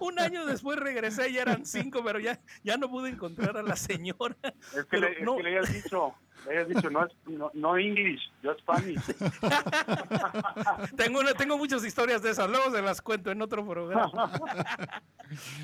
un 0.00 0.18
año 0.18 0.46
después 0.46 0.78
regresé 0.78 1.30
y 1.30 1.38
eran 1.38 1.64
cinco, 1.64 2.02
pero 2.04 2.18
ya, 2.18 2.40
ya 2.62 2.76
no 2.76 2.90
pude 2.90 3.10
encontrar 3.10 3.56
a 3.56 3.62
la 3.62 3.76
señora. 3.76 4.36
Es 4.76 4.84
que, 4.86 4.98
le, 4.98 5.20
no. 5.20 5.32
es 5.32 5.36
que 5.38 5.42
le 5.42 5.58
hayas 5.58 5.72
dicho, 5.72 6.14
le 6.46 6.52
hayas 6.52 6.68
dicho 6.68 6.90
no, 6.90 7.06
no, 7.26 7.50
no 7.54 7.78
English, 7.78 8.30
just 8.42 8.60
Spanish. 8.60 9.00
tengo, 10.96 11.20
tengo 11.36 11.58
muchas 11.58 11.84
historias 11.84 12.22
de 12.22 12.30
esas, 12.30 12.48
luego 12.48 12.70
se 12.70 12.82
las 12.82 13.00
cuento 13.00 13.30
en 13.30 13.42
otro 13.42 13.66
programa. 13.66 14.10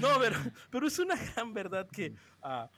no, 0.01 0.09
pero, 0.21 0.37
pero 0.71 0.87
es 0.87 0.99
una 0.99 1.17
gran 1.17 1.53
verdad 1.55 1.89
que, 1.91 2.15
ah, 2.43 2.69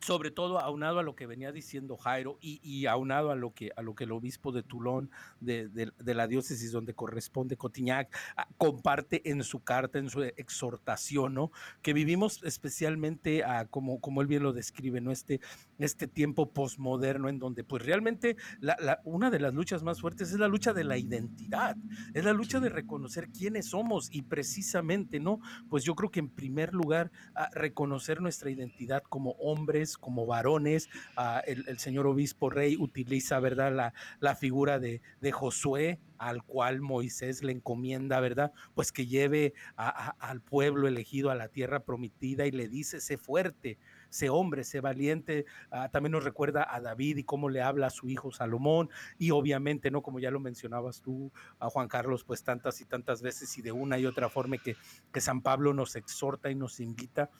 sobre 0.00 0.30
todo 0.30 0.60
aunado 0.60 1.00
a 1.00 1.02
lo 1.02 1.14
que 1.14 1.26
venía 1.26 1.52
diciendo 1.52 1.96
Jairo 1.96 2.38
y, 2.40 2.86
aunado 2.86 3.30
a 3.30 3.34
lo 3.36 3.52
que 3.52 3.70
a 3.76 3.82
lo 3.82 3.94
que 3.94 4.04
el 4.04 4.12
obispo 4.12 4.52
de 4.52 4.62
Toulon 4.62 5.10
de, 5.40 5.92
la 6.02 6.26
diócesis 6.26 6.72
donde 6.72 6.94
corresponde 6.94 7.56
Cotignac 7.56 8.16
ah, 8.36 8.48
comparte 8.56 9.28
en 9.30 9.42
su 9.42 9.60
carta, 9.60 9.98
en 9.98 10.08
su 10.08 10.22
exhortación, 10.22 11.34
¿no? 11.34 11.50
Que 11.82 11.92
vivimos 11.92 12.42
especialmente, 12.44 13.44
a, 13.44 13.66
como, 13.66 14.00
como 14.00 14.22
él 14.22 14.28
bien 14.28 14.42
lo 14.42 14.52
describe, 14.52 15.00
¿no? 15.00 15.10
Este, 15.10 15.40
este 15.78 16.06
tiempo 16.06 16.52
posmoderno 16.52 17.28
en 17.28 17.38
donde 17.38 17.64
pues 17.64 17.84
realmente 17.84 18.36
una 19.04 19.30
de 19.30 19.40
las 19.40 19.54
luchas 19.54 19.82
más 19.82 20.00
fuertes 20.00 20.32
es 20.32 20.38
la 20.38 20.48
lucha 20.48 20.72
de 20.72 20.84
la 20.84 20.98
identidad, 20.98 21.76
es 22.14 22.24
la 22.24 22.32
lucha 22.32 22.60
de 22.60 22.68
reconocer 22.68 23.28
quiénes 23.30 23.66
somos 23.66 24.08
y 24.12 24.22
precisamente, 24.22 25.20
¿no? 25.20 25.40
Pues 25.68 25.84
yo 25.84 25.94
creo 25.94 26.10
que 26.10 26.20
en 26.20 26.28
primer 26.28 26.74
lugar 26.74 27.10
reconocer 27.52 28.20
nuestra 28.20 28.50
identidad 28.50 29.02
como 29.08 29.32
hombres, 29.32 29.96
como 29.96 30.26
varones, 30.26 30.88
el, 31.46 31.78
señor 31.78 32.06
obispo 32.06 32.50
rey 32.50 32.76
utiliza, 32.76 33.38
¿verdad? 33.40 33.72
La, 33.72 33.94
la 34.20 34.34
figura 34.34 34.78
de, 34.78 35.00
de 35.20 35.32
Josué, 35.32 36.00
al 36.18 36.42
cual 36.42 36.80
Moisés 36.80 37.42
le 37.42 37.52
encomienda, 37.52 38.20
¿verdad? 38.20 38.52
Pues 38.74 38.92
que 38.92 39.06
lleve 39.06 39.54
al 39.76 40.40
pueblo 40.40 40.88
elegido 40.88 41.30
a 41.30 41.34
la 41.34 41.48
tierra 41.48 41.84
prometida 41.84 42.46
y 42.46 42.50
le 42.50 42.68
dice, 42.68 43.00
sé 43.00 43.16
fuerte, 43.16 43.78
sé 44.10 44.30
hombre, 44.30 44.64
sé 44.64 44.80
valiente. 44.80 45.46
Ah, 45.70 45.88
también 45.90 46.12
nos 46.12 46.24
recuerda 46.24 46.66
a 46.68 46.80
David 46.80 47.18
y 47.18 47.24
cómo 47.24 47.48
le 47.48 47.62
habla 47.62 47.88
a 47.88 47.90
su 47.90 48.08
hijo 48.08 48.32
Salomón. 48.32 48.90
Y 49.18 49.30
obviamente, 49.30 49.90
¿no? 49.90 50.02
Como 50.02 50.20
ya 50.20 50.30
lo 50.30 50.40
mencionabas 50.40 51.00
tú, 51.00 51.32
a 51.58 51.68
Juan 51.68 51.88
Carlos, 51.88 52.24
pues 52.24 52.42
tantas 52.42 52.80
y 52.80 52.84
tantas 52.84 53.22
veces 53.22 53.56
y 53.58 53.62
de 53.62 53.72
una 53.72 53.98
y 53.98 54.06
otra 54.06 54.28
forma 54.28 54.58
que, 54.58 54.76
que 55.12 55.20
San 55.20 55.42
Pablo 55.42 55.74
nos 55.74 55.96
exhorta 55.96 56.50
y 56.50 56.54
nos 56.54 56.80
invita 56.80 57.30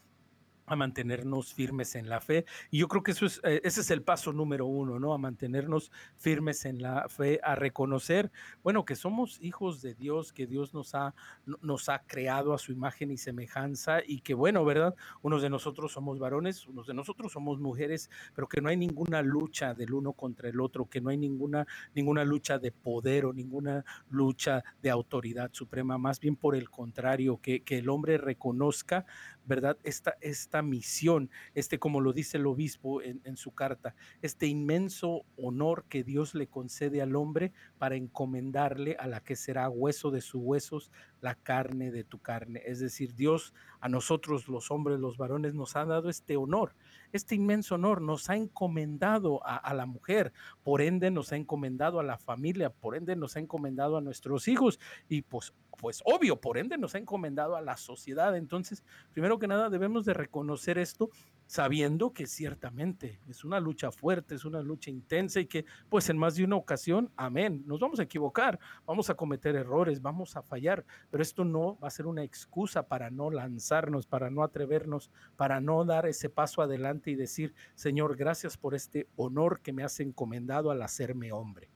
a 0.68 0.76
mantenernos 0.76 1.54
firmes 1.54 1.94
en 1.94 2.08
la 2.08 2.20
fe. 2.20 2.44
Y 2.70 2.78
yo 2.78 2.88
creo 2.88 3.02
que 3.02 3.12
eso 3.12 3.26
es, 3.26 3.40
eh, 3.44 3.60
ese 3.64 3.80
es 3.80 3.90
el 3.90 4.02
paso 4.02 4.32
número 4.32 4.66
uno, 4.66 4.98
¿no? 4.98 5.14
A 5.14 5.18
mantenernos 5.18 5.90
firmes 6.16 6.64
en 6.64 6.82
la 6.82 7.08
fe, 7.08 7.40
a 7.42 7.54
reconocer, 7.54 8.30
bueno, 8.62 8.84
que 8.84 8.96
somos 8.96 9.38
hijos 9.42 9.82
de 9.82 9.94
Dios, 9.94 10.32
que 10.32 10.46
Dios 10.46 10.74
nos 10.74 10.94
ha, 10.94 11.14
nos 11.62 11.88
ha 11.88 12.00
creado 12.00 12.52
a 12.52 12.58
su 12.58 12.72
imagen 12.72 13.10
y 13.10 13.16
semejanza 13.16 14.00
y 14.06 14.20
que, 14.20 14.34
bueno, 14.34 14.64
¿verdad? 14.64 14.94
Unos 15.22 15.42
de 15.42 15.50
nosotros 15.50 15.92
somos 15.92 16.18
varones, 16.18 16.66
unos 16.66 16.86
de 16.86 16.94
nosotros 16.94 17.32
somos 17.32 17.58
mujeres, 17.58 18.10
pero 18.34 18.48
que 18.48 18.60
no 18.60 18.68
hay 18.68 18.76
ninguna 18.76 19.22
lucha 19.22 19.74
del 19.74 19.92
uno 19.92 20.12
contra 20.12 20.48
el 20.48 20.60
otro, 20.60 20.86
que 20.86 21.00
no 21.00 21.10
hay 21.10 21.16
ninguna, 21.16 21.66
ninguna 21.94 22.24
lucha 22.24 22.58
de 22.58 22.72
poder 22.72 23.26
o 23.26 23.32
ninguna 23.32 23.84
lucha 24.10 24.62
de 24.82 24.90
autoridad 24.90 25.50
suprema, 25.52 25.98
más 25.98 26.20
bien 26.20 26.36
por 26.36 26.54
el 26.54 26.70
contrario, 26.70 27.40
que, 27.40 27.62
que 27.62 27.78
el 27.78 27.88
hombre 27.88 28.18
reconozca 28.18 29.06
¿verdad? 29.48 29.78
Esta, 29.82 30.16
esta 30.20 30.62
misión, 30.62 31.30
este, 31.54 31.78
como 31.78 32.00
lo 32.00 32.12
dice 32.12 32.36
el 32.36 32.46
obispo 32.46 33.02
en, 33.02 33.20
en, 33.24 33.36
su 33.36 33.52
carta, 33.52 33.94
este 34.22 34.46
inmenso 34.46 35.24
honor 35.36 35.86
que 35.88 36.04
Dios 36.04 36.34
le 36.34 36.46
concede 36.46 37.02
al 37.02 37.16
hombre 37.16 37.52
para 37.78 37.96
encomendarle 37.96 38.96
a 39.00 39.06
la 39.06 39.20
que 39.20 39.34
será 39.34 39.68
hueso 39.70 40.10
de 40.10 40.20
sus 40.20 40.40
huesos, 40.42 40.92
la 41.20 41.34
carne 41.34 41.90
de 41.90 42.04
tu 42.04 42.20
carne. 42.20 42.62
Es 42.66 42.78
decir, 42.78 43.14
Dios 43.14 43.54
a 43.80 43.88
nosotros 43.88 44.48
los 44.48 44.70
hombres, 44.70 45.00
los 45.00 45.16
varones, 45.16 45.54
nos 45.54 45.76
ha 45.76 45.84
dado 45.84 46.10
este 46.10 46.36
honor, 46.36 46.74
este 47.12 47.34
inmenso 47.34 47.74
honor, 47.74 48.02
nos 48.02 48.30
ha 48.30 48.36
encomendado 48.36 49.40
a, 49.44 49.72
la 49.74 49.86
mujer, 49.86 50.32
por 50.62 50.82
ende 50.82 51.10
nos 51.10 51.32
ha 51.32 51.36
encomendado 51.36 52.00
a 52.00 52.02
la 52.02 52.18
familia, 52.18 52.70
por 52.70 52.96
ende 52.96 53.16
nos 53.16 53.36
ha 53.36 53.40
encomendado 53.40 53.96
a 53.96 54.00
nuestros 54.00 54.48
hijos 54.48 54.78
y 55.08 55.22
pues 55.22 55.52
pues 55.78 56.02
obvio, 56.04 56.40
por 56.40 56.58
ende 56.58 56.76
nos 56.76 56.96
ha 56.96 56.98
encomendado 56.98 57.54
a 57.54 57.62
la 57.62 57.76
sociedad. 57.76 58.36
Entonces, 58.36 58.82
primero 59.12 59.38
que 59.38 59.46
nada, 59.46 59.70
debemos 59.70 60.04
de 60.04 60.12
reconocer 60.12 60.76
esto 60.76 61.08
sabiendo 61.48 62.12
que 62.12 62.26
ciertamente 62.26 63.20
es 63.26 63.42
una 63.42 63.58
lucha 63.58 63.90
fuerte, 63.90 64.34
es 64.34 64.44
una 64.44 64.60
lucha 64.60 64.90
intensa 64.90 65.40
y 65.40 65.46
que 65.46 65.64
pues 65.88 66.10
en 66.10 66.18
más 66.18 66.36
de 66.36 66.44
una 66.44 66.56
ocasión, 66.56 67.10
amén, 67.16 67.64
nos 67.66 67.80
vamos 67.80 67.98
a 67.98 68.02
equivocar, 68.02 68.60
vamos 68.86 69.08
a 69.08 69.14
cometer 69.14 69.56
errores, 69.56 70.02
vamos 70.02 70.36
a 70.36 70.42
fallar, 70.42 70.84
pero 71.10 71.22
esto 71.22 71.46
no 71.46 71.78
va 71.78 71.88
a 71.88 71.90
ser 71.90 72.06
una 72.06 72.22
excusa 72.22 72.86
para 72.86 73.10
no 73.10 73.30
lanzarnos, 73.30 74.06
para 74.06 74.28
no 74.28 74.42
atrevernos, 74.42 75.10
para 75.36 75.58
no 75.58 75.86
dar 75.86 76.06
ese 76.06 76.28
paso 76.28 76.60
adelante 76.60 77.10
y 77.10 77.14
decir, 77.14 77.54
Señor, 77.74 78.16
gracias 78.16 78.58
por 78.58 78.74
este 78.74 79.08
honor 79.16 79.60
que 79.62 79.72
me 79.72 79.82
has 79.82 80.00
encomendado 80.00 80.70
al 80.70 80.82
hacerme 80.82 81.32
hombre. 81.32 81.70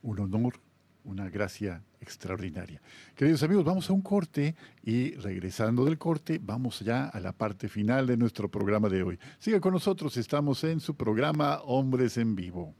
Un 0.00 0.20
honor 0.20 0.54
una 1.04 1.28
gracia 1.30 1.82
extraordinaria. 2.00 2.80
Queridos 3.14 3.42
amigos, 3.42 3.64
vamos 3.64 3.88
a 3.88 3.92
un 3.92 4.02
corte 4.02 4.54
y 4.82 5.12
regresando 5.14 5.84
del 5.84 5.98
corte, 5.98 6.40
vamos 6.42 6.80
ya 6.80 7.06
a 7.06 7.20
la 7.20 7.32
parte 7.32 7.68
final 7.68 8.06
de 8.06 8.16
nuestro 8.16 8.50
programa 8.50 8.88
de 8.88 9.02
hoy. 9.02 9.18
Siga 9.38 9.60
con 9.60 9.72
nosotros, 9.72 10.16
estamos 10.16 10.64
en 10.64 10.80
su 10.80 10.96
programa 10.96 11.60
Hombres 11.62 12.18
en 12.18 12.34
Vivo. 12.34 12.74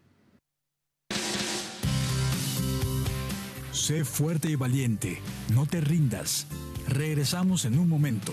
Sé 3.73 4.05
fuerte 4.05 4.49
y 4.51 4.55
valiente, 4.55 5.21
no 5.53 5.67
te 5.67 5.81
rindas. 5.81 6.47
Regresamos 6.89 7.65
en 7.65 7.79
un 7.79 7.89
momento. 7.89 8.33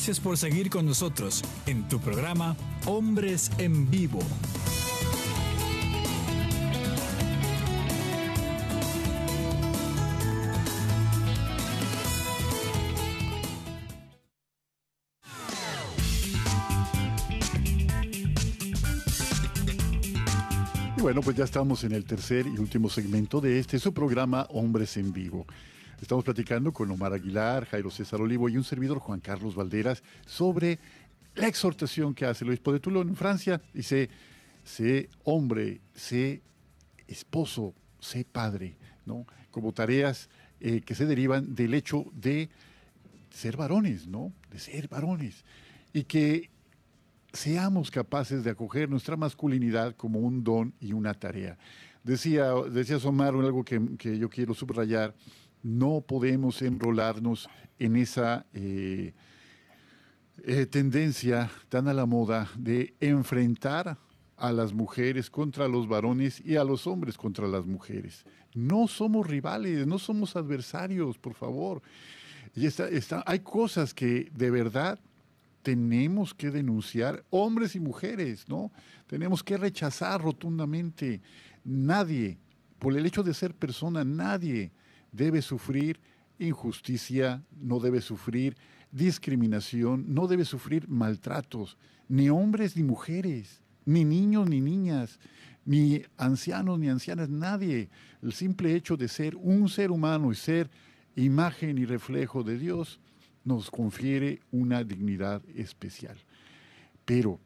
Gracias 0.00 0.20
por 0.20 0.38
seguir 0.38 0.70
con 0.70 0.86
nosotros 0.86 1.42
en 1.66 1.86
tu 1.86 2.00
programa 2.00 2.56
Hombres 2.86 3.50
en 3.58 3.90
Vivo. 3.90 4.20
Y 20.96 21.02
bueno, 21.02 21.20
pues 21.20 21.36
ya 21.36 21.44
estamos 21.44 21.84
en 21.84 21.92
el 21.92 22.06
tercer 22.06 22.46
y 22.46 22.56
último 22.58 22.88
segmento 22.88 23.42
de 23.42 23.58
este 23.58 23.78
su 23.78 23.92
programa 23.92 24.46
Hombres 24.48 24.96
en 24.96 25.12
Vivo. 25.12 25.44
Estamos 26.00 26.24
platicando 26.24 26.72
con 26.72 26.90
Omar 26.90 27.12
Aguilar, 27.12 27.66
Jairo 27.66 27.90
César 27.90 28.22
Olivo 28.22 28.48
y 28.48 28.56
un 28.56 28.64
servidor 28.64 28.98
Juan 29.00 29.20
Carlos 29.20 29.54
Valderas 29.54 30.02
sobre 30.24 30.78
la 31.34 31.46
exhortación 31.46 32.14
que 32.14 32.24
hace 32.24 32.42
el 32.42 32.50
obispo 32.50 32.72
de 32.72 32.80
Toulon 32.80 33.10
en 33.10 33.16
Francia. 33.16 33.60
Dice, 33.74 34.08
sé 34.64 35.10
hombre, 35.24 35.82
sé 35.94 36.40
esposo, 37.06 37.74
sé 37.98 38.24
padre, 38.24 38.76
¿no? 39.04 39.26
Como 39.50 39.72
tareas 39.72 40.30
eh, 40.60 40.80
que 40.80 40.94
se 40.94 41.04
derivan 41.04 41.54
del 41.54 41.74
hecho 41.74 42.06
de 42.14 42.48
ser 43.28 43.58
varones, 43.58 44.06
¿no? 44.06 44.32
De 44.50 44.58
ser 44.58 44.88
varones. 44.88 45.44
Y 45.92 46.04
que 46.04 46.48
seamos 47.30 47.90
capaces 47.90 48.42
de 48.42 48.50
acoger 48.50 48.88
nuestra 48.88 49.18
masculinidad 49.18 49.94
como 49.96 50.20
un 50.20 50.42
don 50.44 50.72
y 50.80 50.94
una 50.94 51.12
tarea. 51.12 51.58
Decía, 52.02 52.54
decía 52.72 52.96
Omar 53.04 53.34
algo 53.34 53.62
que 53.62 54.18
yo 54.18 54.30
quiero 54.30 54.54
subrayar, 54.54 55.14
no 55.62 56.00
podemos 56.00 56.62
enrolarnos 56.62 57.48
en 57.78 57.96
esa 57.96 58.46
eh, 58.54 59.12
eh, 60.44 60.66
tendencia 60.66 61.50
tan 61.68 61.88
a 61.88 61.94
la 61.94 62.06
moda 62.06 62.48
de 62.56 62.94
enfrentar 63.00 63.98
a 64.36 64.52
las 64.52 64.72
mujeres 64.72 65.28
contra 65.28 65.68
los 65.68 65.86
varones 65.86 66.42
y 66.44 66.56
a 66.56 66.64
los 66.64 66.86
hombres 66.86 67.16
contra 67.18 67.46
las 67.46 67.66
mujeres. 67.66 68.24
No 68.54 68.88
somos 68.88 69.26
rivales, 69.26 69.86
no 69.86 69.98
somos 69.98 70.34
adversarios, 70.34 71.18
por 71.18 71.34
favor. 71.34 71.82
Y 72.54 72.66
hay 73.26 73.40
cosas 73.40 73.92
que 73.92 74.30
de 74.34 74.50
verdad 74.50 74.98
tenemos 75.62 76.32
que 76.32 76.50
denunciar, 76.50 77.22
hombres 77.28 77.76
y 77.76 77.80
mujeres, 77.80 78.48
¿no? 78.48 78.72
Tenemos 79.06 79.44
que 79.44 79.58
rechazar 79.58 80.22
rotundamente. 80.22 81.20
Nadie, 81.64 82.38
por 82.78 82.96
el 82.96 83.04
hecho 83.04 83.22
de 83.22 83.34
ser 83.34 83.54
persona, 83.54 84.04
nadie 84.04 84.72
debe 85.12 85.42
sufrir 85.42 86.00
injusticia, 86.38 87.42
no 87.60 87.80
debe 87.80 88.00
sufrir 88.00 88.56
discriminación, 88.90 90.04
no 90.08 90.26
debe 90.26 90.44
sufrir 90.44 90.88
maltratos, 90.88 91.76
ni 92.08 92.28
hombres 92.28 92.76
ni 92.76 92.82
mujeres, 92.82 93.60
ni 93.84 94.04
niños 94.04 94.48
ni 94.48 94.60
niñas, 94.60 95.18
ni 95.64 96.02
ancianos 96.16 96.78
ni 96.78 96.88
ancianas, 96.88 97.28
nadie. 97.28 97.88
El 98.22 98.32
simple 98.32 98.74
hecho 98.74 98.96
de 98.96 99.08
ser 99.08 99.36
un 99.36 99.68
ser 99.68 99.90
humano 99.90 100.32
y 100.32 100.34
ser 100.34 100.70
imagen 101.16 101.78
y 101.78 101.84
reflejo 101.84 102.42
de 102.42 102.58
Dios 102.58 103.00
nos 103.44 103.70
confiere 103.70 104.40
una 104.50 104.84
dignidad 104.84 105.42
especial. 105.54 106.16
Pero 107.04 107.38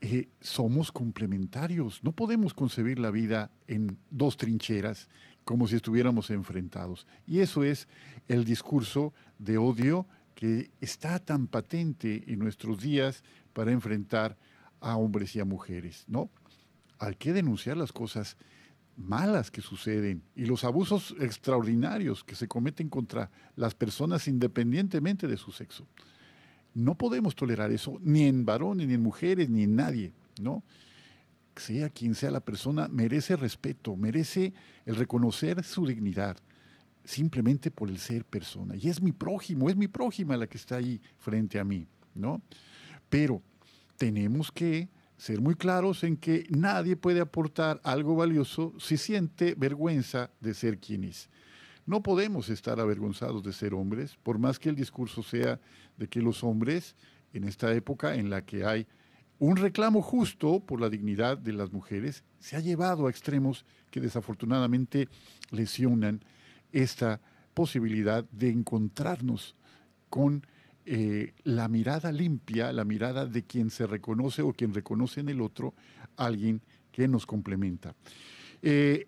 eh, 0.00 0.28
somos 0.40 0.92
complementarios. 0.92 2.02
No 2.02 2.12
podemos 2.12 2.54
concebir 2.54 2.98
la 2.98 3.10
vida 3.10 3.50
en 3.66 3.96
dos 4.10 4.36
trincheras 4.36 5.08
como 5.46 5.68
si 5.68 5.76
estuviéramos 5.76 6.30
enfrentados. 6.30 7.06
Y 7.24 7.38
eso 7.38 7.62
es 7.62 7.86
el 8.26 8.44
discurso 8.44 9.14
de 9.38 9.58
odio 9.58 10.04
que 10.34 10.72
está 10.80 11.20
tan 11.20 11.46
patente 11.46 12.24
en 12.26 12.40
nuestros 12.40 12.80
días 12.80 13.22
para 13.52 13.70
enfrentar 13.70 14.36
a 14.80 14.96
hombres 14.96 15.36
y 15.36 15.40
a 15.40 15.44
mujeres, 15.44 16.04
¿no? 16.08 16.30
Hay 16.98 17.14
que 17.14 17.32
denunciar 17.32 17.76
las 17.76 17.92
cosas 17.92 18.36
malas 18.96 19.52
que 19.52 19.60
suceden 19.60 20.24
y 20.34 20.46
los 20.46 20.64
abusos 20.64 21.14
extraordinarios 21.20 22.24
que 22.24 22.34
se 22.34 22.48
cometen 22.48 22.88
contra 22.88 23.30
las 23.54 23.76
personas 23.76 24.26
independientemente 24.26 25.28
de 25.28 25.36
su 25.36 25.52
sexo. 25.52 25.86
No 26.74 26.96
podemos 26.96 27.36
tolerar 27.36 27.70
eso 27.70 27.98
ni 28.02 28.24
en 28.24 28.44
varones, 28.44 28.88
ni 28.88 28.94
en 28.94 29.02
mujeres, 29.02 29.48
ni 29.48 29.62
en 29.62 29.76
nadie, 29.76 30.12
¿no? 30.40 30.64
Sea 31.56 31.88
quien 31.88 32.14
sea 32.14 32.30
la 32.30 32.40
persona, 32.40 32.88
merece 32.88 33.36
respeto, 33.36 33.96
merece 33.96 34.52
el 34.84 34.96
reconocer 34.96 35.64
su 35.64 35.86
dignidad, 35.86 36.36
simplemente 37.04 37.70
por 37.70 37.88
el 37.88 37.98
ser 37.98 38.24
persona. 38.24 38.76
Y 38.76 38.88
es 38.88 39.00
mi 39.00 39.12
prójimo, 39.12 39.70
es 39.70 39.76
mi 39.76 39.88
prójima 39.88 40.36
la 40.36 40.46
que 40.46 40.58
está 40.58 40.76
ahí 40.76 41.00
frente 41.16 41.58
a 41.58 41.64
mí, 41.64 41.86
¿no? 42.14 42.42
Pero 43.08 43.42
tenemos 43.96 44.52
que 44.52 44.88
ser 45.16 45.40
muy 45.40 45.54
claros 45.54 46.04
en 46.04 46.16
que 46.16 46.46
nadie 46.50 46.96
puede 46.96 47.20
aportar 47.20 47.80
algo 47.84 48.16
valioso 48.16 48.74
si 48.78 48.96
siente 48.96 49.54
vergüenza 49.56 50.30
de 50.40 50.52
ser 50.54 50.78
quien 50.78 51.04
es. 51.04 51.30
No 51.86 52.02
podemos 52.02 52.48
estar 52.48 52.80
avergonzados 52.80 53.42
de 53.42 53.52
ser 53.52 53.72
hombres, 53.72 54.18
por 54.22 54.38
más 54.38 54.58
que 54.58 54.68
el 54.68 54.74
discurso 54.74 55.22
sea 55.22 55.60
de 55.96 56.08
que 56.08 56.20
los 56.20 56.42
hombres, 56.44 56.96
en 57.32 57.44
esta 57.44 57.72
época 57.72 58.16
en 58.16 58.28
la 58.28 58.44
que 58.44 58.64
hay 58.64 58.86
un 59.38 59.56
reclamo 59.56 60.02
justo 60.02 60.60
por 60.60 60.80
la 60.80 60.88
dignidad 60.88 61.38
de 61.38 61.52
las 61.52 61.72
mujeres, 61.72 62.24
se 62.38 62.56
ha 62.56 62.60
llevado 62.60 63.06
a 63.06 63.10
extremos 63.10 63.64
que 63.90 64.00
desafortunadamente 64.00 65.08
lesionan 65.50 66.22
esta 66.72 67.20
posibilidad 67.54 68.24
de 68.30 68.50
encontrarnos 68.50 69.54
con 70.08 70.46
eh, 70.84 71.34
la 71.42 71.68
mirada 71.68 72.12
limpia, 72.12 72.72
la 72.72 72.84
mirada 72.84 73.26
de 73.26 73.42
quien 73.42 73.70
se 73.70 73.86
reconoce 73.86 74.42
o 74.42 74.52
quien 74.52 74.72
reconoce 74.72 75.20
en 75.20 75.28
el 75.28 75.40
otro 75.40 75.74
alguien 76.16 76.62
que 76.92 77.08
nos 77.08 77.26
complementa. 77.26 77.94
Eh, 78.62 79.06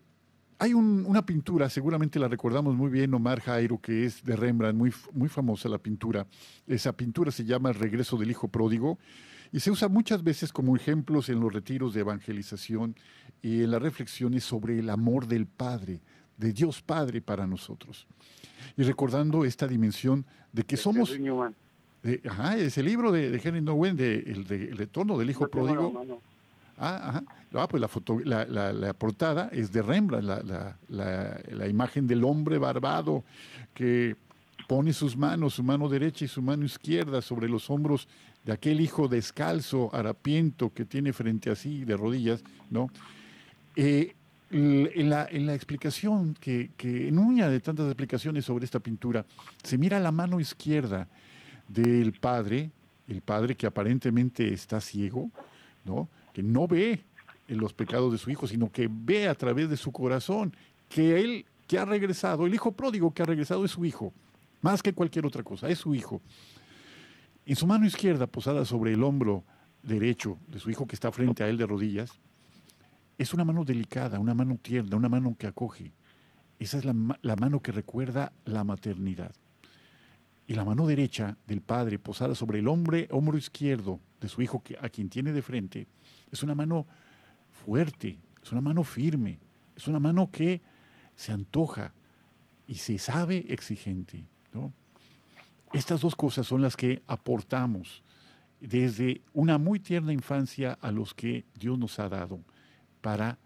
hay 0.61 0.75
una 0.75 1.25
pintura, 1.25 1.71
seguramente 1.71 2.19
la 2.19 2.27
recordamos 2.27 2.75
muy 2.75 2.91
bien, 2.91 3.15
Omar 3.15 3.41
Jairo, 3.41 3.81
que 3.81 4.05
es 4.05 4.25
de 4.25 4.35
Rembrandt, 4.35 4.77
muy, 4.77 4.93
muy 5.13 5.29
famosa 5.29 5.69
la 5.69 5.79
pintura. 5.79 6.27
Esa 6.67 6.97
pintura 6.97 7.31
se 7.31 7.45
llama 7.45 7.69
El 7.69 7.77
regreso 7.77 8.17
del 8.17 8.33
hijo 8.33 8.49
pródigo 8.49 8.99
y 9.53 9.61
se 9.61 9.71
usa 9.71 9.89
muchas 9.89 10.23
veces 10.23 10.53
como 10.53 10.77
ejemplos 10.77 11.29
en 11.29 11.41
los 11.41 11.53
retiros 11.53 11.95
de 11.95 12.01
evangelización 12.01 12.95
y 13.43 13.63
en 13.63 13.71
las 13.71 13.83
reflexiones 13.83 14.45
sobre 14.45 14.79
el 14.79 14.91
amor 14.91 15.27
del 15.27 15.47
Padre, 15.47 16.01
de 16.37 16.53
Dios 16.53 16.83
Padre 16.83 17.21
para 17.21 17.47
nosotros. 17.47 18.07
Y 18.77 18.83
recordando 18.83 19.45
esta 19.45 19.67
dimensión 19.67 20.25
de 20.53 20.63
que 20.65 20.77
somos... 20.77 21.13
ajá, 22.29 22.57
es 22.57 22.79
el 22.79 22.87
libro 22.87 23.13
de, 23.13 23.31
de 23.31 23.41
Henry 23.43 23.61
Nowen, 23.61 23.97
de, 23.97 24.19
el, 24.19 24.45
de, 24.45 24.65
el 24.71 24.77
retorno 24.77 25.19
del 25.19 25.31
hijo 25.31 25.49
pródigo. 25.49 26.21
Ah, 26.77 27.09
ajá. 27.09 27.25
Ah, 27.55 27.67
pues 27.67 27.81
la, 27.81 27.89
foto, 27.89 28.21
la, 28.25 28.45
la, 28.45 28.93
portada 28.93 29.49
es 29.53 29.73
de 29.73 29.81
Rembrandt, 29.81 30.45
la, 30.89 31.69
imagen 31.69 32.07
del 32.07 32.23
hombre 32.25 32.59
barbado 32.59 33.25
que 33.73 34.17
pone 34.67 34.93
sus 34.93 35.17
manos, 35.17 35.55
su 35.55 35.63
mano 35.63 35.89
derecha 35.89 36.27
y 36.27 36.29
su 36.29 36.43
mano 36.43 36.67
izquierda 36.67 37.23
sobre 37.23 37.49
los 37.49 37.71
hombros 37.71 38.07
de 38.49 38.55
aquel 38.55 38.81
hijo 38.81 39.09
descalzo, 39.09 39.95
harapiento 39.95 40.73
que 40.73 40.87
tiene 40.87 41.13
frente 41.13 41.51
a 41.51 41.55
sí 41.55 41.85
de 41.85 41.99
rodillas, 41.99 42.43
¿no? 42.71 42.89
Eh, 43.77 44.15
en, 44.51 45.11
la, 45.11 45.27
explicación, 45.55 46.35
que, 46.41 46.71
en 46.79 47.19
una 47.19 47.51
de 47.51 47.61
tantas 47.61 47.85
explicaciones 47.89 48.47
sobre 48.47 48.65
esta 48.65 48.81
pintura, 48.81 49.27
se 49.63 49.77
mira 49.77 50.01
la 50.01 50.13
mano 50.13 50.41
izquierda 50.41 51.09
del 51.69 52.15
padre, 52.15 52.71
el 53.07 53.21
padre 53.21 53.55
que 53.55 53.67
aparentemente 53.67 54.51
está 54.51 54.81
ciego, 54.81 55.31
¿no? 55.85 56.09
que 56.33 56.43
no 56.43 56.67
ve 56.67 57.03
los 57.49 57.75
pecados 57.75 58.11
de 58.13 58.17
su 58.17 58.31
hijo, 58.31 58.47
sino 58.47 58.73
que 58.73 58.89
ve 58.91 59.29
a 59.29 59.35
través 59.35 59.69
de 59.69 59.77
su 59.77 59.93
corazón 59.93 60.57
que 60.89 61.21
él 61.21 61.45
que 61.67 61.79
ha 61.79 61.85
regresado, 61.85 62.47
el 62.47 62.55
hijo 62.55 62.73
pródigo 62.73 63.13
que 63.13 63.23
ha 63.23 63.27
regresado 63.27 63.67
es 63.67 63.73
su 63.73 63.85
hijo, 63.85 64.15
más 64.63 64.83
que 64.83 64.95
cualquier 64.95 65.27
otra 65.27 65.43
cosa, 65.43 65.69
es 65.69 65.81
su 65.81 65.95
hijo. 65.95 66.23
En 67.49 67.57
su 67.57 67.67
mano 67.67 67.87
izquierda, 67.87 68.27
posada 68.27 68.67
sobre 68.67 68.93
el 68.93 69.03
hombro 69.03 69.43
derecho 69.83 70.39
de 70.49 70.59
su 70.59 70.71
hijo 70.71 70.87
que 70.87 70.95
está 70.95 71.11
frente 71.11 71.43
a 71.43 71.49
él 71.49 71.57
de 71.57 71.67
rodillas, 71.67 72.21
es 73.17 73.33
una 73.33 73.43
mano 73.43 73.65
delicada, 73.65 74.21
una 74.21 74.35
mano 74.35 74.59
tierna, 74.61 74.99
una 74.99 75.09
mano 75.09 75.35
que 75.35 75.47
acoge. 75.47 75.95
Esa 76.59 76.77
es 76.77 76.85
la, 76.85 76.93
mano 76.93 77.63
que 77.63 77.73
recuerda 77.73 78.35
la 78.45 78.65
maternidad. 78.65 79.33
Y 80.47 80.53
la 80.53 80.67
mano 80.67 80.87
derecha 80.87 81.39
del 81.47 81.63
padre 81.63 81.99
posada 81.99 82.35
sobre 82.35 82.59
el 82.59 82.69
hombre, 82.69 83.09
hombro 83.11 83.39
izquierdo 83.39 83.99
de 84.21 84.29
su 84.29 84.43
hijo 84.43 84.63
a 84.83 84.91
quien 84.91 85.09
tiene 85.09 85.33
de 85.33 85.41
frente, 85.41 85.87
es 86.31 86.43
una 86.43 86.55
mano 86.55 86.87
fuerte, 87.65 88.19
es 88.43 88.53
una 88.53 88.61
mano 88.61 88.85
firme, 88.85 89.39
es 89.75 89.89
una 89.89 90.01
mano 90.01 90.31
que 90.31 90.61
se 91.17 91.33
antoja 91.33 91.95
y 92.67 92.75
se 92.75 92.99
sabe 92.99 93.47
exigente. 93.49 94.27
Estas 95.73 96.01
dos 96.01 96.17
cosas 96.17 96.47
son 96.47 96.63
las 96.63 96.77
que 96.77 97.03
aportamos 97.07 98.03
desde 98.61 99.23
una 99.33 99.59
muy 99.59 99.81
tierna 99.81 100.13
infancia 100.13 100.79
a 100.81 100.91
los 100.91 101.15
que 101.15 101.45
Dios 101.55 101.79
nos 101.79 101.99
ha 101.99 102.09
dado 102.09 102.41
para 103.01 103.39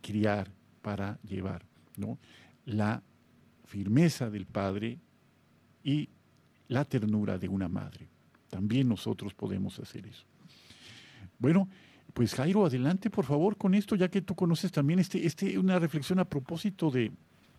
criar, 0.00 0.50
para 0.80 1.18
llevar. 1.22 1.64
¿no? 1.96 2.18
La 2.64 3.02
firmeza 3.64 4.30
del 4.30 4.46
Padre 4.46 4.98
y 5.84 6.08
la 6.68 6.84
ternura 6.84 7.38
de 7.38 7.48
una 7.48 7.68
madre. 7.68 8.08
También 8.48 8.88
nosotros 8.88 9.34
podemos 9.34 9.78
hacer 9.78 10.06
eso. 10.06 10.24
Bueno, 11.38 11.68
pues 12.12 12.34
Jairo, 12.34 12.66
adelante 12.66 13.10
por 13.10 13.24
favor 13.24 13.56
con 13.56 13.74
esto, 13.74 13.96
ya 13.96 14.08
que 14.08 14.22
tú 14.22 14.34
conoces 14.34 14.70
también 14.70 14.98
este, 14.98 15.24
este, 15.26 15.58
una 15.58 15.78
reflexión 15.78 16.18
a 16.18 16.24
propósito 16.24 16.90
de, 16.90 17.10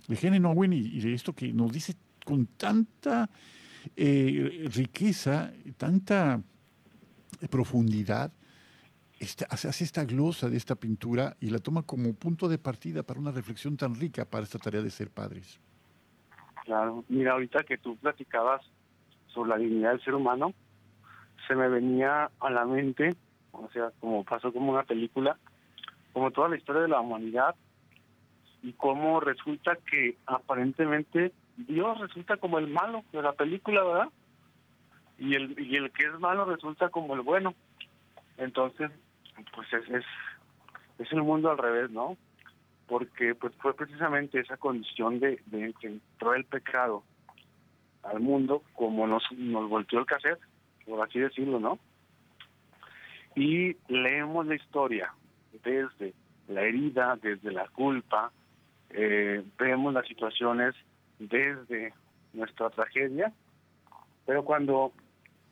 de 0.08 0.16
Helen 0.16 0.46
Owen 0.46 0.74
y, 0.74 1.00
de 1.00 1.14
esto 1.14 1.34
que 1.34 1.52
nos 1.52 1.72
dice 1.72 1.96
con 2.24 2.46
tanta 2.46 3.30
eh, 3.96 4.70
riqueza, 4.74 5.52
tanta 5.78 6.42
profundidad, 7.50 8.32
hace 9.50 9.84
esta 9.84 10.04
glosa 10.04 10.50
de 10.50 10.58
esta 10.58 10.76
pintura 10.76 11.36
y 11.40 11.50
la 11.50 11.60
toma 11.60 11.84
como 11.84 12.14
punto 12.14 12.50
de 12.50 12.58
partida 12.58 13.04
para 13.04 13.20
una 13.20 13.32
reflexión 13.32 13.78
tan 13.78 13.96
rica 13.96 14.26
para 14.26 14.44
esta 14.44 14.60
tarea 14.60 14.82
de 14.82 14.90
ser 14.90 15.10
padres. 15.10 15.60
Claro, 16.66 17.04
mira, 17.10 17.34
ahorita 17.34 17.64
que 17.64 17.78
tú 17.78 17.96
platicabas 17.98 18.62
sobre 19.28 19.50
la 19.50 19.58
dignidad 19.58 19.92
del 19.92 20.04
ser 20.04 20.16
humano, 20.16 20.54
se 21.48 21.56
me 21.56 21.68
venía 21.68 22.30
a 22.40 22.50
la 22.50 22.66
mente 22.66 23.16
o 23.54 23.70
sea, 23.72 23.92
como 24.00 24.24
pasó 24.24 24.52
como 24.52 24.72
una 24.72 24.84
película, 24.84 25.38
como 26.12 26.32
toda 26.32 26.50
la 26.50 26.58
historia 26.58 26.82
de 26.82 26.88
la 26.88 27.00
humanidad 27.00 27.56
y 28.62 28.74
cómo 28.74 29.20
resulta 29.20 29.78
que 29.90 30.18
aparentemente 30.26 31.32
Dios 31.58 32.00
resulta 32.00 32.38
como 32.38 32.60
el 32.60 32.68
malo 32.68 33.04
de 33.12 33.22
la 33.22 33.34
película, 33.34 33.84
¿verdad? 33.84 34.10
Y 35.18 35.36
el, 35.36 35.60
y 35.60 35.76
el 35.76 35.92
que 35.92 36.06
es 36.06 36.20
malo 36.20 36.46
resulta 36.46 36.90
como 36.90 37.14
el 37.14 37.22
bueno. 37.22 37.54
Entonces, 38.38 38.92
pues 39.56 39.72
es, 39.74 39.90
es, 39.90 40.06
es 41.00 41.12
el 41.12 41.22
mundo 41.22 41.52
al 41.52 41.58
revés, 41.58 41.92
¿no? 41.92 42.18
Porque 42.88 43.36
pues 43.36 43.54
fue 43.60 43.76
precisamente 43.76 44.40
esa 44.40 44.58
condición 44.58 45.20
de, 45.20 45.42
de 45.46 45.74
que 45.80 45.88
entró 45.88 46.34
el 46.34 46.46
pecado 46.46 47.04
al 48.04 48.20
mundo 48.20 48.64
como 48.74 49.08
nos, 49.08 49.24
nos 49.32 49.70
volteó 49.70 50.00
el 50.00 50.06
cassette, 50.06 50.42
por 50.86 51.02
así 51.02 51.20
decirlo, 51.20 51.60
¿no? 51.60 51.80
y 53.36 53.76
leemos 53.88 54.46
la 54.46 54.56
historia 54.56 55.14
desde 55.64 56.14
la 56.48 56.62
herida, 56.62 57.18
desde 57.22 57.52
la 57.52 57.68
culpa, 57.70 58.32
eh, 58.90 59.44
vemos 59.58 59.94
las 59.94 60.08
situaciones 60.08 60.76
desde 61.28 61.94
nuestra 62.34 62.70
tragedia, 62.70 63.32
pero 64.26 64.44
cuando 64.44 64.92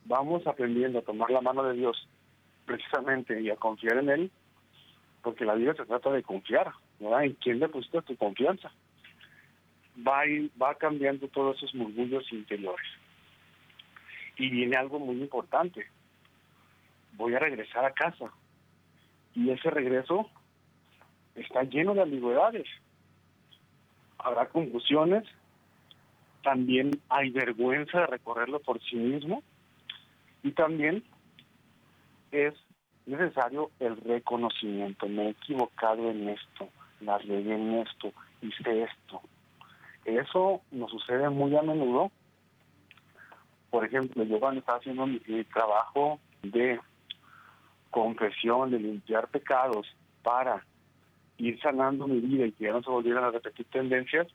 vamos 0.04 0.46
aprendiendo 0.46 0.98
a 0.98 1.02
tomar 1.02 1.30
la 1.30 1.40
mano 1.40 1.62
de 1.64 1.74
Dios 1.74 2.08
precisamente 2.64 3.40
y 3.40 3.50
a 3.50 3.56
confiar 3.56 3.98
en 3.98 4.08
Él, 4.08 4.30
porque 5.22 5.44
la 5.44 5.54
vida 5.54 5.74
se 5.74 5.84
trata 5.84 6.10
de 6.10 6.22
confiar, 6.22 6.72
¿verdad? 6.98 7.24
¿En 7.24 7.34
quién 7.34 7.60
depositas 7.60 8.04
tu 8.04 8.16
confianza? 8.16 8.72
Va, 10.06 10.22
va 10.60 10.74
cambiando 10.74 11.28
todos 11.28 11.56
esos 11.58 11.74
murmullos 11.74 12.30
interiores. 12.32 12.86
Y 14.36 14.48
viene 14.48 14.76
algo 14.76 14.98
muy 14.98 15.20
importante, 15.20 15.86
voy 17.12 17.34
a 17.34 17.38
regresar 17.38 17.84
a 17.84 17.92
casa. 17.92 18.32
Y 19.34 19.50
ese 19.50 19.70
regreso 19.70 20.28
está 21.34 21.62
lleno 21.64 21.94
de 21.94 22.02
ambigüedades. 22.02 22.66
Habrá 24.18 24.48
confusiones, 24.48 25.24
también 26.42 26.90
hay 27.08 27.30
vergüenza 27.30 28.00
de 28.00 28.06
recorrerlo 28.06 28.60
por 28.60 28.80
sí 28.82 28.96
mismo 28.96 29.42
y 30.42 30.52
también 30.52 31.04
es 32.30 32.54
necesario 33.06 33.70
el 33.80 33.96
reconocimiento. 33.96 35.08
Me 35.08 35.26
he 35.26 35.30
equivocado 35.30 36.10
en 36.10 36.28
esto, 36.28 36.68
la 37.00 37.18
regué 37.18 37.54
en 37.54 37.74
esto, 37.74 38.12
hice 38.40 38.82
esto. 38.82 39.20
Eso 40.04 40.62
nos 40.70 40.90
sucede 40.90 41.28
muy 41.30 41.56
a 41.56 41.62
menudo. 41.62 42.10
Por 43.70 43.84
ejemplo, 43.84 44.24
yo 44.24 44.40
cuando 44.40 44.60
estaba 44.60 44.78
haciendo 44.78 45.06
mi, 45.06 45.20
trabajo 45.44 46.18
de 46.42 46.80
confesión, 47.90 48.70
de 48.70 48.78
limpiar 48.78 49.28
pecados 49.28 49.86
para 50.22 50.64
ir 51.38 51.60
sanando 51.60 52.06
mi 52.06 52.20
vida 52.20 52.46
y 52.46 52.52
que 52.52 52.64
ya 52.64 52.72
no 52.72 52.82
se 52.82 52.90
volvieran 52.90 53.24
a 53.24 53.30
repetir 53.30 53.66
tendencias, 53.66 54.26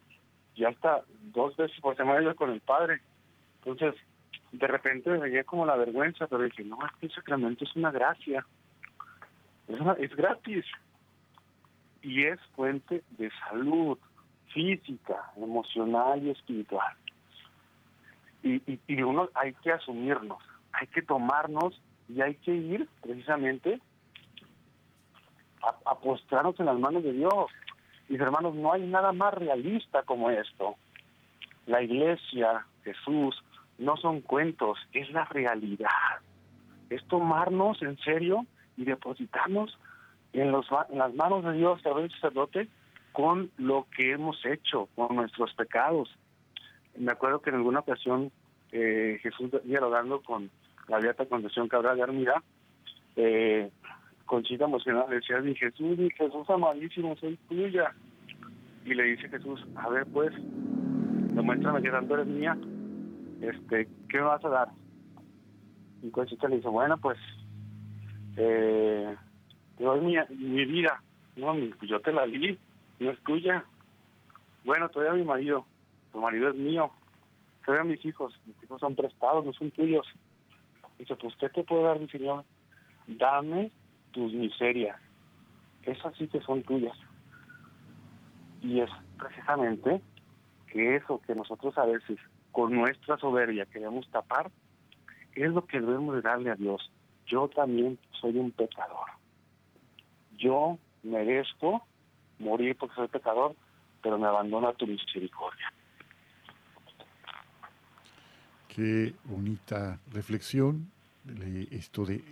ya 0.57 0.69
hasta 0.69 1.03
dos 1.33 1.55
veces 1.55 1.79
por 1.79 1.95
semana 1.95 2.21
iba 2.21 2.33
con 2.33 2.51
el 2.51 2.61
padre. 2.61 3.01
Entonces, 3.63 3.95
de 4.51 4.67
repente 4.67 5.09
me 5.09 5.19
veía 5.19 5.43
como 5.43 5.65
la 5.65 5.75
vergüenza, 5.75 6.27
pero 6.27 6.43
dije, 6.43 6.63
no, 6.63 6.79
este 6.93 7.09
sacramento 7.09 7.63
es 7.63 7.75
una 7.75 7.91
gracia, 7.91 8.45
es, 9.67 9.79
es 9.99 10.15
gratis 10.15 10.65
y 12.01 12.23
es 12.23 12.39
fuente 12.55 13.03
de 13.17 13.29
salud 13.49 13.97
física, 14.53 15.31
emocional 15.35 16.23
y 16.23 16.31
espiritual. 16.31 16.95
Y, 18.43 18.79
y, 18.87 19.01
uno 19.01 19.29
hay 19.35 19.53
que 19.55 19.71
asumirnos, 19.71 20.41
hay 20.71 20.87
que 20.87 21.01
tomarnos 21.01 21.79
y 22.07 22.21
hay 22.21 22.35
que 22.35 22.55
ir 22.55 22.87
precisamente 23.01 23.81
a, 25.61 25.91
a 25.91 25.95
postrarnos 25.99 26.57
en 26.59 26.67
las 26.67 26.79
manos 26.79 27.03
de 27.03 27.11
Dios. 27.13 27.51
Mis 28.09 28.19
hermanos, 28.19 28.55
no 28.55 28.73
hay 28.73 28.85
nada 28.87 29.11
más 29.11 29.33
realista 29.33 30.03
como 30.03 30.29
esto. 30.29 30.75
La 31.65 31.81
iglesia, 31.81 32.65
Jesús, 32.83 33.43
no 33.77 33.97
son 33.97 34.21
cuentos, 34.21 34.77
es 34.93 35.09
la 35.11 35.25
realidad. 35.25 35.89
Es 36.89 37.05
tomarnos 37.07 37.81
en 37.81 37.97
serio 37.99 38.45
y 38.77 38.85
depositarnos 38.85 39.77
en, 40.33 40.51
los, 40.51 40.67
en 40.89 40.99
las 40.99 41.13
manos 41.13 41.43
de 41.43 41.53
Dios, 41.53 41.81
veces 41.83 42.13
sacerdote, 42.13 42.69
con 43.11 43.51
lo 43.57 43.87
que 43.95 44.11
hemos 44.11 44.45
hecho, 44.45 44.87
con 44.95 45.15
nuestros 45.15 45.53
pecados. 45.55 46.09
Me 46.95 47.11
acuerdo 47.11 47.41
que 47.41 47.49
en 47.49 47.57
alguna 47.57 47.79
ocasión 47.79 48.31
eh, 48.71 49.19
Jesús 49.21 49.51
dialogando 49.63 50.21
con 50.21 50.49
la 50.87 50.99
Beata 50.99 51.25
Concepción 51.25 51.67
Cabral 51.67 51.97
de 51.97 52.03
Armida, 52.03 52.43
eh, 53.15 53.71
Conchita 54.27 54.65
emocionada 54.65 55.07
le 55.09 55.15
decía, 55.15 55.39
mi 55.39 55.55
Jesús, 55.55 55.97
mi 55.97 56.09
Jesús 56.11 56.49
amadísimo, 56.49 57.15
soy 57.15 57.37
tuya. 57.49 57.95
Y 58.85 58.93
le 58.93 59.03
dice 59.03 59.29
Jesús, 59.29 59.65
a 59.75 59.89
ver 59.89 60.05
pues, 60.07 60.31
demuéstrame 61.33 61.81
que 61.81 61.89
tanto 61.89 62.13
eres 62.13 62.27
mía, 62.27 62.57
este, 63.41 63.87
¿qué 64.09 64.17
me 64.17 64.25
vas 64.25 64.43
a 64.45 64.49
dar? 64.49 64.69
Y 66.03 66.11
Conchita 66.11 66.47
le 66.47 66.57
dice, 66.57 66.67
bueno, 66.67 66.97
pues, 66.97 67.17
eh, 68.35 69.15
te 69.77 69.83
doy 69.83 70.01
mi, 70.01 70.15
mi 70.37 70.65
vida. 70.65 71.01
No, 71.37 71.55
yo 71.55 71.99
te 72.01 72.11
la 72.11 72.25
di, 72.25 72.57
no 72.99 73.11
es 73.11 73.19
tuya. 73.23 73.63
Bueno, 74.65 74.89
te 74.89 74.99
doy 74.99 75.07
a 75.07 75.13
mi 75.13 75.23
marido, 75.23 75.65
tu 76.11 76.19
marido 76.19 76.49
es 76.49 76.55
mío. 76.55 76.91
Te 77.65 77.71
doy 77.71 77.81
a 77.81 77.83
mis 77.83 78.03
hijos, 78.05 78.39
mis 78.45 78.61
hijos 78.63 78.79
son 78.79 78.95
prestados, 78.95 79.45
no 79.45 79.53
son 79.53 79.71
tuyos. 79.71 80.05
Dice, 80.99 81.15
pues, 81.15 81.35
¿qué 81.39 81.49
te 81.49 81.63
puedo 81.63 81.83
dar, 81.83 81.99
mi 81.99 82.09
Señor? 82.09 82.43
Dame 83.07 83.71
tus 84.11 84.33
miserias. 84.33 84.99
Esas 85.83 86.15
sí 86.17 86.27
que 86.27 86.41
son 86.41 86.63
tuyas. 86.63 86.97
Y 88.61 88.81
es 88.81 88.89
precisamente 89.17 90.01
que 90.71 90.95
eso 90.95 91.21
que 91.25 91.35
nosotros 91.35 91.77
a 91.77 91.85
veces 91.85 92.17
con 92.51 92.73
nuestra 92.73 93.17
soberbia 93.17 93.65
queremos 93.65 94.09
tapar, 94.09 94.49
es 95.35 95.51
lo 95.51 95.65
que 95.65 95.79
debemos 95.79 96.15
de 96.15 96.21
darle 96.21 96.49
a 96.49 96.55
Dios. 96.55 96.91
Yo 97.27 97.47
también 97.49 97.99
soy 98.19 98.37
un 98.37 98.51
pecador. 98.51 99.07
Yo 100.37 100.77
merezco 101.03 101.85
morir 102.39 102.75
porque 102.77 102.95
soy 102.95 103.07
pecador, 103.07 103.55
pero 104.01 104.17
me 104.17 104.27
abandono 104.27 104.67
a 104.67 104.73
tu 104.73 104.87
misericordia. 104.87 105.71
Qué 108.67 109.13
bonita 109.23 109.99
reflexión, 110.11 110.91
esto 111.71 112.05
de 112.05 112.23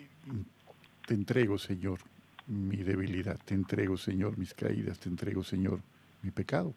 te 1.05 1.13
entrego, 1.13 1.57
Señor, 1.57 1.99
mi 2.47 2.77
debilidad, 2.77 3.39
te 3.43 3.53
entrego, 3.53 3.97
Señor, 3.97 4.37
mis 4.37 4.53
caídas, 4.53 4.99
te 4.99 5.09
entrego, 5.09 5.43
Señor, 5.43 5.81
mi 6.21 6.31
pecado. 6.31 6.73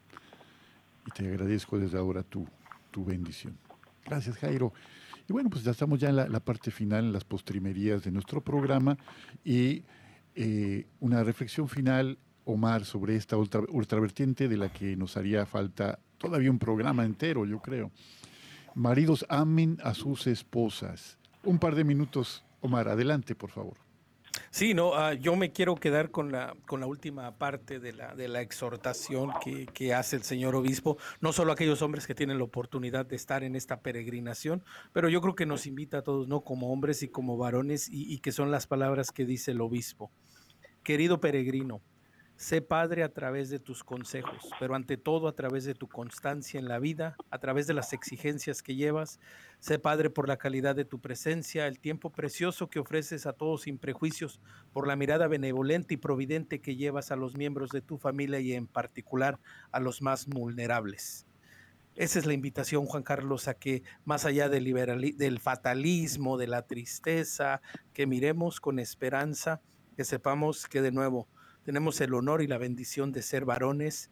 Y 1.05 1.11
te 1.11 1.27
agradezco 1.27 1.79
desde 1.79 1.97
ahora 1.97 2.23
tu, 2.23 2.47
tu 2.91 3.05
bendición. 3.05 3.57
Gracias, 4.05 4.37
Jairo. 4.37 4.73
Y 5.27 5.33
bueno, 5.33 5.49
pues 5.49 5.63
ya 5.63 5.71
estamos 5.71 5.99
ya 5.99 6.09
en 6.09 6.15
la, 6.15 6.39
parte 6.39 6.71
final, 6.71 7.05
en 7.05 7.13
las 7.13 7.23
postrimerías 7.23 8.03
de 8.03 8.11
nuestro 8.11 8.41
programa. 8.41 8.97
Y 9.43 9.83
eh, 10.35 10.87
una 10.99 11.23
reflexión 11.23 11.69
final, 11.69 12.17
Omar, 12.45 12.83
sobre 12.85 13.15
esta 13.15 13.37
ultra, 13.37 13.61
ultravertiente 13.69 14.47
de 14.47 14.57
la 14.57 14.73
que 14.73 14.95
nos 14.95 15.17
haría 15.17 15.45
falta 15.45 15.99
todavía 16.17 16.49
un 16.49 16.59
programa 16.59 17.05
entero, 17.05 17.45
yo 17.45 17.59
creo. 17.59 17.91
Maridos 18.73 19.25
amen 19.29 19.77
a 19.83 19.93
sus 19.93 20.25
esposas. 20.25 21.17
Un 21.43 21.59
par 21.59 21.75
de 21.75 21.83
minutos, 21.83 22.43
Omar, 22.61 22.87
adelante, 22.87 23.35
por 23.35 23.51
favor. 23.51 23.88
Sí, 24.51 24.73
no, 24.73 24.95
ah, 24.95 25.13
yo 25.13 25.35
me 25.35 25.51
quiero 25.51 25.75
quedar 25.75 26.09
con 26.09 26.31
la, 26.31 26.55
con 26.65 26.79
la 26.79 26.87
última 26.87 27.37
parte 27.37 27.79
de 27.79 27.93
la, 27.93 28.15
de 28.15 28.27
la 28.27 28.41
exhortación 28.41 29.31
que, 29.43 29.67
que, 29.67 29.93
hace 29.93 30.15
el 30.15 30.23
señor 30.23 30.55
obispo, 30.55 30.97
no 31.21 31.33
solo 31.33 31.51
aquellos 31.51 31.81
hombres 31.81 32.07
que 32.07 32.15
tienen 32.15 32.39
la 32.39 32.45
oportunidad 32.45 33.05
de 33.05 33.15
estar 33.15 33.43
en 33.43 33.55
esta 33.55 33.81
peregrinación, 33.81 34.63
pero 34.91 35.07
yo 35.07 35.21
creo 35.21 35.35
que 35.35 35.45
nos 35.45 35.67
invita 35.67 35.99
a 35.99 36.01
todos, 36.01 36.27
¿no? 36.27 36.41
Como 36.41 36.71
hombres 36.71 37.03
y 37.03 37.09
como 37.09 37.37
varones, 37.37 37.87
y 37.91 38.17
que 38.19 38.31
son 38.31 38.49
las 38.49 38.65
palabras 38.65 39.11
que 39.11 39.25
dice 39.25 39.51
el 39.51 39.61
obispo. 39.61 40.11
Querido 40.83 41.19
peregrino, 41.19 41.81
Sé 42.39 42.61
padre 42.61 43.03
a 43.03 43.11
través 43.11 43.49
de 43.49 43.59
tus 43.59 43.83
consejos, 43.83 44.49
pero 44.61 44.73
ante 44.73 44.95
todo 44.95 45.27
a 45.27 45.35
través 45.35 45.65
de 45.65 45.73
tu 45.73 45.89
constancia 45.89 46.57
en 46.57 46.69
la 46.69 46.79
vida, 46.79 47.17
a 47.31 47.39
través 47.39 47.67
de 47.67 47.73
las 47.73 47.91
exigencias 47.91 48.63
que 48.63 48.75
llevas. 48.75 49.19
Sé 49.59 49.77
padre 49.77 50.09
por 50.09 50.29
la 50.29 50.37
calidad 50.37 50.73
de 50.73 50.85
tu 50.85 51.01
presencia, 51.01 51.67
el 51.67 51.79
tiempo 51.81 52.13
precioso 52.13 52.69
que 52.69 52.79
ofreces 52.79 53.25
a 53.25 53.33
todos 53.33 53.63
sin 53.63 53.77
prejuicios, 53.77 54.39
por 54.71 54.87
la 54.87 54.95
mirada 54.95 55.27
benevolente 55.27 55.95
y 55.95 55.97
providente 55.97 56.61
que 56.61 56.77
llevas 56.77 57.11
a 57.11 57.17
los 57.17 57.35
miembros 57.35 57.71
de 57.71 57.81
tu 57.81 57.97
familia 57.97 58.39
y 58.39 58.53
en 58.53 58.67
particular 58.67 59.37
a 59.73 59.81
los 59.81 60.01
más 60.01 60.25
vulnerables. 60.25 61.27
Esa 61.97 62.19
es 62.19 62.25
la 62.25 62.31
invitación, 62.31 62.85
Juan 62.85 63.03
Carlos, 63.03 63.49
a 63.49 63.55
que 63.55 63.83
más 64.05 64.23
allá 64.23 64.47
del, 64.47 65.13
del 65.17 65.39
fatalismo, 65.39 66.37
de 66.37 66.47
la 66.47 66.61
tristeza, 66.61 67.61
que 67.91 68.07
miremos 68.07 68.61
con 68.61 68.79
esperanza, 68.79 69.59
que 69.97 70.05
sepamos 70.05 70.69
que 70.69 70.81
de 70.81 70.93
nuevo, 70.93 71.27
tenemos 71.63 71.99
el 72.01 72.13
honor 72.13 72.41
y 72.41 72.47
la 72.47 72.57
bendición 72.57 73.11
de 73.11 73.21
ser 73.21 73.45
varones, 73.45 74.09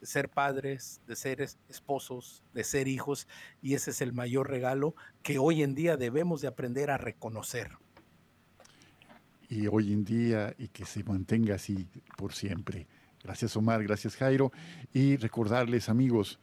de 0.00 0.06
ser 0.06 0.28
padres, 0.28 1.00
de 1.06 1.16
ser 1.16 1.40
esposos, 1.68 2.42
de 2.52 2.64
ser 2.64 2.88
hijos, 2.88 3.26
y 3.62 3.74
ese 3.74 3.90
es 3.90 4.00
el 4.00 4.12
mayor 4.12 4.50
regalo 4.50 4.94
que 5.22 5.38
hoy 5.38 5.62
en 5.62 5.74
día 5.74 5.96
debemos 5.96 6.40
de 6.40 6.48
aprender 6.48 6.90
a 6.90 6.98
reconocer. 6.98 7.72
Y 9.48 9.66
hoy 9.66 9.92
en 9.92 10.04
día, 10.04 10.54
y 10.58 10.68
que 10.68 10.84
se 10.84 11.04
mantenga 11.04 11.54
así 11.54 11.86
por 12.16 12.32
siempre. 12.32 12.86
Gracias 13.22 13.56
Omar, 13.56 13.82
gracias 13.82 14.16
Jairo. 14.16 14.52
Y 14.92 15.16
recordarles 15.16 15.88
amigos, 15.88 16.38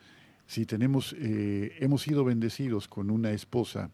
si 0.48 0.66
tenemos, 0.66 1.16
eh, 1.20 1.78
hemos 1.80 2.02
sido 2.02 2.24
bendecidos 2.24 2.88
con 2.88 3.10
una 3.10 3.32
esposa, 3.32 3.92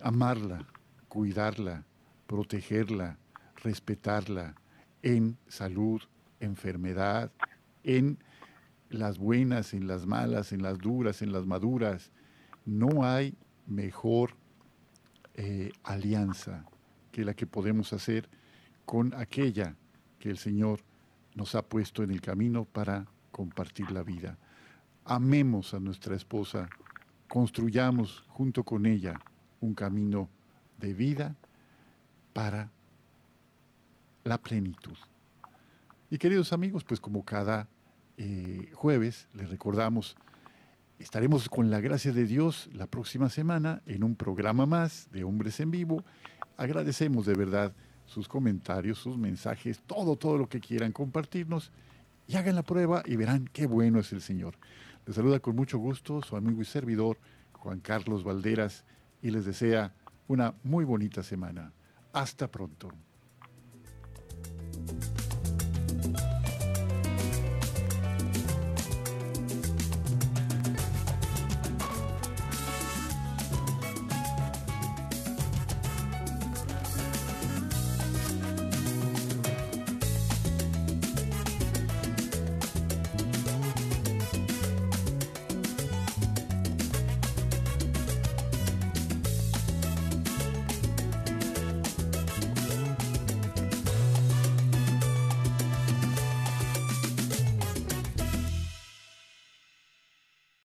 amarla, 0.00 0.66
cuidarla, 1.08 1.84
protegerla, 2.26 3.18
respetarla, 3.56 4.54
en 5.02 5.38
salud, 5.48 6.02
enfermedad, 6.40 7.30
en 7.84 8.18
las 8.88 9.18
buenas, 9.18 9.72
en 9.74 9.86
las 9.86 10.06
malas, 10.06 10.52
en 10.52 10.62
las 10.62 10.78
duras, 10.78 11.22
en 11.22 11.32
las 11.32 11.46
maduras. 11.46 12.10
No 12.64 13.04
hay 13.04 13.36
mejor 13.66 14.36
eh, 15.34 15.72
alianza 15.84 16.66
que 17.12 17.24
la 17.24 17.34
que 17.34 17.46
podemos 17.46 17.92
hacer 17.92 18.28
con 18.84 19.14
aquella 19.14 19.76
que 20.18 20.30
el 20.30 20.38
Señor 20.38 20.80
nos 21.34 21.54
ha 21.54 21.62
puesto 21.62 22.02
en 22.02 22.10
el 22.10 22.20
camino 22.20 22.64
para 22.64 23.06
compartir 23.30 23.90
la 23.92 24.02
vida. 24.02 24.36
Amemos 25.04 25.72
a 25.72 25.80
nuestra 25.80 26.14
esposa, 26.16 26.68
construyamos 27.28 28.24
junto 28.28 28.64
con 28.64 28.86
ella 28.86 29.20
un 29.60 29.74
camino 29.74 30.28
de 30.78 30.94
vida 30.94 31.36
para 32.32 32.70
la 34.24 34.38
plenitud. 34.38 34.96
Y 36.10 36.18
queridos 36.18 36.52
amigos, 36.52 36.84
pues 36.84 37.00
como 37.00 37.24
cada 37.24 37.68
eh, 38.16 38.70
jueves 38.74 39.28
les 39.32 39.48
recordamos, 39.48 40.16
estaremos 40.98 41.48
con 41.48 41.70
la 41.70 41.80
gracia 41.80 42.12
de 42.12 42.24
Dios 42.24 42.68
la 42.72 42.86
próxima 42.86 43.28
semana 43.30 43.82
en 43.86 44.04
un 44.04 44.16
programa 44.16 44.66
más 44.66 45.08
de 45.12 45.24
Hombres 45.24 45.60
en 45.60 45.70
Vivo. 45.70 46.04
Agradecemos 46.56 47.26
de 47.26 47.34
verdad 47.34 47.72
sus 48.06 48.28
comentarios, 48.28 48.98
sus 48.98 49.16
mensajes, 49.16 49.80
todo, 49.86 50.16
todo 50.16 50.36
lo 50.36 50.48
que 50.48 50.60
quieran 50.60 50.92
compartirnos 50.92 51.70
y 52.26 52.36
hagan 52.36 52.56
la 52.56 52.62
prueba 52.62 53.02
y 53.06 53.16
verán 53.16 53.48
qué 53.52 53.66
bueno 53.66 54.00
es 54.00 54.12
el 54.12 54.20
Señor. 54.20 54.56
Les 55.06 55.16
saluda 55.16 55.40
con 55.40 55.56
mucho 55.56 55.78
gusto 55.78 56.20
su 56.22 56.36
amigo 56.36 56.60
y 56.60 56.64
servidor 56.64 57.18
Juan 57.52 57.80
Carlos 57.80 58.24
Valderas 58.24 58.84
y 59.22 59.30
les 59.30 59.44
desea 59.44 59.94
una 60.28 60.54
muy 60.62 60.84
bonita 60.84 61.22
semana. 61.22 61.72
Hasta 62.12 62.50
pronto. 62.50 62.90